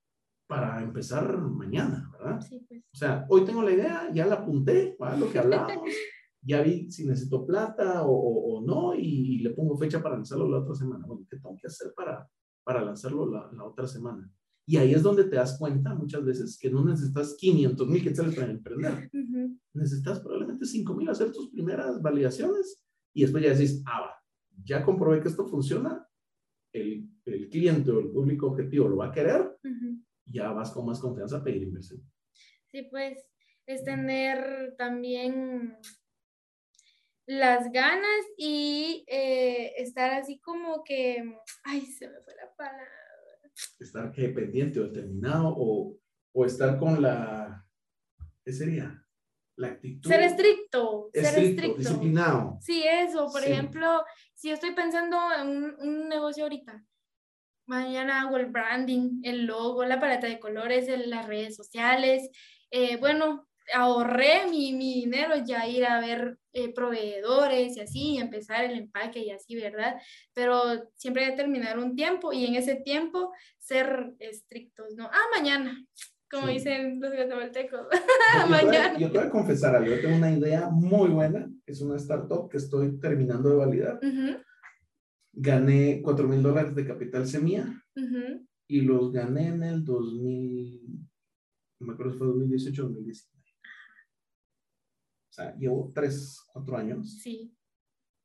para 0.46 0.80
empezar 0.80 1.36
mañana, 1.38 2.07
¿verdad? 2.18 2.40
Sí, 2.40 2.64
pues. 2.68 2.82
O 2.92 2.96
sea, 2.96 3.26
hoy 3.28 3.44
tengo 3.44 3.62
la 3.62 3.72
idea, 3.72 4.10
ya 4.12 4.26
la 4.26 4.36
apunté, 4.36 4.96
¿verdad? 4.98 5.18
lo 5.18 5.30
que 5.30 5.38
hablábamos, 5.38 5.84
ya 6.42 6.62
vi 6.62 6.90
si 6.90 7.06
necesito 7.06 7.46
plata 7.46 8.02
o, 8.04 8.12
o, 8.12 8.60
no 8.60 8.94
y, 8.94 9.38
le 9.38 9.50
pongo 9.50 9.76
fecha 9.76 10.02
para 10.02 10.16
lanzarlo 10.16 10.48
la 10.48 10.58
otra 10.58 10.74
semana. 10.74 11.06
Bueno, 11.06 11.26
¿qué 11.28 11.36
tengo 11.36 11.56
que 11.60 11.66
hacer 11.66 11.92
para, 11.94 12.28
para 12.64 12.82
lanzarlo 12.82 13.30
la, 13.30 13.50
la 13.52 13.64
otra 13.64 13.86
semana? 13.86 14.30
Y 14.66 14.76
ahí 14.76 14.92
es 14.92 15.02
donde 15.02 15.24
te 15.24 15.36
das 15.36 15.56
cuenta 15.58 15.94
muchas 15.94 16.22
veces 16.22 16.58
que 16.60 16.70
no 16.70 16.84
necesitas 16.84 17.36
500 17.38 17.88
mil 17.88 18.02
quetzales 18.02 18.34
para 18.34 18.50
emprender. 18.50 19.10
Necesitas 19.72 20.20
probablemente 20.20 20.66
5 20.66 20.94
mil 20.94 21.08
hacer 21.08 21.32
tus 21.32 21.48
primeras 21.48 22.02
validaciones 22.02 22.84
y 23.14 23.22
después 23.22 23.42
ya 23.42 23.54
decís, 23.54 23.82
ah, 23.86 24.00
va, 24.02 24.10
ya 24.62 24.84
comprobé 24.84 25.22
que 25.22 25.28
esto 25.28 25.46
funciona, 25.46 26.06
el, 26.74 27.08
el, 27.24 27.48
cliente 27.48 27.90
o 27.90 27.98
el 27.98 28.10
público 28.10 28.48
objetivo 28.48 28.88
lo 28.88 28.96
va 28.98 29.06
a 29.06 29.12
querer, 29.12 29.56
ya 30.30 30.50
vas 30.52 30.70
con 30.70 30.86
más 30.86 31.00
confianza 31.00 31.38
a 31.38 31.44
pedir 31.44 31.62
inversión. 31.62 32.02
Sí, 32.66 32.82
pues 32.90 33.18
es 33.66 33.84
tener 33.84 34.74
también 34.76 35.78
las 37.26 37.70
ganas 37.72 38.24
y 38.36 39.04
eh, 39.06 39.74
estar 39.78 40.12
así 40.12 40.38
como 40.40 40.82
que, 40.84 41.22
ay, 41.64 41.82
se 41.82 42.08
me 42.08 42.20
fue 42.22 42.34
la 42.36 42.54
palabra. 42.56 42.88
Estar 43.78 44.12
que 44.12 44.28
pendiente 44.28 44.80
o 44.80 44.84
determinado 44.84 45.54
o, 45.56 45.98
o 46.32 46.44
estar 46.44 46.78
con 46.78 47.02
la, 47.02 47.66
¿qué 48.44 48.52
sería? 48.52 49.04
la 49.58 49.68
actitud. 49.68 50.08
Ser 50.08 50.22
estricto, 50.22 51.10
ser 51.12 51.38
estricto. 51.44 51.78
Disciplinado. 51.78 52.58
Sí, 52.60 52.84
eso. 52.86 53.28
Por 53.30 53.42
ejemplo, 53.42 54.04
si 54.34 54.50
estoy 54.50 54.72
pensando 54.72 55.18
en 55.36 55.74
un, 55.80 56.08
negocio 56.08 56.44
ahorita, 56.44 56.82
mañana 57.68 58.22
hago 58.22 58.36
el 58.36 58.46
branding, 58.46 59.20
el 59.22 59.46
logo, 59.46 59.84
la 59.84 60.00
paleta 60.00 60.26
de 60.26 60.40
colores, 60.40 60.88
en 60.88 61.10
las 61.10 61.26
redes 61.26 61.54
sociales. 61.54 62.28
Eh, 62.70 62.96
bueno, 62.96 63.46
ahorré 63.74 64.46
mi, 64.50 64.72
mi, 64.72 64.94
dinero 64.94 65.34
ya 65.44 65.66
ir 65.66 65.84
a 65.84 66.00
ver 66.00 66.38
eh, 66.52 66.72
proveedores 66.72 67.76
y 67.76 67.80
así, 67.80 68.14
y 68.14 68.18
empezar 68.18 68.64
el 68.64 68.78
empaque 68.78 69.20
y 69.20 69.30
así, 69.30 69.56
¿verdad? 69.56 69.96
Pero 70.34 70.90
siempre 70.94 71.26
determinar 71.26 71.78
un 71.78 71.94
tiempo 71.94 72.32
y 72.32 72.46
en 72.46 72.54
ese 72.56 72.76
tiempo 72.76 73.32
ser 73.58 74.14
estrictos, 74.18 74.94
¿no? 74.96 75.04
Ah, 75.12 75.26
mañana, 75.36 75.84
como 76.30 76.48
dicen 76.48 77.00
los 77.00 77.14
guatemaltecos. 77.14 77.86
Mañana. 78.50 78.98
Yo 78.98 79.10
te, 79.10 79.18
voy 79.18 79.26
a 79.26 79.30
confesar 79.30 79.76
algo. 79.76 79.94
Yo 79.94 80.00
tengo 80.00 80.16
una 80.16 80.30
idea 80.30 80.68
muy 80.68 81.08
buena. 81.08 81.50
Es 81.66 81.80
una 81.80 81.96
startup 81.96 82.50
que 82.50 82.58
estoy 82.58 82.98
terminando 83.00 83.48
de 83.48 83.56
validar. 83.56 84.00
Gané 85.32 86.00
4 86.02 86.26
mil 86.26 86.42
dólares 86.42 86.74
de 86.74 86.86
capital 86.86 87.26
semilla 87.26 87.66
y 88.66 88.80
los 88.82 89.12
gané 89.12 89.48
en 89.48 89.62
el 89.62 89.84
2000, 89.84 91.08
no 91.80 91.86
me 91.86 91.92
acuerdo 91.92 92.12
si 92.12 92.18
fue 92.18 92.26
2018 92.26 92.82
o 92.82 92.88
2019. 92.88 93.38
O 95.30 95.32
sea, 95.32 95.56
llevo 95.56 95.92
3, 95.94 96.40
4 96.52 96.76
años. 96.76 97.18
Sí. 97.22 97.56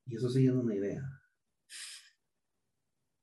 Y 0.06 0.16
eso 0.16 0.30
sigue 0.30 0.52
una 0.52 0.76
idea. 0.76 1.04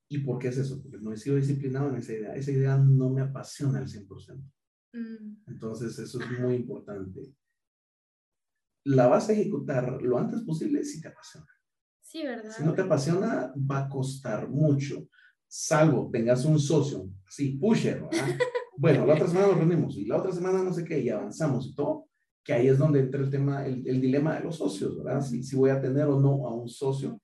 ¿Y 0.08 0.18
por 0.18 0.38
qué 0.38 0.48
es 0.48 0.58
eso? 0.58 0.82
Porque 0.82 0.98
no 0.98 1.12
he 1.12 1.16
sido 1.16 1.36
disciplinado 1.36 1.88
en 1.90 1.96
esa 1.96 2.12
idea. 2.12 2.34
Esa 2.34 2.50
idea 2.50 2.76
no 2.78 3.10
me 3.10 3.22
apasiona 3.22 3.78
al 3.78 3.86
100%. 3.86 4.42
Mm. 4.92 5.44
Entonces, 5.46 5.98
eso 5.98 6.20
es 6.20 6.40
muy 6.40 6.54
importante. 6.54 7.20
la 8.84 9.08
vas 9.08 9.28
a 9.28 9.34
ejecutar 9.34 10.02
lo 10.02 10.18
antes 10.18 10.40
posible 10.42 10.82
si 10.84 11.00
te 11.00 11.08
apasiona. 11.08 11.46
Sí, 12.10 12.24
¿verdad? 12.24 12.50
Si 12.50 12.64
no 12.64 12.74
te 12.74 12.82
apasiona, 12.82 13.54
va 13.56 13.84
a 13.84 13.88
costar 13.88 14.48
mucho, 14.48 15.06
salvo 15.46 16.10
tengas 16.10 16.44
un 16.44 16.58
socio, 16.58 17.08
así, 17.24 17.50
pusher, 17.50 18.02
¿verdad? 18.02 18.10
bueno, 18.76 19.06
la 19.06 19.14
otra 19.14 19.28
semana 19.28 19.46
nos 19.46 19.58
reunimos 19.58 19.96
y 19.96 20.06
la 20.06 20.16
otra 20.16 20.32
semana 20.32 20.60
no 20.60 20.72
sé 20.72 20.84
qué, 20.84 20.98
y 20.98 21.08
avanzamos 21.08 21.68
y 21.68 21.74
todo, 21.76 22.08
que 22.42 22.52
ahí 22.52 22.66
es 22.66 22.78
donde 22.78 22.98
entra 22.98 23.20
el 23.20 23.30
tema, 23.30 23.64
el, 23.64 23.86
el 23.86 24.00
dilema 24.00 24.34
de 24.34 24.40
los 24.40 24.56
socios, 24.56 24.96
¿verdad? 24.96 25.22
Si, 25.22 25.44
si, 25.44 25.54
voy 25.54 25.70
a 25.70 25.80
tener 25.80 26.06
o 26.06 26.18
no 26.18 26.48
a 26.48 26.52
un 26.52 26.68
socio, 26.68 27.20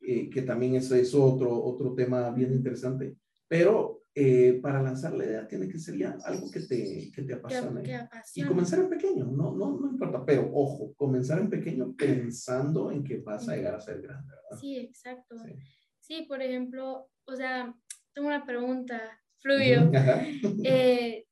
eh, 0.00 0.30
que 0.30 0.42
también 0.42 0.76
eso 0.76 0.94
es 0.94 1.12
otro, 1.12 1.64
otro 1.64 1.92
tema 1.92 2.30
bien 2.30 2.52
interesante, 2.52 3.16
pero 3.48 3.98
eh, 4.16 4.60
para 4.62 4.80
lanzar 4.80 5.12
la 5.14 5.24
idea 5.24 5.48
tiene 5.48 5.68
que 5.68 5.76
ser 5.76 5.96
ya 5.96 6.16
algo 6.24 6.48
que 6.48 6.60
te, 6.60 7.10
que 7.12 7.22
te 7.22 7.34
apasione. 7.34 7.82
Que, 7.82 7.88
que 7.88 7.94
apasione. 7.96 8.46
Y 8.46 8.48
comenzar 8.48 8.78
en 8.78 8.88
pequeño, 8.88 9.24
no, 9.24 9.52
no, 9.56 9.76
no 9.76 9.90
importa, 9.90 10.24
pero 10.24 10.48
ojo, 10.52 10.94
comenzar 10.94 11.40
en 11.40 11.50
pequeño 11.50 11.94
pensando 11.96 12.92
en 12.92 13.02
que 13.02 13.16
vas 13.18 13.48
a 13.48 13.56
llegar 13.56 13.74
a 13.74 13.80
ser 13.80 14.00
grande, 14.00 14.28
¿verdad? 14.28 14.60
Sí, 14.60 14.76
exacto. 14.76 15.36
Sí, 15.44 15.56
sí 15.98 16.22
por 16.28 16.40
ejemplo, 16.40 17.10
o 17.24 17.34
sea, 17.34 17.74
tengo 18.12 18.28
una 18.28 18.46
pregunta, 18.46 19.00
Fluvio. 19.38 19.90
Eh, 20.64 21.26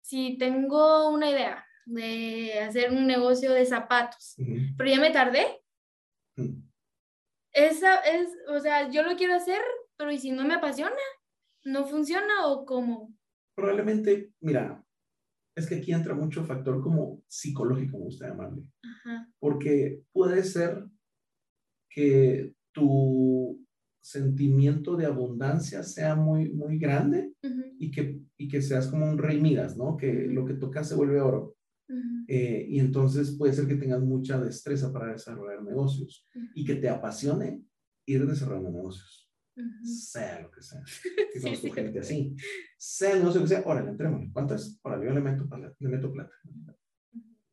si 0.00 0.38
tengo 0.38 1.10
una 1.10 1.30
idea 1.30 1.66
de 1.84 2.60
hacer 2.60 2.92
un 2.92 3.06
negocio 3.06 3.52
de 3.52 3.66
zapatos, 3.66 4.36
uh 4.38 4.42
-huh. 4.42 4.74
pero 4.78 4.90
ya 4.90 5.00
me 5.00 5.10
tardé, 5.10 5.44
uh 6.38 6.42
-huh. 6.42 6.62
esa 7.52 7.96
es, 7.96 8.30
o 8.48 8.58
sea, 8.58 8.88
yo 8.88 9.02
lo 9.02 9.16
quiero 9.16 9.34
hacer, 9.34 9.60
pero 9.96 10.10
¿y 10.10 10.18
si 10.18 10.30
no 10.30 10.44
me 10.44 10.54
apasiona? 10.54 10.96
¿No 11.66 11.84
funciona 11.84 12.46
o 12.46 12.64
cómo? 12.64 13.12
Probablemente, 13.56 14.32
mira, 14.40 14.84
es 15.56 15.66
que 15.66 15.76
aquí 15.76 15.92
entra 15.92 16.14
mucho 16.14 16.44
factor 16.44 16.80
como 16.80 17.24
psicológico, 17.26 17.98
me 17.98 18.04
gusta 18.04 18.28
llamarle. 18.28 18.62
Ajá. 18.84 19.28
Porque 19.40 20.04
puede 20.12 20.44
ser 20.44 20.86
que 21.90 22.54
tu 22.72 23.66
sentimiento 24.00 24.96
de 24.96 25.06
abundancia 25.06 25.82
sea 25.82 26.14
muy, 26.14 26.52
muy 26.52 26.78
grande 26.78 27.32
uh 27.42 27.48
-huh. 27.48 27.76
y, 27.80 27.90
que, 27.90 28.20
y 28.38 28.46
que 28.46 28.62
seas 28.62 28.86
como 28.86 29.04
un 29.10 29.18
rey 29.18 29.40
midas, 29.40 29.76
¿no? 29.76 29.96
Que 29.96 30.12
lo 30.28 30.44
que 30.44 30.54
tocas 30.54 30.88
se 30.88 30.94
vuelve 30.94 31.20
oro. 31.20 31.56
Uh 31.88 31.94
-huh. 31.94 32.24
eh, 32.28 32.66
y 32.68 32.78
entonces 32.78 33.36
puede 33.36 33.52
ser 33.52 33.66
que 33.66 33.74
tengas 33.76 34.02
mucha 34.02 34.40
destreza 34.40 34.92
para 34.92 35.12
desarrollar 35.12 35.64
negocios 35.64 36.28
uh 36.32 36.38
-huh. 36.38 36.50
y 36.54 36.64
que 36.64 36.76
te 36.76 36.88
apasione 36.88 37.64
ir 38.06 38.24
desarrollando 38.24 38.70
negocios. 38.70 39.25
Uh 39.56 39.62
-huh. 39.62 39.84
Sea 39.84 40.40
lo 40.42 40.50
que 40.50 40.62
sea. 40.62 40.82
Que 41.32 41.40
sí, 41.40 41.56
sí. 41.56 41.70
gente 41.70 41.98
así. 41.98 42.36
Sea 42.76 43.12
el 43.12 43.20
negocio 43.20 43.40
que 43.40 43.48
sea, 43.48 43.62
órale, 43.64 43.90
entrémosle. 43.90 44.30
¿Cuánto 44.32 44.54
es? 44.54 44.78
Órale, 44.82 45.06
yo 45.06 45.12
le 45.12 45.20
meto, 45.20 45.48
le 45.78 45.88
meto 45.88 46.12
plata. 46.12 46.34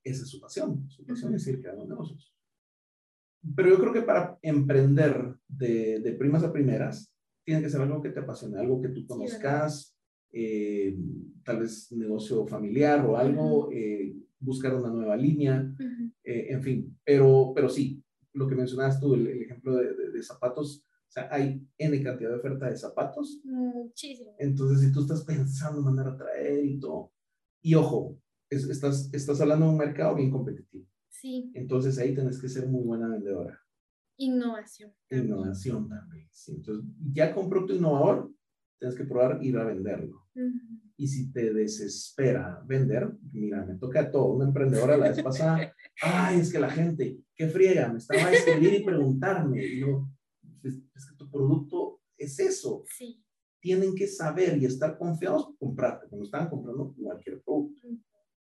Esa 0.04 0.24
es 0.24 0.30
su 0.30 0.40
pasión. 0.40 0.90
Su 0.90 1.06
pasión 1.06 1.34
es 1.34 1.48
ir 1.48 1.62
creando 1.62 1.88
negocios. 1.88 2.34
Pero 3.56 3.70
yo 3.70 3.80
creo 3.80 3.94
que 3.94 4.02
para 4.02 4.38
emprender 4.42 5.36
de, 5.48 6.00
de, 6.00 6.12
primas 6.14 6.44
a 6.44 6.52
primeras, 6.52 7.14
tiene 7.46 7.62
que 7.62 7.70
ser 7.70 7.82
algo 7.82 8.02
que 8.02 8.10
te 8.10 8.22
apasione, 8.22 8.58
algo 8.58 8.82
que 8.82 8.90
tú 8.90 9.06
conozcas, 9.06 9.98
eh, 10.32 10.98
tal 11.44 11.60
vez 11.60 11.92
negocio 11.92 12.48
familiar 12.48 13.06
o 13.06 13.18
algo, 13.18 13.68
uh 13.68 13.70
-huh. 13.70 13.74
eh, 13.74 14.16
buscar 14.40 14.74
una 14.76 14.90
nueva 14.90 15.16
línea, 15.16 15.62
uh 15.62 15.84
-huh. 15.84 16.14
eh, 16.24 16.48
en 16.50 16.62
fin. 16.64 16.98
Pero, 17.04 17.52
pero 17.54 17.70
sí, 17.70 18.02
lo 18.34 18.48
que 18.48 18.56
mencionabas 18.56 19.00
tú, 19.00 19.14
el, 19.14 19.28
el 19.28 19.42
ejemplo 19.42 19.76
de, 19.76 19.94
de, 19.94 20.12
de, 20.12 20.24
zapatos, 20.24 20.86
sea, 21.14 21.28
hay 21.32 21.62
N 21.78 22.04
cantidad 22.04 22.30
de 22.30 22.38
oferta 22.38 22.70
de 22.70 22.78
zapatos. 22.78 23.42
Muchísimo. 23.44 24.36
Entonces, 24.40 24.82
si 24.82 24.92
tú 24.92 25.02
estás 25.02 25.24
pensando 25.24 25.80
en 25.80 25.86
mandar 25.86 26.08
a 26.08 26.18
traer 26.18 26.66
y 26.66 26.80
todo, 26.80 27.12
y 27.62 27.76
ojo, 27.76 28.20
es, 28.50 28.68
estás, 28.70 29.10
estás 29.14 29.40
hablando 29.42 29.66
de 29.66 29.72
un 29.72 29.78
mercado 29.78 30.16
bien 30.16 30.32
competitivo. 30.32 30.86
Sí. 31.10 31.52
Entonces 31.54 31.98
ahí 32.00 32.14
tienes 32.14 32.40
que 32.42 32.50
ser 32.50 32.68
muy 32.68 32.84
buena 32.84 33.08
vendedora. 33.08 33.60
Innovación. 34.18 34.94
También. 35.10 35.30
Innovación 35.30 35.90
también. 35.90 36.28
Sí. 36.32 36.54
Entonces, 36.56 36.86
ya 37.14 37.34
con 37.34 37.50
producto 37.50 37.74
innovador, 37.74 38.32
tienes 38.80 38.98
que 38.98 39.06
probar 39.06 39.44
ir 39.44 39.58
a 39.58 39.66
venderlo. 39.66 40.28
Uh 40.36 40.42
-huh. 40.42 40.82
Y 40.98 41.08
si 41.08 41.32
te 41.32 41.54
desespera 41.54 42.62
vender, 42.66 43.10
mira, 43.32 43.66
me 43.66 43.76
toca 43.76 44.02
a 44.02 44.12
todo. 44.12 44.34
Una 44.34 44.46
emprendedora 44.46 44.98
la 44.98 45.10
vez 45.10 45.24
pasada, 45.24 45.74
ay, 46.02 46.40
es 46.40 46.52
que 46.52 46.60
la 46.60 46.70
gente, 46.70 47.18
qué 47.36 47.48
friega, 47.48 47.92
me 47.92 47.98
estaba 47.98 48.26
a 48.26 48.32
escribir 48.34 48.74
y 48.74 48.84
preguntarme. 48.84 49.66
Y 49.66 49.80
yo, 49.80 50.10
es, 50.64 50.76
es, 50.96 51.06
que 51.10 51.16
tu 51.18 51.30
producto 51.30 52.02
es 52.18 52.40
eso. 52.40 52.84
Sí. 52.98 53.24
Tienen 53.60 53.96
que 53.96 54.08
saber 54.08 54.58
y 54.58 54.66
estar 54.66 54.98
confiados, 54.98 55.50
comprarte. 55.58 56.08
Cuando 56.10 56.26
están 56.26 56.50
comprando 56.50 56.94
cualquier 56.94 57.42
producto. 57.42 57.88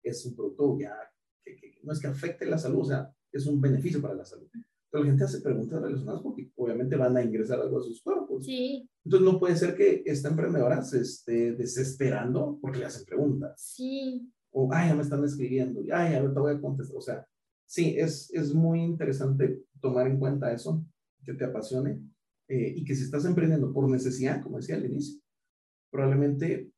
Es 0.03 0.27
un 0.27 0.35
producto 0.35 0.79
ya 0.79 0.97
que, 1.45 1.57
que, 1.57 1.79
no 1.83 1.93
es 1.93 2.01
que 2.01 2.09
afecte 2.09 2.45
la 2.47 2.59
salud, 2.59 2.81
o 2.81 2.85
sea, 2.85 3.15
es 3.31 3.47
un 3.47 3.61
beneficio 3.61 4.01
para 4.03 4.15
la 4.15 4.25
salud. 4.25 4.49
Pero 4.91 5.05
la 5.05 5.11
gente 5.11 5.25
hace 5.25 5.41
preguntas 5.41 5.81
relacionadas 5.81 6.21
porque 6.23 6.53
obviamente 6.55 6.97
van 6.97 7.17
a 7.17 7.23
ingresar 7.23 7.61
algo 7.61 7.79
a 7.79 7.83
sus 7.83 8.03
cuerpos. 8.03 8.45
Sí. 8.45 8.87
Entonces 9.05 9.33
no 9.33 9.41
puede 9.41 9.57
ser 9.57 9.75
que 9.75 10.03
esta 10.05 10.29
emprendedora 10.29 10.83
se 10.83 11.01
esté 11.01 11.53
desesperando 11.53 12.59
porque 12.61 12.81
le 12.81 12.85
hacen 12.85 13.07
preguntas. 13.07 13.75
Sí. 13.75 14.31
O, 14.51 14.69
ay, 14.71 14.91
ya 14.91 14.95
me 14.95 15.03
están 15.03 15.25
escribiendo, 15.25 15.81
ay, 15.93 16.15
ahorita 16.15 16.41
voy 16.41 16.55
a 16.55 16.61
contestar. 16.61 16.97
O 16.97 17.01
sea, 17.01 17.27
sí, 17.65 17.95
es, 17.97 18.31
es 18.35 18.53
muy 18.53 18.83
interesante 18.83 19.65
tomar 19.81 20.07
en 20.07 20.19
cuenta 20.19 20.53
eso, 20.53 20.85
que 21.25 21.35
te 21.35 21.45
apasione 21.45 22.01
eh, 22.49 22.75
y 22.77 22.85
que 22.85 22.95
si 22.95 23.05
estás 23.05 23.25
emprendiendo 23.25 23.73
por 23.73 23.89
necesidad, 23.89 24.43
como 24.43 24.59
decía 24.59 24.77
al 24.77 24.87
inicio, 24.87 25.21
probablemente 25.91 26.71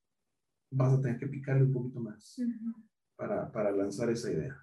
vas 0.71 0.93
a 0.93 1.01
tener 1.01 1.19
que 1.19 1.29
picarle 1.29 1.65
un 1.65 1.73
poquito 1.73 2.01
más. 2.01 2.39
Uh 2.39 2.43
-huh 2.43 2.85
para, 3.17 3.51
para 3.51 3.71
lanzar 3.71 4.11
esa 4.11 4.31
idea. 4.31 4.57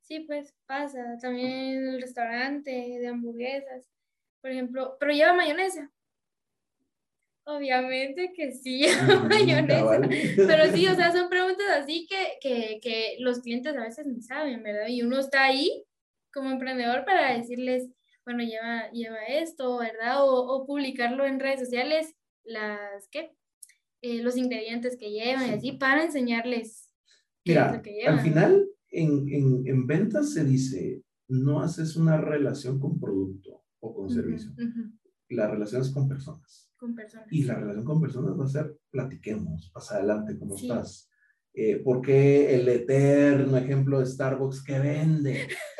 Sí, 0.00 0.20
pues 0.20 0.54
pasa. 0.66 1.16
También 1.20 1.88
el 1.88 2.00
restaurante 2.00 2.70
de 2.70 3.06
hamburguesas, 3.06 3.88
por 4.40 4.50
ejemplo, 4.50 4.96
pero 4.98 5.12
lleva 5.12 5.32
mayonesa. 5.32 5.90
Obviamente 7.44 8.32
que 8.34 8.52
sí 8.52 8.82
lleva 8.84 9.24
mayonesa. 9.24 10.00
Pero 10.36 10.72
sí, 10.72 10.86
o 10.86 10.94
sea, 10.94 11.12
son 11.12 11.28
preguntas 11.28 11.66
así 11.70 12.06
que, 12.08 12.38
que, 12.40 12.80
que 12.82 13.16
los 13.20 13.40
clientes 13.40 13.76
a 13.76 13.82
veces 13.82 14.06
no 14.06 14.20
saben, 14.20 14.62
¿verdad? 14.62 14.88
Y 14.88 15.02
uno 15.02 15.18
está 15.18 15.44
ahí 15.44 15.84
como 16.32 16.50
emprendedor 16.50 17.04
para 17.04 17.36
decirles, 17.36 17.88
bueno, 18.24 18.42
lleva, 18.42 18.90
lleva 18.92 19.24
esto, 19.28 19.78
¿verdad? 19.78 20.24
O, 20.24 20.46
o 20.46 20.66
publicarlo 20.66 21.26
en 21.26 21.40
redes 21.40 21.60
sociales, 21.60 22.14
las, 22.44 23.08
¿qué? 23.10 23.36
Eh, 24.02 24.22
los 24.22 24.36
ingredientes 24.36 24.96
que 24.96 25.12
llevan 25.12 25.48
y 25.48 25.52
así 25.52 25.72
para 25.72 26.04
enseñarles 26.04 26.92
Mira, 27.44 27.82
al 28.06 28.20
final 28.20 28.68
en, 28.90 29.28
en, 29.28 29.66
en, 29.66 29.86
ventas 29.86 30.32
se 30.32 30.44
dice, 30.44 31.02
no 31.28 31.60
haces 31.60 31.96
una 31.96 32.20
relación 32.20 32.78
con 32.78 33.00
producto 33.00 33.64
o 33.80 33.94
con 33.94 34.06
uh 34.06 34.08
-huh, 34.08 34.14
servicio. 34.14 34.50
Uh 34.52 34.62
-huh. 34.62 34.98
La 35.30 35.48
relación 35.48 35.82
es 35.82 35.90
con 35.90 36.08
personas. 36.08 36.70
Con 36.76 36.94
personas. 36.94 37.26
Y 37.30 37.44
la 37.44 37.54
relación 37.54 37.84
con 37.84 38.00
personas 38.00 38.38
va 38.38 38.44
a 38.44 38.48
ser, 38.48 38.76
platiquemos, 38.90 39.70
pasa 39.72 39.96
adelante, 39.96 40.38
¿cómo 40.38 40.56
sí. 40.56 40.66
estás? 40.66 41.08
Eh, 41.54 41.76
¿Por 41.78 42.00
qué 42.02 42.54
el 42.54 42.68
eterno 42.68 43.56
ejemplo 43.56 44.00
de 44.00 44.06
Starbucks 44.06 44.62
que 44.64 44.78
vende? 44.78 45.48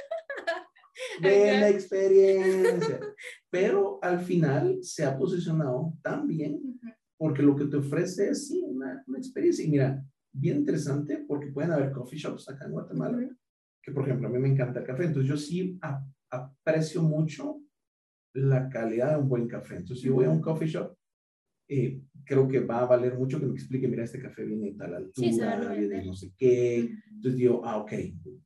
de 1.22 1.60
la 1.60 1.68
experiencia. 1.68 3.00
Pero 3.50 3.98
al 4.02 4.20
final 4.20 4.78
se 4.82 5.04
ha 5.04 5.16
posicionado 5.16 5.94
tan 6.02 6.26
bien 6.26 6.80
porque 7.16 7.42
lo 7.42 7.54
que 7.54 7.66
te 7.66 7.76
ofrece 7.76 8.30
es 8.30 8.48
sí, 8.48 8.62
una, 8.66 9.02
una 9.06 9.18
experiencia. 9.18 9.64
Y 9.64 9.70
mira, 9.70 10.04
bien 10.32 10.58
interesante 10.58 11.24
porque 11.26 11.52
pueden 11.52 11.72
haber 11.72 11.92
coffee 11.92 12.18
shops 12.18 12.48
acá 12.48 12.64
en 12.64 12.72
Guatemala, 12.72 13.28
que 13.82 13.92
por 13.92 14.04
ejemplo 14.04 14.28
a 14.28 14.30
mí 14.30 14.38
me 14.38 14.48
encanta 14.48 14.80
el 14.80 14.86
café, 14.86 15.04
entonces 15.04 15.28
yo 15.28 15.36
sí 15.36 15.78
aprecio 16.30 17.02
mucho 17.02 17.60
la 18.34 18.68
calidad 18.68 19.12
de 19.12 19.22
un 19.22 19.28
buen 19.28 19.46
café. 19.46 19.76
Entonces 19.76 20.02
si 20.02 20.08
voy 20.08 20.24
a 20.24 20.30
un 20.30 20.40
coffee 20.40 20.68
shop, 20.68 20.96
eh, 21.72 22.00
creo 22.24 22.46
que 22.48 22.60
va 22.60 22.80
a 22.80 22.86
valer 22.86 23.14
mucho 23.14 23.40
que 23.40 23.46
me 23.46 23.54
explique, 23.54 23.88
mira, 23.88 24.04
este 24.04 24.20
café 24.20 24.44
viene 24.44 24.70
de 24.70 24.76
tal 24.76 24.94
altura, 24.94 25.28
sí, 25.28 25.40
viene 25.78 25.88
de 25.88 26.04
no 26.04 26.14
sé 26.14 26.32
qué. 26.36 26.90
Entonces 27.10 27.36
digo, 27.36 27.62
ah, 27.64 27.78
ok, 27.78 27.92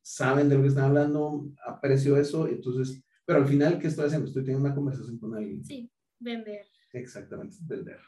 saben 0.03 0.49
de 0.49 0.57
lo 0.57 0.63
que 0.63 0.69
están 0.69 0.85
hablando, 0.85 1.49
aprecio 1.67 2.17
eso, 2.17 2.49
entonces, 2.49 3.03
pero 3.25 3.41
al 3.41 3.47
final, 3.47 3.79
¿qué 3.79 3.89
estoy 3.89 4.07
haciendo? 4.07 4.29
Estoy 4.29 4.45
teniendo 4.45 4.67
una 4.67 4.75
conversación 4.75 5.19
con 5.19 5.35
alguien. 5.35 5.65
Sí, 5.65 5.91
vender. 6.19 6.67
Exactamente, 6.93 7.57
vender. 7.63 7.99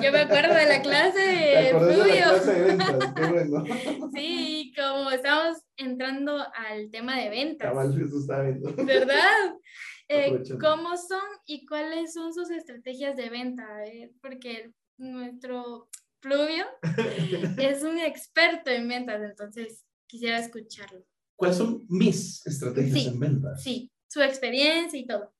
Yo 0.00 0.12
me 0.12 0.20
acuerdo 0.20 0.54
de 0.54 0.66
la 0.66 0.82
clase 0.82 1.18
de 1.18 1.70
qué 3.16 3.26
bueno. 3.26 3.64
Sí, 4.14 4.72
como 4.76 5.10
estamos 5.10 5.58
entrando 5.76 6.38
al 6.54 6.90
tema 6.90 7.18
de 7.18 7.30
ventas. 7.30 7.68
Cabal, 7.68 8.00
eso 8.00 8.18
está 8.18 8.42
viendo. 8.42 8.72
¿Verdad? 8.84 9.56
Eh, 10.08 10.42
¿Cómo 10.60 10.96
son 10.96 11.22
y 11.46 11.66
cuáles 11.66 12.14
son 12.14 12.32
sus 12.32 12.50
estrategias 12.50 13.16
de 13.16 13.28
venta? 13.28 13.84
Eh, 13.86 14.12
porque 14.22 14.72
nuestro 14.98 15.88
Fluvio 16.20 16.64
es 17.58 17.82
un 17.82 17.98
experto 17.98 18.70
en 18.70 18.88
ventas, 18.88 19.22
entonces 19.22 19.84
quisiera 20.06 20.38
escucharlo. 20.38 21.04
¿Cuáles 21.34 21.56
son 21.56 21.84
mis 21.88 22.46
estrategias 22.46 23.02
sí, 23.02 23.08
en 23.08 23.20
ventas? 23.20 23.62
Sí, 23.62 23.92
su 24.08 24.20
experiencia 24.22 24.98
y 24.98 25.06
todo. 25.06 25.34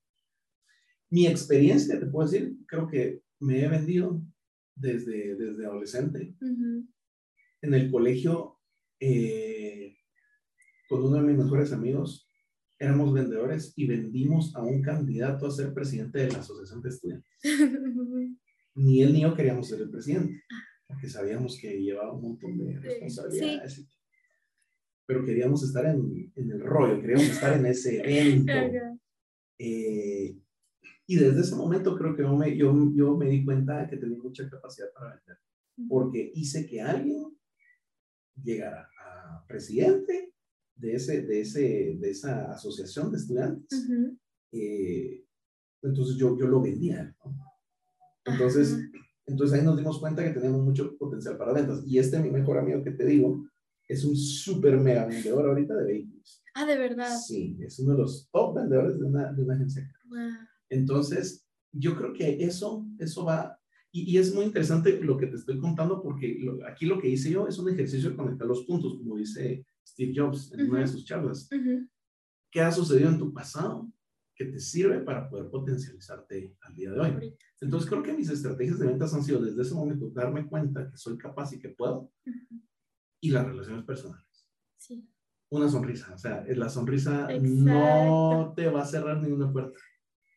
Mi 1.10 1.26
experiencia, 1.26 1.98
te 1.98 2.06
puedo 2.06 2.28
decir, 2.28 2.56
creo 2.66 2.88
que 2.88 3.22
me 3.38 3.62
he 3.62 3.68
vendido 3.68 4.20
desde, 4.74 5.36
desde 5.36 5.64
adolescente. 5.64 6.36
Uh 6.40 6.46
-huh. 6.46 6.88
En 7.62 7.74
el 7.74 7.90
colegio, 7.90 8.60
eh, 9.00 9.96
con 10.88 11.04
uno 11.04 11.16
de 11.16 11.22
mis 11.22 11.36
mejores 11.36 11.72
amigos, 11.72 12.25
éramos 12.78 13.12
vendedores 13.12 13.72
y 13.76 13.86
vendimos 13.86 14.54
a 14.54 14.62
un 14.62 14.82
candidato 14.82 15.46
a 15.46 15.50
ser 15.50 15.72
presidente 15.72 16.18
de 16.20 16.30
la 16.30 16.38
Asociación 16.38 16.82
de 16.82 16.88
Estudiantes. 16.88 17.30
ni 18.74 19.02
él 19.02 19.12
ni 19.12 19.22
yo 19.22 19.34
queríamos 19.34 19.68
ser 19.68 19.80
el 19.80 19.90
presidente, 19.90 20.42
porque 20.86 21.08
sabíamos 21.08 21.58
que 21.58 21.80
llevaba 21.80 22.12
un 22.12 22.22
montón 22.22 22.58
de 22.58 22.78
responsabilidades. 22.78 23.86
Pero 25.06 25.24
queríamos 25.24 25.62
estar 25.62 25.86
en, 25.86 26.32
en, 26.34 26.50
el 26.50 26.60
rollo, 26.60 27.00
queríamos 27.00 27.26
estar 27.28 27.56
en 27.56 27.66
ese 27.66 28.00
evento. 28.04 28.52
Eh, 29.58 30.36
y 31.06 31.16
desde 31.16 31.40
ese 31.40 31.54
momento 31.54 31.96
creo 31.96 32.14
que 32.14 32.22
yo 32.22 32.36
me, 32.36 32.56
yo, 32.56 32.92
yo 32.94 33.16
me 33.16 33.30
di 33.30 33.44
cuenta 33.44 33.80
de 33.80 33.88
que 33.88 33.96
tenía 33.96 34.18
mucha 34.18 34.48
capacidad 34.50 34.92
para 34.92 35.14
vender, 35.14 35.38
porque 35.88 36.32
hice 36.34 36.66
que 36.66 36.82
alguien 36.82 37.38
llegara 38.42 38.90
a 39.00 39.44
presidente 39.46 40.34
de, 40.76 40.94
ese, 40.94 41.22
de, 41.22 41.40
ese, 41.40 41.96
de 41.98 42.10
esa 42.10 42.52
asociación 42.52 43.10
de 43.10 43.18
estudiantes. 43.18 43.88
Eh, 44.52 45.24
entonces 45.82 46.16
yo, 46.16 46.36
yo 46.38 46.46
lo 46.46 46.60
vendía. 46.60 47.14
Entonces, 48.24 48.78
entonces 49.26 49.58
ahí 49.58 49.64
nos 49.64 49.76
dimos 49.76 49.98
cuenta 49.98 50.24
que 50.24 50.38
tenemos 50.38 50.62
mucho 50.62 50.96
potencial 50.96 51.36
para 51.36 51.52
ventas. 51.52 51.82
Y 51.86 51.98
este, 51.98 52.20
mi 52.20 52.30
mejor 52.30 52.58
amigo 52.58 52.82
que 52.82 52.92
te 52.92 53.06
digo, 53.06 53.44
es 53.88 54.04
un 54.04 54.16
súper 54.16 54.78
mega 54.78 55.06
vendedor 55.06 55.46
ahorita 55.46 55.74
de 55.74 55.84
vehículos. 55.84 56.42
Ah, 56.54 56.66
de 56.66 56.76
verdad. 56.76 57.16
Sí, 57.16 57.56
es 57.60 57.78
uno 57.78 57.92
de 57.92 57.98
los 57.98 58.28
top 58.30 58.56
vendedores 58.56 58.98
de 58.98 59.04
una, 59.04 59.32
de 59.32 59.42
una 59.42 59.54
agencia. 59.54 59.90
Entonces, 60.68 61.46
yo 61.72 61.96
creo 61.96 62.12
que 62.12 62.44
eso, 62.44 62.84
eso 62.98 63.24
va, 63.24 63.58
y, 63.92 64.14
y, 64.14 64.18
es 64.18 64.34
muy 64.34 64.44
interesante 64.44 65.00
lo 65.00 65.16
que 65.16 65.26
te 65.26 65.36
estoy 65.36 65.58
contando 65.58 66.02
porque 66.02 66.38
aquí 66.68 66.86
lo 66.86 66.98
que 66.98 67.08
hice 67.08 67.30
yo 67.30 67.46
es 67.46 67.58
un 67.58 67.68
ejercicio 67.68 68.10
de 68.10 68.16
conectar 68.16 68.46
los 68.46 68.64
puntos, 68.64 68.96
como 68.96 69.16
dice 69.16 69.64
Steve 69.86 70.12
Jobs 70.14 70.52
en 70.52 70.68
una 70.68 70.80
de 70.80 70.86
sus 70.88 71.04
charlas. 71.04 71.48
¿Qué 72.50 72.60
ha 72.60 72.72
sucedido 72.72 73.10
en 73.10 73.18
tu 73.18 73.32
pasado 73.32 73.90
que 74.34 74.46
te 74.46 74.58
sirve 74.58 75.00
para 75.00 75.28
poder 75.28 75.48
potencializarte 75.50 76.56
al 76.60 76.74
día 76.74 76.90
de 76.90 77.00
hoy? 77.00 77.36
Entonces 77.60 77.88
creo 77.88 78.02
que 78.02 78.12
mis 78.12 78.28
estrategias 78.28 78.78
de 78.78 78.86
ventas 78.86 79.14
han 79.14 79.22
sido 79.22 79.40
desde 79.40 79.62
ese 79.62 79.74
momento 79.74 80.10
darme 80.10 80.46
cuenta 80.46 80.90
que 80.90 80.96
soy 80.96 81.16
capaz 81.16 81.52
y 81.52 81.58
que 81.58 81.70
puedo 81.70 82.10
y 83.20 83.30
las 83.30 83.46
relaciones 83.46 83.84
personales. 83.84 84.48
Sí. 84.76 85.08
Una 85.48 85.68
sonrisa, 85.68 86.12
o 86.12 86.18
sea, 86.18 86.44
la 86.48 86.68
sonrisa 86.68 87.28
no 87.40 88.52
te 88.56 88.68
va 88.68 88.82
a 88.82 88.86
cerrar 88.86 89.22
ninguna 89.22 89.52
puerta. 89.52 89.78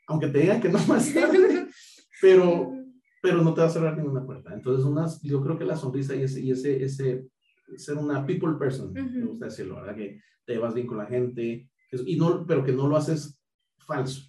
Aunque 0.07 0.27
te 0.27 0.39
digan 0.39 0.61
que 0.61 0.69
no 0.69 0.79
más 0.85 1.13
tarde, 1.13 1.67
pero, 2.21 2.71
pero 3.21 3.41
no 3.41 3.53
te 3.53 3.61
va 3.61 3.67
a 3.67 3.71
cerrar 3.71 3.97
ninguna 3.97 4.25
puerta. 4.25 4.53
Entonces, 4.53 4.85
unas, 4.85 5.21
yo 5.21 5.41
creo 5.41 5.57
que 5.57 5.65
la 5.65 5.75
sonrisa 5.75 6.15
y 6.15 6.23
ese, 6.23 6.41
y 6.41 6.51
ese, 6.51 6.83
ese 6.83 7.27
ser 7.77 7.97
una 7.97 8.25
people 8.25 8.53
person, 8.57 8.93
me 8.93 9.25
gusta 9.25 9.45
decirlo, 9.45 9.75
¿verdad? 9.75 9.95
Que 9.95 10.21
te 10.45 10.57
vas 10.57 10.73
bien 10.73 10.87
con 10.87 10.97
la 10.97 11.05
gente, 11.05 11.69
y 11.91 12.15
no, 12.15 12.45
pero 12.45 12.63
que 12.63 12.71
no 12.71 12.87
lo 12.87 12.95
haces 12.95 13.39
falso. 13.77 14.23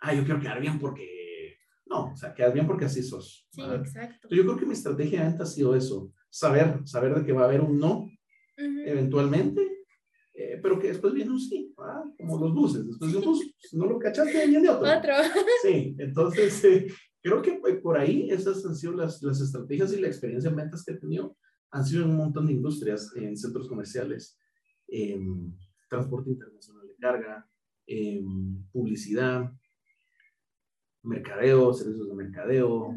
Ah, 0.00 0.14
yo 0.14 0.24
quiero 0.24 0.40
quedar 0.40 0.60
bien 0.60 0.78
porque... 0.78 1.56
No, 1.86 2.12
o 2.12 2.16
sea, 2.16 2.32
quedas 2.34 2.54
bien 2.54 2.66
porque 2.66 2.84
así 2.84 3.02
sos. 3.02 3.48
Sí, 3.50 3.62
exacto. 3.62 4.28
Yo 4.30 4.44
creo 4.44 4.56
que 4.56 4.66
mi 4.66 4.74
estrategia 4.74 5.24
venta 5.24 5.42
ha 5.42 5.46
sido 5.46 5.74
eso, 5.74 6.12
saber, 6.28 6.80
saber 6.84 7.14
de 7.16 7.24
que 7.24 7.32
va 7.32 7.42
a 7.42 7.44
haber 7.46 7.60
un 7.60 7.78
no, 7.78 8.08
eventualmente, 8.56 9.60
eh, 10.34 10.58
pero 10.62 10.78
que 10.78 10.88
después 10.88 11.12
viene 11.12 11.32
un 11.32 11.40
sí, 11.40 11.74
como 12.18 12.38
los 12.38 12.54
buses. 12.54 12.86
Después 12.86 13.12
de 13.12 13.18
un 13.18 13.24
bus, 13.24 13.54
no 13.72 13.86
lo 13.86 13.98
cachaste, 13.98 14.46
viene 14.46 14.68
otro. 14.68 14.88
Otro. 14.88 15.14
Sí, 15.62 15.96
entonces 15.98 16.64
eh, 16.64 16.86
creo 17.22 17.42
que 17.42 17.54
pues, 17.54 17.80
por 17.80 17.98
ahí 17.98 18.30
esas 18.30 18.64
han 18.64 18.76
sido 18.76 18.94
las, 18.94 19.22
las 19.22 19.40
estrategias 19.40 19.92
y 19.92 20.00
la 20.00 20.06
experiencia 20.06 20.48
en 20.48 20.56
ventas 20.56 20.84
que 20.84 20.92
he 20.92 20.98
tenido 20.98 21.36
han 21.70 21.84
sido 21.84 22.04
un 22.06 22.16
montón 22.16 22.46
de 22.46 22.52
industrias, 22.52 23.12
en 23.16 23.36
centros 23.36 23.68
comerciales, 23.68 24.38
en 24.88 25.56
transporte 25.88 26.30
internacional 26.30 26.86
de 26.86 26.96
carga, 26.96 27.48
en 27.86 28.66
publicidad, 28.72 29.52
mercadeo, 31.02 31.72
servicios 31.72 32.08
de 32.08 32.14
mercadeo. 32.14 32.94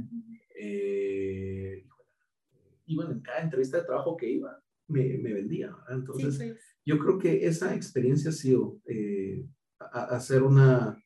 Eh, 0.59 1.85
y 2.85 2.95
bueno, 2.95 3.11
en 3.11 3.21
cada 3.21 3.41
entrevista 3.41 3.77
de 3.77 3.85
trabajo 3.85 4.17
que 4.17 4.29
iba, 4.29 4.61
me, 4.87 5.17
me 5.17 5.33
vendía. 5.33 5.75
Entonces, 5.89 6.59
yo 6.85 6.99
creo 6.99 7.17
que 7.17 7.45
esa 7.45 7.73
experiencia 7.75 8.29
ha 8.29 8.33
sido 8.33 8.81
eh, 8.85 9.45
hacer 9.79 10.43
una, 10.43 11.01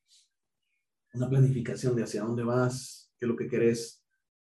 una 1.13 1.30
planificación 1.30 1.95
de 1.95 2.03
hacia 2.03 2.24
dónde 2.24 2.43
vas, 2.43 3.13
qué 3.20 3.26
es 3.26 3.30
lo 3.30 3.36
que 3.36 3.47
querés, 3.47 3.96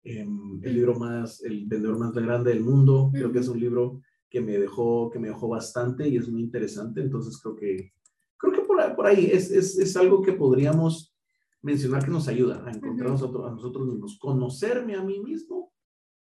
Em, 0.04 0.60
el 0.64 0.74
libro 0.74 0.96
más, 0.96 1.44
el 1.44 1.66
vendedor 1.68 2.00
más 2.00 2.12
grande 2.14 2.52
del 2.52 2.64
mundo. 2.64 3.12
Creo 3.14 3.32
que 3.32 3.40
es 3.40 3.48
un 3.48 3.60
libro 3.60 4.02
que 4.30 4.42
me 4.42 4.58
dejó, 4.58 5.12
que 5.12 5.20
me 5.20 5.28
dejó 5.28 5.48
bastante 5.48 6.08
y 6.08 6.18
es 6.18 6.28
muy 6.28 6.42
interesante. 6.42 7.02
Entonces 7.02 7.40
creo 7.42 7.56
que, 7.56 7.94
creo 8.38 8.54
que 8.54 8.62
por, 8.62 8.96
por 8.96 9.06
ahí 9.06 9.30
es, 9.32 9.52
es, 9.52 9.78
es, 9.78 9.96
algo 9.98 10.22
que 10.22 10.34
podríamos 10.34 11.16
mencionar 11.62 12.04
que 12.04 12.12
nos 12.12 12.28
ayuda 12.28 12.64
a 12.66 12.72
encontrar 12.72 13.10
a, 13.10 13.12
nosotros, 13.12 13.46
a 13.48 13.52
nosotros 13.52 13.88
mismos. 13.88 14.18
Conocerme 14.20 14.96
a 14.96 15.04
mí 15.04 15.20
mismo, 15.20 15.72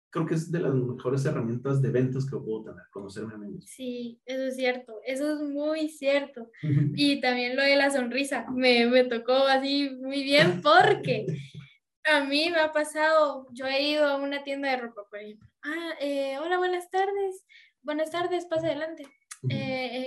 creo 0.09 0.25
que 0.25 0.35
es 0.35 0.49
de 0.49 0.59
las 0.59 0.73
mejores 0.73 1.25
herramientas 1.25 1.81
de 1.81 1.89
ventas 1.89 2.25
que 2.25 2.37
puedo 2.37 2.63
tener, 2.63 2.83
conocerme 2.91 3.33
a 3.33 3.37
mí 3.37 3.47
mismo. 3.47 3.67
Sí, 3.67 4.21
eso 4.25 4.43
es 4.43 4.55
cierto, 4.55 4.93
eso 5.05 5.33
es 5.33 5.41
muy 5.49 5.89
cierto. 5.89 6.49
y 6.61 7.19
también 7.19 7.57
lo 7.57 7.63
de 7.63 7.75
la 7.75 7.89
sonrisa, 7.89 8.45
me, 8.49 8.87
me 8.87 9.03
tocó 9.03 9.33
así 9.33 9.89
muy 9.99 10.23
bien 10.23 10.61
porque 10.61 11.25
a 12.07 12.23
mí 12.23 12.49
me 12.49 12.59
ha 12.59 12.71
pasado, 12.71 13.47
yo 13.51 13.65
he 13.65 13.81
ido 13.81 14.05
a 14.05 14.17
una 14.17 14.43
tienda 14.43 14.69
de 14.69 14.77
ropa, 14.77 15.03
por 15.09 15.19
ejemplo. 15.19 15.47
Ah, 15.63 15.91
eh, 15.99 16.37
hola, 16.39 16.57
buenas 16.57 16.89
tardes. 16.89 17.45
Buenas 17.81 18.11
tardes, 18.11 18.45
pase 18.45 18.67
adelante. 18.67 19.03
Eh, 19.49 19.55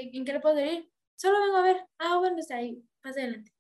eh, 0.03 0.11
¿En 0.13 0.25
qué 0.25 0.33
le 0.33 0.41
puedo 0.41 0.61
ir? 0.65 0.89
Solo 1.17 1.41
vengo 1.41 1.57
a 1.59 1.63
ver. 1.63 1.85
Ah, 1.99 2.19
bueno, 2.19 2.39
está 2.39 2.57
ahí, 2.57 2.83
pase 3.03 3.21
adelante. 3.23 3.53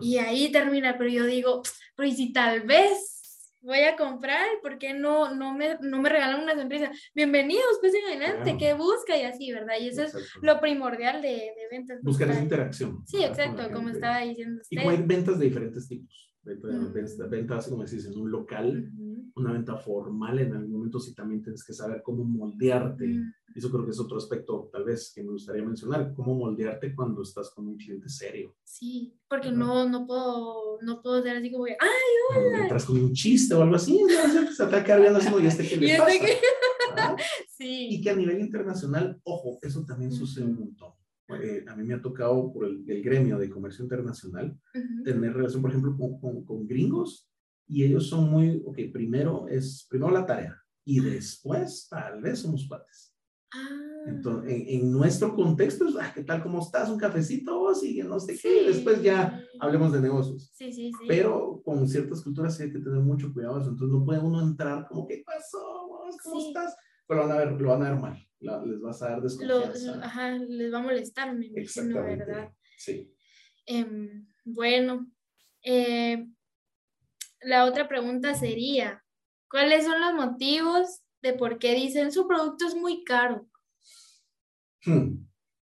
Y 0.00 0.16
ahí 0.18 0.50
termina, 0.50 0.96
pero 0.96 1.10
yo 1.10 1.24
digo, 1.26 1.62
pero 1.94 2.08
¿y 2.08 2.12
si 2.12 2.32
tal 2.32 2.62
vez 2.62 3.54
voy 3.60 3.80
a 3.80 3.96
comprar? 3.96 4.46
¿Por 4.62 4.78
qué 4.78 4.94
no, 4.94 5.34
no, 5.34 5.54
me, 5.54 5.76
no 5.80 6.00
me 6.00 6.08
regalan 6.08 6.42
una 6.42 6.54
sonrisa? 6.54 6.90
Bienvenidos, 7.14 7.78
pase 7.82 7.98
adelante, 8.02 8.56
¿qué 8.58 8.72
busca? 8.72 9.16
Y 9.16 9.22
así, 9.22 9.52
¿verdad? 9.52 9.74
Y 9.78 9.88
eso 9.88 10.04
es 10.04 10.14
lo 10.40 10.58
primordial 10.60 11.20
de, 11.20 11.28
de 11.28 11.68
ventas. 11.70 12.00
Buscar 12.02 12.30
esa 12.30 12.40
interacción. 12.40 13.06
Sí, 13.06 13.22
exacto, 13.22 13.70
como 13.72 13.90
estaba 13.90 14.20
diciendo 14.20 14.62
usted. 14.62 14.82
Y 14.82 14.88
hay 14.88 15.02
ventas 15.02 15.38
de 15.38 15.44
diferentes 15.44 15.86
tipos 15.86 16.27
ventas, 17.28 17.68
como 17.68 17.84
decís, 17.84 18.06
en 18.06 18.18
un 18.18 18.30
local, 18.30 18.90
una 19.36 19.52
venta 19.52 19.76
formal, 19.76 20.38
en 20.38 20.54
algún 20.54 20.72
momento 20.72 21.00
sí 21.00 21.14
también 21.14 21.42
tienes 21.42 21.64
que 21.64 21.72
saber 21.72 22.02
cómo 22.02 22.24
moldearte. 22.24 23.22
Eso 23.54 23.70
creo 23.70 23.84
que 23.84 23.90
es 23.90 24.00
otro 24.00 24.16
aspecto, 24.16 24.68
tal 24.72 24.84
vez, 24.84 25.12
que 25.14 25.22
me 25.22 25.32
gustaría 25.32 25.64
mencionar, 25.64 26.12
cómo 26.14 26.34
moldearte 26.34 26.94
cuando 26.94 27.22
estás 27.22 27.50
con 27.50 27.66
un 27.68 27.76
cliente 27.76 28.08
serio. 28.08 28.54
Sí, 28.64 29.18
porque 29.28 29.50
no, 29.50 29.88
no, 29.88 30.06
puedo, 30.06 30.78
no 30.82 31.02
puedo 31.02 31.22
ser 31.22 31.36
así 31.36 31.50
como, 31.50 31.64
¡ay, 31.64 31.76
hola! 32.36 32.62
Entras 32.62 32.84
con 32.84 32.98
un 32.98 33.12
chiste 33.12 33.54
o 33.54 33.62
algo 33.62 33.76
así, 33.76 33.98
se 34.54 34.64
te 34.64 34.70
va 34.70 34.78
a 34.78 34.84
quedar 34.84 35.00
viendo 35.00 35.18
así, 35.18 35.28
¿y 35.40 35.46
este 35.46 35.68
que 35.68 35.76
le 35.78 35.92
este 35.92 36.02
pasa? 36.94 37.16
Sí. 37.48 37.88
Y 37.90 38.00
que 38.00 38.10
a 38.10 38.16
nivel 38.16 38.40
internacional, 38.40 39.20
ojo, 39.24 39.58
eso 39.62 39.84
también 39.84 40.12
sucede 40.12 40.44
un 40.44 40.58
montón. 40.58 40.92
Eh, 41.28 41.64
a 41.68 41.76
mí 41.76 41.84
me 41.84 41.94
ha 41.94 42.00
tocado 42.00 42.50
por 42.52 42.64
el, 42.64 43.02
gremio 43.02 43.38
de 43.38 43.50
comercio 43.50 43.82
internacional 43.84 44.58
tener 45.04 45.34
relación, 45.34 45.60
por 45.60 45.70
ejemplo, 45.70 45.94
con, 45.96 46.44
con, 46.44 46.66
gringos 46.66 47.30
y 47.66 47.84
ellos 47.84 48.06
son 48.06 48.30
muy, 48.30 48.62
ok, 48.64 48.78
primero 48.90 49.46
es, 49.46 49.86
primero 49.90 50.10
la 50.10 50.24
tarea 50.24 50.56
y 50.86 51.00
después 51.00 51.86
tal 51.90 52.22
vez 52.22 52.38
somos 52.38 52.66
cuates. 52.66 53.14
Ah. 53.52 53.68
Entonces, 54.06 54.64
en, 54.68 54.90
nuestro 54.90 55.34
contexto 55.34 55.86
es, 55.86 55.96
ah, 56.00 56.12
¿qué 56.14 56.24
tal? 56.24 56.42
¿Cómo 56.42 56.62
estás? 56.62 56.88
¿Un 56.88 56.98
cafecito? 56.98 57.58
vos 57.58 57.84
y 57.84 58.02
no 58.02 58.18
sé 58.18 58.38
qué. 58.40 58.64
Después 58.64 59.02
ya 59.02 59.38
hablemos 59.60 59.92
de 59.92 60.00
negocios. 60.00 60.50
Sí, 60.54 60.72
sí, 60.72 60.90
sí. 60.98 61.06
Pero 61.06 61.60
con 61.62 61.86
ciertas 61.86 62.22
culturas 62.22 62.56
sí 62.56 62.62
hay 62.62 62.72
que 62.72 62.78
tener 62.78 63.00
mucho 63.00 63.34
cuidado. 63.34 63.58
Entonces 63.58 63.88
no 63.88 64.02
puede 64.02 64.20
uno 64.20 64.40
entrar 64.40 64.86
como, 64.88 65.06
¿qué 65.06 65.22
pasó? 65.26 65.90
¿Cómo 66.24 66.40
estás? 66.40 66.74
Pero 67.06 67.20
van 67.20 67.32
a 67.32 67.36
ver, 67.36 67.60
lo 67.60 67.68
van 67.68 67.82
a 67.82 67.90
ver 67.90 68.00
mal 68.00 68.27
les 68.40 68.80
vas 68.80 69.02
a 69.02 69.10
dar 69.10 69.22
desconfianza. 69.22 70.04
ajá, 70.04 70.38
les 70.38 70.72
va 70.72 70.78
a 70.78 70.82
molestar, 70.82 71.34
me 71.34 71.46
imagino, 71.46 72.02
¿verdad? 72.02 72.52
Sí. 72.76 73.12
Em, 73.66 74.26
bueno, 74.44 75.10
eh, 75.62 76.26
la 77.40 77.64
otra 77.64 77.88
pregunta 77.88 78.34
sería, 78.34 79.04
¿cuáles 79.50 79.84
son 79.84 80.00
los 80.00 80.14
motivos 80.14 81.02
de 81.22 81.32
por 81.32 81.58
qué 81.58 81.74
dicen 81.74 82.12
su 82.12 82.26
producto 82.26 82.66
es 82.66 82.74
muy 82.74 83.04
caro? 83.04 83.48
Hmm. 84.84 85.26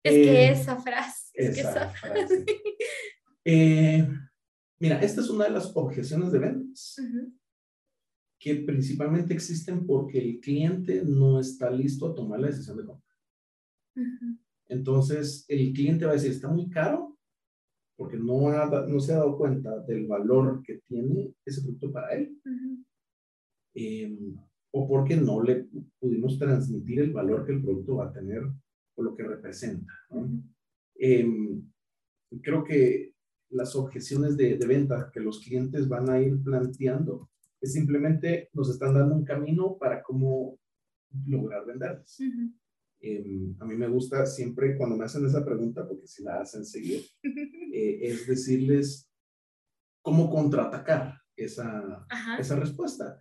Es 0.02 0.12
que 0.12 0.44
eh, 0.44 0.50
esa 0.50 0.76
frase. 0.76 1.30
Es 1.34 1.54
que 1.54 1.60
esa 1.60 1.88
frase. 1.88 2.44
Eh, 3.42 4.06
mira, 4.78 5.00
esta 5.00 5.22
es 5.22 5.30
una 5.30 5.44
de 5.44 5.50
las 5.50 5.72
objeciones 5.74 6.30
de 6.30 6.38
ventas 6.38 6.96
que 8.40 8.54
principalmente 8.56 9.34
existen 9.34 9.86
porque 9.86 10.18
el 10.18 10.40
cliente 10.40 11.04
no 11.04 11.38
está 11.38 11.70
listo 11.70 12.06
a 12.06 12.14
tomar 12.14 12.40
la 12.40 12.46
decisión 12.46 12.78
de 12.78 12.86
compra. 12.86 13.14
Entonces, 14.66 15.44
el 15.46 15.74
cliente 15.74 16.06
va 16.06 16.12
a 16.12 16.14
decir, 16.14 16.30
está 16.30 16.48
muy 16.48 16.70
caro 16.70 17.18
porque 17.98 18.16
no, 18.16 18.50
no 18.86 19.00
se 19.00 19.12
ha 19.12 19.16
dado 19.16 19.36
cuenta 19.36 19.78
del 19.80 20.06
valor 20.06 20.62
que 20.62 20.80
tiene 20.88 21.34
ese 21.44 21.60
producto 21.60 21.92
para 21.92 22.14
él. 22.14 22.34
Em, 23.74 24.34
o 24.72 24.88
porque 24.88 25.16
no 25.16 25.42
le 25.42 25.68
pudimos 25.98 26.38
transmitir 26.38 27.00
el 27.00 27.12
valor 27.12 27.44
que 27.44 27.52
el 27.52 27.60
producto 27.60 27.96
va 27.96 28.06
a 28.06 28.12
tener 28.12 28.42
o 28.94 29.02
lo 29.02 29.14
que 29.14 29.22
representa. 29.22 29.92
Em, 30.94 31.62
creo 32.40 32.64
que 32.64 33.12
las 33.50 33.76
objeciones 33.76 34.34
de, 34.36 34.56
de, 34.56 34.66
venta 34.66 35.10
que 35.12 35.20
los 35.20 35.40
clientes 35.40 35.86
van 35.86 36.08
a 36.08 36.22
ir 36.22 36.42
planteando 36.42 37.28
es 37.60 37.72
simplemente 37.72 38.48
nos 38.52 38.70
están 38.70 38.94
dando 38.94 39.14
un 39.14 39.24
camino 39.24 39.76
para 39.78 40.02
cómo 40.02 40.58
lograr 41.26 41.66
venderles. 41.66 42.18
Em, 43.00 43.56
a 43.58 43.64
mí 43.64 43.76
me 43.76 43.88
gusta 43.88 44.26
siempre 44.26 44.76
cuando 44.76 44.96
me 44.96 45.04
hacen 45.04 45.24
esa 45.24 45.44
pregunta, 45.44 45.86
porque 45.86 46.06
si 46.06 46.22
la 46.22 46.40
hacen 46.40 46.64
seguir, 46.64 47.02
eh, 47.74 47.98
es 48.02 48.26
decirles 48.26 49.10
cómo 50.02 50.30
contraatacar 50.30 51.18
esa, 51.36 52.06
esa 52.38 52.56
respuesta. 52.56 53.18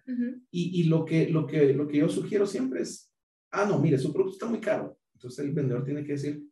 y, 0.51 0.81
y, 0.81 0.83
lo, 0.85 1.05
que, 1.05 1.29
lo, 1.29 1.45
que, 1.45 1.73
lo 1.73 1.87
que 1.87 1.97
yo 1.97 2.09
sugiero 2.09 2.45
siempre 2.45 2.81
es, 2.81 3.11
ah, 3.51 3.65
no, 3.65 3.79
mire, 3.79 3.97
su 3.97 4.11
producto 4.11 4.33
está 4.33 4.47
muy 4.47 4.59
caro. 4.59 4.97
Entonces 5.13 5.45
el 5.45 5.53
vendedor 5.53 5.83
tiene 5.83 6.03
que 6.03 6.13
decir, 6.13 6.43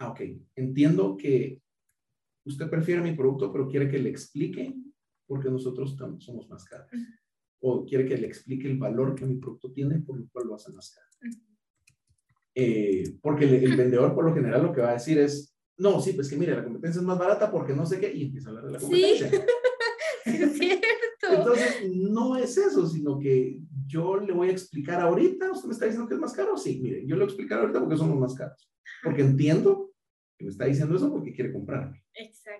ah, 0.00 0.10
ok, 0.10 0.20
entiendo 0.56 1.16
que 1.16 1.60
usted 2.46 2.70
prefiere 2.70 3.02
mi 3.02 3.14
producto, 3.14 3.52
pero 3.52 3.68
quiere 3.68 3.88
que 3.88 3.98
le 3.98 4.10
explique 4.10 4.74
porque 5.28 5.50
nosotros 5.50 5.94
somos 6.18 6.48
más 6.48 6.64
caros. 6.64 6.88
O 7.60 7.84
quiere 7.84 8.06
que 8.06 8.16
le 8.16 8.26
explique 8.26 8.66
el 8.66 8.78
valor 8.78 9.14
que 9.14 9.26
mi 9.26 9.36
producto 9.36 9.70
tiene, 9.70 9.98
por 10.00 10.18
lo 10.18 10.26
cual 10.32 10.48
lo 10.48 10.54
hace 10.54 10.72
más 10.72 10.90
caro. 10.90 11.06
Eh, 12.54 13.18
porque 13.20 13.44
el, 13.44 13.76
vendedor, 13.76 14.14
por 14.14 14.24
lo 14.24 14.34
general, 14.34 14.62
lo 14.62 14.72
que 14.72 14.80
va 14.80 14.90
a 14.90 14.94
decir 14.94 15.18
es, 15.18 15.54
no, 15.76 16.00
sí, 16.00 16.14
pues 16.14 16.28
que 16.28 16.36
mire, 16.36 16.56
la 16.56 16.64
competencia 16.64 17.00
es 17.00 17.06
más 17.06 17.18
barata 17.18 17.50
porque 17.50 17.74
no 17.74 17.86
sé 17.86 18.00
qué, 18.00 18.12
y 18.12 18.24
empieza 18.24 18.48
a 18.48 18.50
hablar 18.50 18.66
de 18.66 18.72
la 18.72 18.78
competencia. 18.80 19.30
Sí, 20.24 20.42
es 20.42 20.58
cierto. 20.58 20.86
Entonces, 21.30 21.90
no 21.90 22.36
es 22.36 22.58
eso, 22.58 22.86
sino 22.86 23.18
que 23.18 23.60
yo 23.86 24.18
le 24.18 24.34
voy 24.34 24.48
a 24.48 24.52
explicar 24.52 25.00
ahorita, 25.00 25.52
usted 25.52 25.68
me 25.68 25.72
está 25.72 25.86
diciendo 25.86 26.06
que 26.06 26.16
es 26.16 26.20
más 26.20 26.34
caro, 26.34 26.54
sí, 26.58 26.80
mire, 26.82 27.06
yo 27.06 27.16
le 27.16 27.22
voy 27.22 27.22
a 27.22 27.32
explicar 27.32 27.60
ahorita 27.60 27.80
porque 27.80 27.96
somos 27.96 28.18
más 28.18 28.34
caros. 28.34 28.70
Porque 29.02 29.22
entiendo 29.22 29.90
que 30.36 30.44
me 30.44 30.50
está 30.50 30.66
diciendo 30.66 30.96
eso 30.96 31.10
porque 31.10 31.32
quiere 31.32 31.50
comprarme. 31.50 32.04
Exacto 32.12 32.57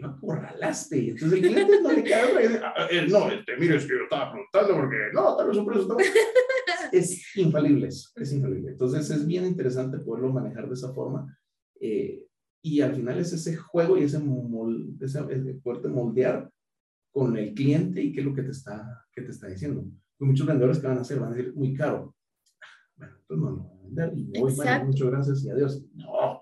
lo 0.00 0.08
acorralaste. 0.08 1.10
Entonces 1.10 1.32
el 1.32 1.40
cliente 1.40 1.80
no 1.82 1.92
le 1.92 2.04
queda 2.04 2.40
y 2.40 2.48
dice, 2.48 2.60
ah, 2.62 2.86
eh, 2.90 3.06
no, 3.08 3.30
este, 3.30 3.56
mire, 3.56 3.76
es 3.76 3.84
que 3.84 3.90
yo 3.90 4.04
estaba 4.04 4.32
preguntando 4.32 4.74
porque 4.74 4.96
no, 5.12 5.36
tal 5.36 5.48
vez 5.48 5.56
un 5.56 5.66
precio 5.66 5.96
Es 6.92 7.36
infalible 7.36 7.88
es 7.88 8.32
infalible. 8.32 8.72
Entonces 8.72 9.10
es 9.10 9.26
bien 9.26 9.46
interesante 9.46 9.98
poderlo 9.98 10.32
manejar 10.32 10.68
de 10.68 10.74
esa 10.74 10.92
forma. 10.92 11.36
Eh, 11.80 12.26
y 12.62 12.80
al 12.80 12.94
final 12.94 13.18
es 13.18 13.32
ese 13.32 13.56
juego 13.56 13.98
y 13.98 14.04
ese, 14.04 14.18
molde, 14.20 15.04
ese, 15.04 15.22
poderte 15.62 15.88
moldear 15.88 16.50
con 17.10 17.36
el 17.36 17.54
cliente 17.54 18.02
y 18.02 18.12
qué 18.12 18.20
es 18.20 18.26
lo 18.26 18.34
que 18.34 18.42
te 18.42 18.50
está, 18.50 19.04
que 19.12 19.22
te 19.22 19.30
está 19.30 19.48
diciendo. 19.48 19.84
Hay 20.20 20.26
muchos 20.26 20.46
vendedores 20.46 20.78
que 20.78 20.86
van 20.86 20.98
a 20.98 21.00
hacer, 21.00 21.18
van 21.18 21.32
a 21.32 21.34
decir, 21.34 21.54
muy 21.54 21.74
caro. 21.74 22.14
Bueno, 22.96 23.14
entonces 23.20 23.44
no, 23.44 23.50
no 23.50 23.62
voy 23.64 23.78
a 23.78 23.82
vender 23.82 24.12
y 24.16 24.38
voy, 24.38 24.54
bueno, 24.54 24.84
muchas 24.84 25.10
gracias 25.10 25.44
y 25.44 25.50
adiós. 25.50 25.84
No. 25.94 26.41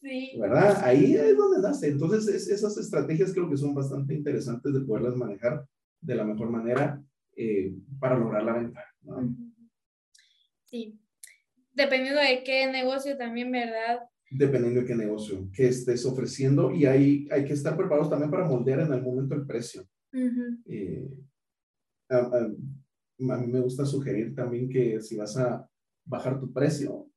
Sí. 0.00 0.32
¿Verdad? 0.40 0.82
Ahí 0.84 1.14
es 1.14 1.36
donde 1.36 1.60
nace. 1.60 1.88
Entonces, 1.88 2.48
esas 2.48 2.76
estrategias 2.76 3.32
creo 3.32 3.48
que 3.48 3.56
son 3.56 3.74
bastante 3.74 4.14
interesantes 4.14 4.72
de 4.72 4.80
poderlas 4.80 5.16
manejar 5.16 5.66
de 6.00 6.14
la 6.14 6.24
mejor 6.24 6.50
manera 6.50 7.02
eh, 7.36 7.74
para 7.98 8.18
lograr 8.18 8.44
la 8.44 8.54
venta. 8.54 8.84
Sí. 10.64 10.98
Dependiendo 11.72 12.20
de 12.20 12.42
qué 12.44 12.70
negocio 12.70 13.16
también, 13.16 13.50
¿verdad? 13.50 14.00
Dependiendo 14.30 14.80
de 14.80 14.86
qué 14.86 14.94
negocio 14.94 15.48
que 15.52 15.68
estés 15.68 16.04
ofreciendo 16.04 16.72
y 16.72 16.86
hay, 16.86 17.28
hay 17.30 17.44
que 17.44 17.52
estar 17.52 17.76
preparados 17.76 18.10
también 18.10 18.30
para 18.30 18.46
moldear 18.46 18.80
en 18.80 18.92
algún 18.92 19.14
momento 19.14 19.34
el 19.34 19.46
precio. 19.46 19.86
Eh, 20.66 21.08
a, 22.10 22.18
a 22.18 23.36
mí 23.38 23.46
me 23.46 23.60
gusta 23.60 23.86
sugerir 23.86 24.34
también 24.34 24.68
que 24.68 25.00
si 25.00 25.16
vas 25.16 25.36
a 25.36 25.66
bajar 26.04 26.38
tu 26.40 26.52
precio, 26.52 27.11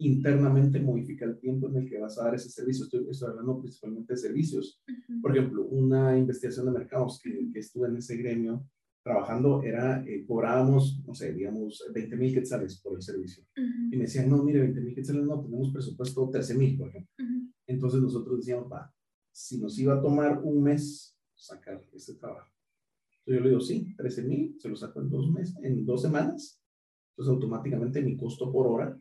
internamente 0.00 0.80
modifica 0.80 1.24
el 1.24 1.38
tiempo 1.38 1.68
en 1.68 1.76
el 1.76 1.88
que 1.88 1.98
vas 1.98 2.18
a 2.18 2.24
dar 2.24 2.34
ese 2.34 2.50
servicio. 2.50 2.84
Estoy, 2.84 3.28
hablando 3.28 3.60
principalmente 3.60 4.14
de 4.14 4.18
servicios. 4.18 4.82
Por 5.22 5.36
ejemplo, 5.36 5.66
una 5.66 6.16
investigación 6.16 6.66
de 6.66 6.72
mercados 6.72 7.20
que, 7.22 7.50
que 7.52 7.58
estuve 7.58 7.88
en 7.88 7.96
ese 7.96 8.16
gremio 8.16 8.66
trabajando 9.02 9.62
era, 9.62 10.04
eh, 10.06 10.24
cobrábamos, 10.26 11.02
no 11.06 11.14
sé, 11.14 11.32
digamos, 11.32 11.82
20 11.92 12.16
mil 12.16 12.34
quetzales 12.34 12.80
por 12.80 12.96
el 12.96 13.02
servicio. 13.02 13.44
Y 13.56 13.96
me 13.96 14.02
decían, 14.04 14.28
no, 14.28 14.42
mire, 14.42 14.60
20 14.60 14.80
mil 14.80 14.94
quetzales 14.94 15.24
no, 15.24 15.40
tenemos 15.40 15.72
presupuesto 15.72 16.28
13 16.30 16.54
mil, 16.54 16.76
por 16.76 16.88
ejemplo. 16.88 17.12
Entonces 17.66 18.00
nosotros 18.00 18.40
decíamos, 18.40 18.70
va, 18.70 18.92
si 19.32 19.58
nos 19.58 19.78
iba 19.78 19.94
a 19.94 20.02
tomar 20.02 20.40
un 20.42 20.62
mes 20.62 21.16
sacar 21.34 21.82
ese 21.92 22.14
trabajo. 22.16 22.50
Entonces 23.20 23.38
yo 23.38 23.40
le 23.40 23.48
digo, 23.48 23.60
sí, 23.60 23.94
13 23.96 24.22
mil, 24.24 24.56
se 24.58 24.68
lo 24.68 24.76
saco 24.76 25.00
en 25.00 25.10
dos 25.10 25.30
meses, 25.30 25.56
en 25.62 25.86
dos 25.86 26.02
semanas. 26.02 26.60
Entonces 27.12 27.34
automáticamente 27.34 28.02
mi 28.02 28.16
costo 28.16 28.52
por 28.52 28.66
hora 28.66 28.98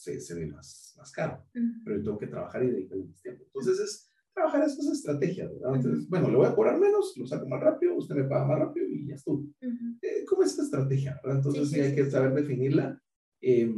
se, 0.00 0.18
se 0.18 0.34
ve 0.34 0.46
más, 0.46 0.94
más 0.96 1.12
caro, 1.12 1.44
pero 1.84 1.98
yo 1.98 2.02
tengo 2.02 2.18
que 2.18 2.26
trabajar 2.26 2.64
y 2.64 2.70
dedicarle 2.70 3.04
más 3.04 3.20
tiempo. 3.20 3.44
Entonces 3.44 3.80
es 3.80 4.10
trabajar 4.32 4.64
esas 4.64 4.86
estrategias, 4.86 5.52
¿verdad? 5.52 5.76
Entonces, 5.76 6.08
bueno, 6.08 6.30
le 6.30 6.36
voy 6.36 6.46
a 6.46 6.54
cobrar 6.54 6.78
menos, 6.78 7.14
lo 7.16 7.26
saco 7.26 7.46
más 7.46 7.60
rápido, 7.60 7.96
usted 7.96 8.14
me 8.14 8.24
paga 8.24 8.46
más 8.46 8.58
rápido 8.60 8.86
y 8.88 9.08
ya 9.08 9.14
estuvo. 9.14 9.44
Eh, 9.60 10.24
¿Cómo 10.26 10.42
es 10.42 10.50
esta 10.50 10.62
estrategia? 10.62 11.20
¿verdad? 11.22 11.38
Entonces 11.38 11.68
sí, 11.68 11.80
hay 11.80 11.94
que 11.94 12.10
saber 12.10 12.32
definirla 12.32 12.98
eh, 13.42 13.70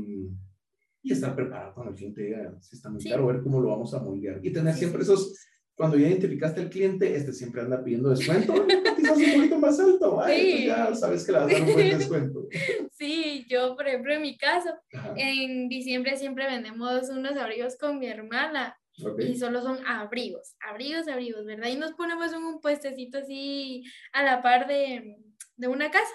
y 1.02 1.12
estar 1.12 1.34
preparado 1.34 1.74
cuando 1.74 1.90
el 1.90 1.96
cliente 1.96 2.22
diga 2.22 2.56
si 2.60 2.76
está 2.76 2.88
muy 2.88 3.02
caro, 3.02 3.26
ver 3.26 3.42
cómo 3.42 3.60
lo 3.60 3.70
vamos 3.70 3.92
a 3.92 4.00
moldear 4.00 4.38
y 4.44 4.52
tener 4.52 4.74
siempre 4.74 5.02
esos 5.02 5.36
cuando 5.74 5.96
ya 5.98 6.08
identificaste 6.08 6.60
al 6.60 6.70
cliente, 6.70 7.16
este 7.16 7.32
siempre 7.32 7.62
anda 7.62 7.82
pidiendo 7.82 8.10
descuento, 8.10 8.54
quizás 8.96 9.16
un 9.16 9.32
poquito 9.34 9.58
más 9.58 9.80
alto, 9.80 10.20
Ay, 10.22 10.66
ya 10.66 10.94
sabes 10.94 11.24
que 11.24 11.32
le 11.32 11.38
vas 11.38 11.50
a 11.50 11.52
dar 11.52 11.62
un 11.62 11.72
buen 11.72 11.98
descuento. 11.98 12.48
Sí, 12.92 13.46
yo, 13.48 13.74
por 13.74 13.88
ejemplo, 13.88 14.12
en 14.12 14.22
mi 14.22 14.36
caso, 14.36 14.70
en 15.16 15.68
diciembre 15.68 16.16
siempre 16.16 16.46
vendemos 16.46 17.08
unos 17.08 17.36
abrigos 17.36 17.76
con 17.76 17.98
mi 17.98 18.06
hermana. 18.06 18.78
Y 19.18 19.36
solo 19.36 19.62
son 19.62 19.84
abrigos, 19.86 20.54
abrigos, 20.60 21.08
abrigos, 21.08 21.46
¿verdad? 21.46 21.68
Y 21.68 21.76
nos 21.76 21.92
ponemos 21.92 22.32
en 22.32 22.44
un 22.44 22.60
puestecito 22.60 23.18
así 23.18 23.84
a 24.12 24.22
la 24.22 24.42
par 24.42 24.66
de, 24.66 25.16
de 25.56 25.68
una 25.68 25.90
casa. 25.90 26.12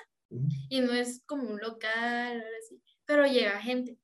Y 0.70 0.82
no 0.82 0.94
es 0.94 1.24
como 1.26 1.50
un 1.50 1.60
local, 1.60 2.44
así. 2.64 2.80
Pero 3.06 3.26
llega 3.26 3.60
gente. 3.60 3.98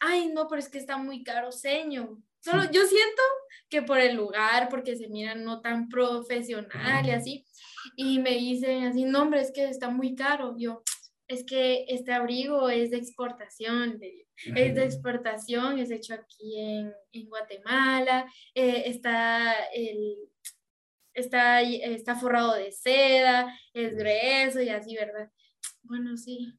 Ay, 0.00 0.28
no, 0.28 0.48
pero 0.48 0.58
es 0.58 0.68
que 0.68 0.78
está 0.78 0.96
muy 0.96 1.22
caro, 1.22 1.52
señor. 1.52 2.18
Solo 2.40 2.64
yo 2.70 2.84
siento 2.86 3.22
que 3.68 3.82
por 3.82 3.98
el 3.98 4.16
lugar, 4.16 4.68
porque 4.68 4.96
se 4.96 5.08
miran 5.08 5.44
no 5.44 5.60
tan 5.60 5.88
profesional 5.88 7.06
y 7.06 7.10
así, 7.10 7.46
y 7.96 8.18
me 8.18 8.30
dicen 8.30 8.84
así, 8.84 9.04
no, 9.04 9.22
hombre, 9.22 9.40
es 9.40 9.52
que 9.52 9.64
está 9.68 9.88
muy 9.88 10.14
caro. 10.14 10.54
Yo, 10.58 10.82
es 11.28 11.44
que 11.44 11.84
este 11.88 12.12
abrigo 12.12 12.68
es 12.68 12.90
de 12.90 12.98
exportación, 12.98 13.98
es 14.44 14.74
de 14.74 14.84
exportación, 14.84 15.78
es 15.78 15.90
hecho 15.90 16.14
aquí 16.14 16.60
en, 16.60 16.92
en 17.12 17.28
Guatemala, 17.28 18.30
eh, 18.54 18.84
está, 18.86 19.54
el, 19.74 20.16
está, 21.14 21.62
está 21.62 22.16
forrado 22.16 22.54
de 22.54 22.72
seda, 22.72 23.52
es 23.72 23.94
grueso 23.94 24.60
y 24.60 24.68
así, 24.68 24.94
¿verdad? 24.94 25.30
Bueno, 25.82 26.16
sí, 26.16 26.52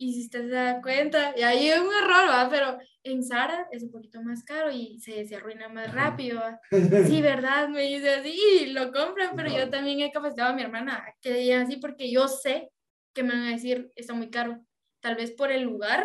y 0.00 0.12
si 0.12 0.22
usted 0.22 0.42
se 0.42 0.54
da 0.54 0.80
cuenta, 0.80 1.34
y 1.36 1.42
ahí 1.42 1.68
es 1.68 1.80
un 1.80 1.92
error, 1.92 2.28
¿va? 2.30 2.48
Pero 2.48 2.78
en 3.02 3.24
Sara 3.24 3.66
es 3.72 3.82
un 3.82 3.90
poquito 3.90 4.22
más 4.22 4.44
caro 4.44 4.70
y 4.70 5.00
se, 5.00 5.26
se 5.26 5.36
arruina 5.36 5.68
más 5.68 5.92
rápido. 5.92 6.40
Sí, 7.08 7.20
¿verdad? 7.20 7.68
Me 7.68 7.82
dice 7.82 8.10
así, 8.10 8.66
lo 8.66 8.92
compran, 8.92 9.34
pero 9.34 9.50
yo 9.50 9.68
también 9.68 10.00
he 10.00 10.12
capacitado 10.12 10.50
a 10.50 10.54
mi 10.54 10.62
hermana 10.62 11.04
que 11.20 11.34
diga 11.34 11.62
así 11.62 11.78
porque 11.78 12.12
yo 12.12 12.28
sé 12.28 12.70
que 13.12 13.24
me 13.24 13.30
van 13.30 13.42
a 13.42 13.50
decir, 13.50 13.90
está 13.96 14.14
muy 14.14 14.30
caro. 14.30 14.64
Tal 15.08 15.16
vez 15.16 15.30
por 15.30 15.50
el 15.50 15.62
lugar 15.62 16.04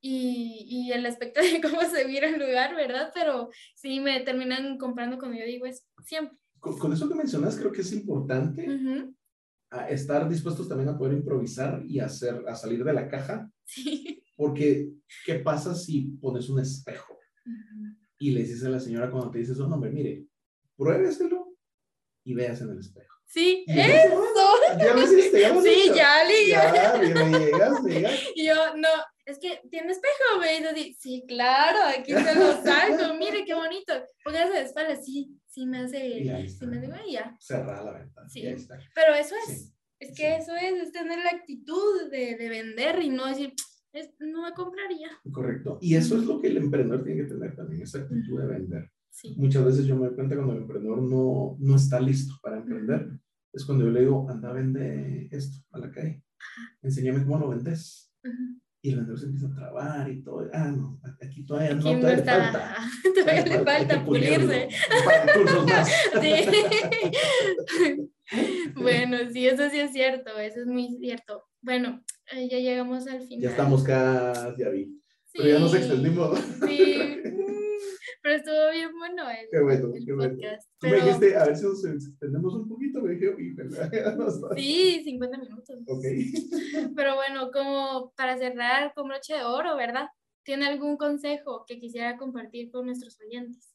y, 0.00 0.66
y, 0.68 0.90
el 0.90 1.06
aspecto 1.06 1.40
de 1.40 1.60
cómo 1.62 1.80
se 1.82 2.04
mira 2.04 2.28
el 2.28 2.40
lugar, 2.40 2.74
¿verdad? 2.74 3.12
Pero 3.14 3.50
sí 3.76 4.00
me 4.00 4.22
terminan 4.22 4.76
comprando 4.76 5.18
cuando 5.18 5.38
yo 5.38 5.44
digo 5.46 5.66
es 5.66 5.86
siempre. 6.04 6.36
Con, 6.58 6.92
eso 6.92 7.08
que 7.08 7.14
mencionas, 7.14 7.56
creo 7.56 7.70
que 7.70 7.82
es 7.82 7.92
importante 7.92 8.66
estar 9.88 10.28
dispuestos 10.28 10.68
también 10.68 10.88
a 10.88 10.98
poder 10.98 11.16
improvisar 11.16 11.80
y 11.86 12.00
hacer, 12.00 12.42
a 12.48 12.56
salir 12.56 12.82
de 12.82 12.92
la 12.92 13.06
caja. 13.06 13.48
Sí. 13.62 14.20
Porque, 14.36 14.90
¿qué 15.24 15.36
pasa 15.36 15.76
si 15.76 16.02
pones 16.20 16.48
un 16.48 16.58
espejo? 16.58 17.16
Y 18.18 18.32
le 18.32 18.40
dices 18.40 18.64
a 18.64 18.70
la 18.70 18.80
señora 18.80 19.12
cuando 19.12 19.30
te 19.30 19.38
dices, 19.38 19.60
oh, 19.60 19.68
no, 19.68 19.76
hombre, 19.76 19.92
mire, 19.92 20.26
pruébeselo 20.76 21.54
y 22.24 22.34
veas 22.34 22.60
en 22.62 22.70
el 22.70 22.80
espejo. 22.80 23.13
Sí, 23.26 23.64
eso. 23.68 24.24
Ya 24.78 24.94
lo 24.94 25.02
hiciste, 25.02 25.40
ya 25.40 25.54
lo 25.54 25.62
Sí, 25.62 25.90
ya, 25.94 26.24
le 26.24 26.48
Ya, 26.48 26.98
llegas, 27.00 27.82
llegas. 27.84 28.22
Y 28.34 28.46
yo, 28.46 28.54
no, 28.76 28.88
es 29.24 29.38
que 29.38 29.60
tiene 29.70 29.92
espejo, 29.92 30.38
me 30.40 30.72
dice 30.74 30.96
sí, 30.98 31.24
claro, 31.26 31.78
aquí 31.98 32.12
se 32.12 32.34
lo 32.34 32.62
saco, 32.62 33.14
mire 33.18 33.44
qué 33.44 33.54
bonito. 33.54 33.92
Póngase 34.24 34.52
de 34.52 34.62
espalda, 34.62 34.96
sí, 34.96 35.36
sí 35.46 35.66
me 35.66 35.78
hace, 35.78 36.48
sí 36.48 36.66
me 36.66 36.80
digo, 36.80 36.94
ya. 37.08 37.34
Cerrar 37.40 37.84
la 37.84 37.92
ventana, 37.92 38.28
sí. 38.28 38.46
ahí 38.46 38.54
está. 38.54 38.78
Pero 38.94 39.14
eso 39.14 39.34
es, 39.46 39.72
es 39.98 40.16
que 40.16 40.36
eso 40.36 40.54
es, 40.54 40.74
es 40.82 40.92
tener 40.92 41.18
la 41.18 41.30
actitud 41.30 42.10
de, 42.10 42.36
de 42.36 42.48
vender 42.48 43.02
y 43.02 43.08
no 43.08 43.26
decir, 43.26 43.54
no 44.18 44.42
me 44.42 44.52
compraría. 44.52 45.08
Correcto, 45.32 45.78
y 45.80 45.94
eso 45.94 46.16
es 46.18 46.24
lo 46.24 46.40
que 46.40 46.48
el 46.48 46.58
emprendedor 46.58 47.04
tiene 47.04 47.22
que 47.22 47.28
tener 47.28 47.54
también, 47.56 47.82
esa 47.82 47.98
actitud 47.98 48.40
de 48.40 48.46
vender. 48.46 48.90
Muchas 49.36 49.64
veces 49.64 49.86
yo 49.86 49.96
me 49.96 50.06
doy 50.06 50.14
cuenta 50.14 50.34
cuando 50.34 50.54
el 50.54 50.62
emprendedor 50.62 51.02
no, 51.02 51.56
no 51.58 51.76
está 51.76 52.00
listo 52.00 52.34
para 52.42 52.58
emprender, 52.58 53.08
es 53.52 53.64
cuando 53.64 53.84
yo 53.84 53.90
le 53.90 54.00
digo, 54.00 54.28
anda, 54.28 54.52
vende 54.52 55.28
esto 55.30 55.58
a 55.70 55.78
la 55.78 55.90
calle, 55.90 56.22
enséñame 56.82 57.24
cómo 57.24 57.38
lo 57.38 57.48
vendes. 57.48 58.12
y 58.82 58.90
el 58.90 58.96
vendedor 58.96 59.18
se 59.18 59.26
empieza 59.26 59.46
a 59.46 59.54
trabar 59.54 60.10
y 60.10 60.22
todo. 60.22 60.48
Ah, 60.52 60.70
no, 60.70 61.00
aquí 61.22 61.44
todavía 61.46 61.74
no, 61.74 61.76
no 61.76 61.82
todavía 61.82 62.08
le 62.08 62.14
está, 62.16 62.42
falta. 62.42 62.76
todavía 63.14 63.44
le 63.44 63.64
falta 63.64 64.04
pulirse. 64.04 64.68
Más. 65.66 65.88
Sí. 66.20 68.10
bueno, 68.74 69.16
sí, 69.32 69.46
eso 69.46 69.70
sí 69.70 69.78
es 69.78 69.92
cierto, 69.92 70.36
eso 70.38 70.60
es 70.60 70.66
muy 70.66 70.96
cierto. 70.98 71.44
Bueno, 71.62 72.02
ya 72.30 72.58
llegamos 72.58 73.06
al 73.06 73.22
final. 73.22 73.42
Ya 73.42 73.50
estamos 73.50 73.84
casi, 73.84 74.54
ya 74.58 74.68
vi. 74.70 75.00
Pero 75.32 75.48
ya 75.48 75.58
nos 75.58 75.74
extendimos. 75.74 76.38
Sí, 76.66 77.22
pero 78.24 78.36
estuvo 78.36 78.70
bien 78.72 78.90
bueno 78.96 79.28
el, 79.28 79.48
Qué 79.50 79.60
bueno, 79.60 79.94
el 79.94 80.04
qué 80.06 80.12
bueno. 80.14 80.34
podcast. 80.34 80.70
Tú 80.78 80.86
me 80.86 80.92
Pero, 80.94 81.04
dijiste, 81.04 81.36
a 81.36 81.44
ver 81.44 81.56
si 81.56 81.64
nos 81.64 81.84
extendemos 81.84 82.54
un 82.54 82.66
poquito, 82.66 83.02
me 83.02 83.12
dije, 83.12 83.36
sí, 84.56 85.02
50 85.04 85.38
minutos. 85.38 85.78
Ok. 85.86 86.04
Pero 86.96 87.16
bueno, 87.16 87.50
como 87.52 88.14
para 88.16 88.38
cerrar 88.38 88.94
con 88.94 89.08
broche 89.08 89.34
de 89.34 89.44
oro, 89.44 89.76
¿verdad? 89.76 90.08
¿Tiene 90.42 90.64
algún 90.64 90.96
consejo 90.96 91.66
que 91.66 91.78
quisiera 91.78 92.16
compartir 92.16 92.70
con 92.70 92.86
nuestros 92.86 93.20
oyentes? 93.20 93.74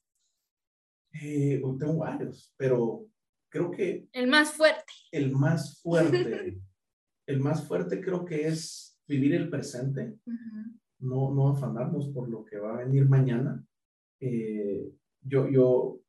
Eh, 1.22 1.62
tengo 1.80 1.98
varios, 1.98 2.54
pero 2.58 3.06
creo 3.50 3.70
que 3.72 4.08
El 4.14 4.28
más 4.28 4.54
fuerte. 4.54 4.94
el 5.12 5.32
más 5.32 5.80
fuerte, 5.82 6.60
el 7.28 7.40
más 7.40 7.68
fuerte 7.68 8.02
creo 8.02 8.26
que 8.26 8.48
es 8.48 9.00
vivir 9.08 9.36
el 9.36 9.50
presente, 9.50 10.18
no, 11.00 11.34
no 11.34 11.50
afanarnos 11.50 12.10
por 12.10 12.30
lo 12.30 12.46
que 12.46 12.58
va 12.60 12.74
a 12.74 12.84
venir 12.84 13.08
mañana. 13.08 13.64
Eh, 14.20 14.92
yo, 15.22 15.48
yo 15.50 16.00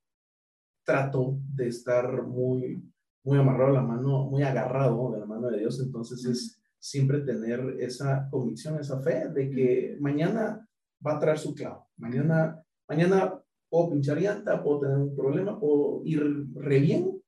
trato 0.84 1.38
de 1.54 1.68
estar 1.68 2.26
muy, 2.26 2.82
muy 3.24 3.38
amarrado 3.38 3.70
a 3.70 3.80
la 3.80 3.82
mano, 3.82 4.24
muy 4.24 4.42
agarrado 4.42 5.12
de 5.12 5.20
la 5.20 5.26
mano 5.26 5.48
de 5.48 5.60
Dios, 5.60 5.80
entonces 5.80 6.24
es 6.24 6.60
siempre 6.78 7.20
tener 7.20 7.76
esa 7.78 8.28
convicción, 8.30 8.78
esa 8.80 9.00
fe 9.00 9.28
de 9.28 9.50
que 9.50 9.96
mañana 10.00 10.66
va 11.06 11.16
a 11.16 11.18
traer 11.18 11.38
su 11.38 11.54
clavo, 11.54 11.88
mañana, 11.96 12.62
mañana 12.88 13.40
puedo 13.68 13.90
pinchar 13.90 14.20
llanta, 14.20 14.62
puedo 14.62 14.80
tener 14.80 14.96
un 14.96 15.14
problema, 15.14 15.58
puedo 15.58 16.02
ir 16.04 16.48
re 16.54 16.80
bien, 16.80 17.22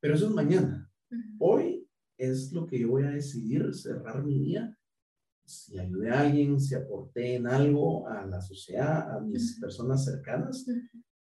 pero 0.00 0.14
eso 0.14 0.26
es 0.26 0.34
mañana. 0.34 0.90
Hoy 1.38 1.88
es 2.18 2.52
lo 2.52 2.66
que 2.66 2.78
yo 2.78 2.88
voy 2.88 3.04
a 3.04 3.10
decidir, 3.10 3.72
cerrar 3.74 4.22
mi 4.24 4.38
día. 4.38 4.76
Si 5.46 5.78
ayudé 5.78 6.10
a 6.10 6.20
alguien, 6.20 6.60
si 6.60 6.74
aporté 6.74 7.36
en 7.36 7.46
algo 7.46 8.08
a 8.08 8.24
la 8.26 8.40
sociedad, 8.40 9.16
a 9.16 9.20
mis 9.20 9.58
personas 9.60 10.04
cercanas, 10.04 10.66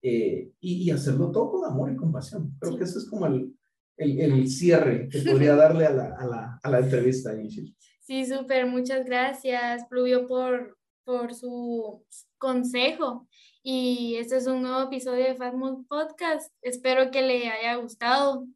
eh, 0.02 0.52
y, 0.60 0.82
y 0.84 0.90
hacerlo 0.90 1.30
todo 1.30 1.52
con 1.52 1.64
amor 1.64 1.92
y 1.92 1.96
compasión. 1.96 2.56
Creo 2.60 2.76
que 2.76 2.84
ese 2.84 2.98
es 2.98 3.08
como 3.08 3.26
el, 3.26 3.52
el, 3.96 4.20
el 4.20 4.48
cierre 4.48 5.08
que 5.08 5.22
podría 5.22 5.54
darle 5.56 5.86
a 5.86 5.92
la, 5.92 6.16
a 6.16 6.26
la, 6.26 6.60
a 6.62 6.70
la 6.70 6.78
entrevista, 6.78 7.30
Angie. 7.30 7.74
Sí, 8.00 8.24
súper, 8.24 8.66
muchas 8.66 9.04
gracias, 9.04 9.84
Pluvio, 9.88 10.26
por, 10.26 10.78
por 11.04 11.34
su 11.34 12.04
consejo. 12.38 13.28
Y 13.62 14.16
este 14.16 14.36
es 14.36 14.46
un 14.46 14.62
nuevo 14.62 14.82
episodio 14.82 15.24
de 15.24 15.34
Fatmood 15.34 15.86
Podcast. 15.86 16.54
Espero 16.62 17.10
que 17.10 17.22
le 17.22 17.48
haya 17.48 17.74
gustado 17.76 18.46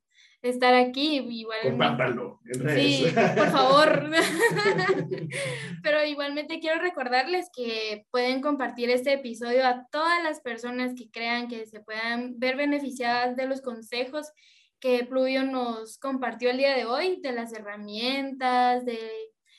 estar 0.42 0.74
aquí. 0.74 1.18
Igual, 1.18 1.58
Compártanlo 1.62 2.40
en 2.44 2.60
redes. 2.60 2.96
Sí, 2.96 3.06
por 3.36 3.50
favor. 3.50 4.10
Pero 5.82 6.04
igualmente 6.04 6.58
quiero 6.60 6.80
recordarles 6.80 7.48
que 7.54 8.06
pueden 8.10 8.40
compartir 8.40 8.90
este 8.90 9.12
episodio 9.14 9.66
a 9.66 9.86
todas 9.90 10.22
las 10.22 10.40
personas 10.40 10.94
que 10.96 11.10
crean 11.10 11.48
que 11.48 11.66
se 11.66 11.80
puedan 11.80 12.38
ver 12.38 12.56
beneficiadas 12.56 13.36
de 13.36 13.46
los 13.46 13.62
consejos 13.62 14.32
que 14.80 15.04
Pluvio 15.04 15.44
nos 15.44 15.96
compartió 15.98 16.50
el 16.50 16.56
día 16.56 16.74
de 16.74 16.86
hoy, 16.86 17.20
de 17.22 17.30
las 17.30 17.52
herramientas, 17.52 18.84
de, 18.84 18.98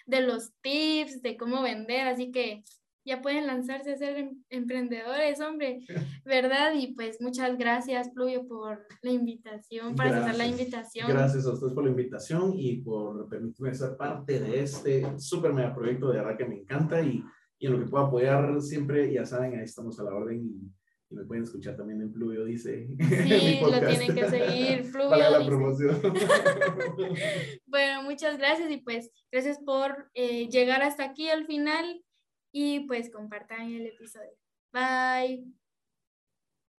de 0.06 0.20
los 0.20 0.52
tips, 0.62 1.22
de 1.22 1.38
cómo 1.38 1.62
vender. 1.62 2.08
Así 2.08 2.30
que 2.30 2.64
ya 3.06 3.22
pueden 3.22 3.48
lanzarse 3.48 3.92
a 3.92 3.98
ser 3.98 4.18
em- 4.18 4.44
emprendedores, 4.50 5.40
hombre, 5.42 5.80
¿verdad? 6.26 6.74
Y 6.76 6.94
pues 6.94 7.20
muchas 7.22 7.58
gracias, 7.58 8.10
Pluvio, 8.10 8.48
por 8.48 8.86
la 9.02 9.12
invitación, 9.12 9.96
para 9.96 10.12
aceptar 10.12 10.36
la 10.36 10.48
invitación. 10.48 11.10
Gracias 11.10 11.46
a 11.46 11.54
ustedes 11.54 11.74
por 11.74 11.84
la 11.84 11.90
invitación 11.92 12.54
y 12.56 12.78
por 12.78 13.28
permitirme 13.30 13.74
ser 13.74 13.98
parte 13.98 14.40
de 14.40 14.62
este 14.62 15.04
súper 15.18 15.54
mega 15.54 15.74
proyecto. 15.76 16.10
De 16.12 16.20
verdad 16.20 16.38
que 16.38 16.46
me 16.46 16.60
encanta 16.60 17.02
y, 17.02 17.24
y 17.60 17.68
en 17.68 17.74
lo 17.74 17.80
que 17.80 17.90
pueda 17.90 18.06
apoyar 18.06 18.62
siempre, 18.62 19.12
ya 19.12 19.26
saben, 19.26 19.58
ahí 19.58 19.66
estamos 19.66 20.00
a 20.00 20.04
la 20.04 20.14
orden 20.16 20.42
y, 20.46 20.72
y 21.10 21.16
me 21.16 21.26
pueden 21.26 21.44
escuchar 21.44 21.76
también 21.76 22.02
en 22.02 22.12
Pluvio, 22.12 22.46
dice. 22.46 22.88
Sí, 23.00 23.60
lo 23.62 23.80
tienen 23.88 24.16
que 24.16 24.30
seguir, 24.30 24.82
Pluvio. 24.92 25.10
Para 25.10 25.30
la 25.30 25.40
dice. 25.40 25.50
promoción. 25.50 26.02
Bueno, 27.66 28.04
muchas 28.04 28.38
gracias 28.38 28.70
y 28.72 28.78
pues 28.78 29.12
gracias 29.32 29.60
por 29.60 30.10
eh, 30.14 30.48
llegar 30.50 30.82
hasta 30.82 31.04
aquí 31.04 31.30
al 31.30 31.46
final 31.46 32.02
y 32.54 32.82
pues 32.88 33.12
compartan 33.12 33.72
el 33.72 33.88
episodio. 33.88 34.32
Bye. 34.72 35.63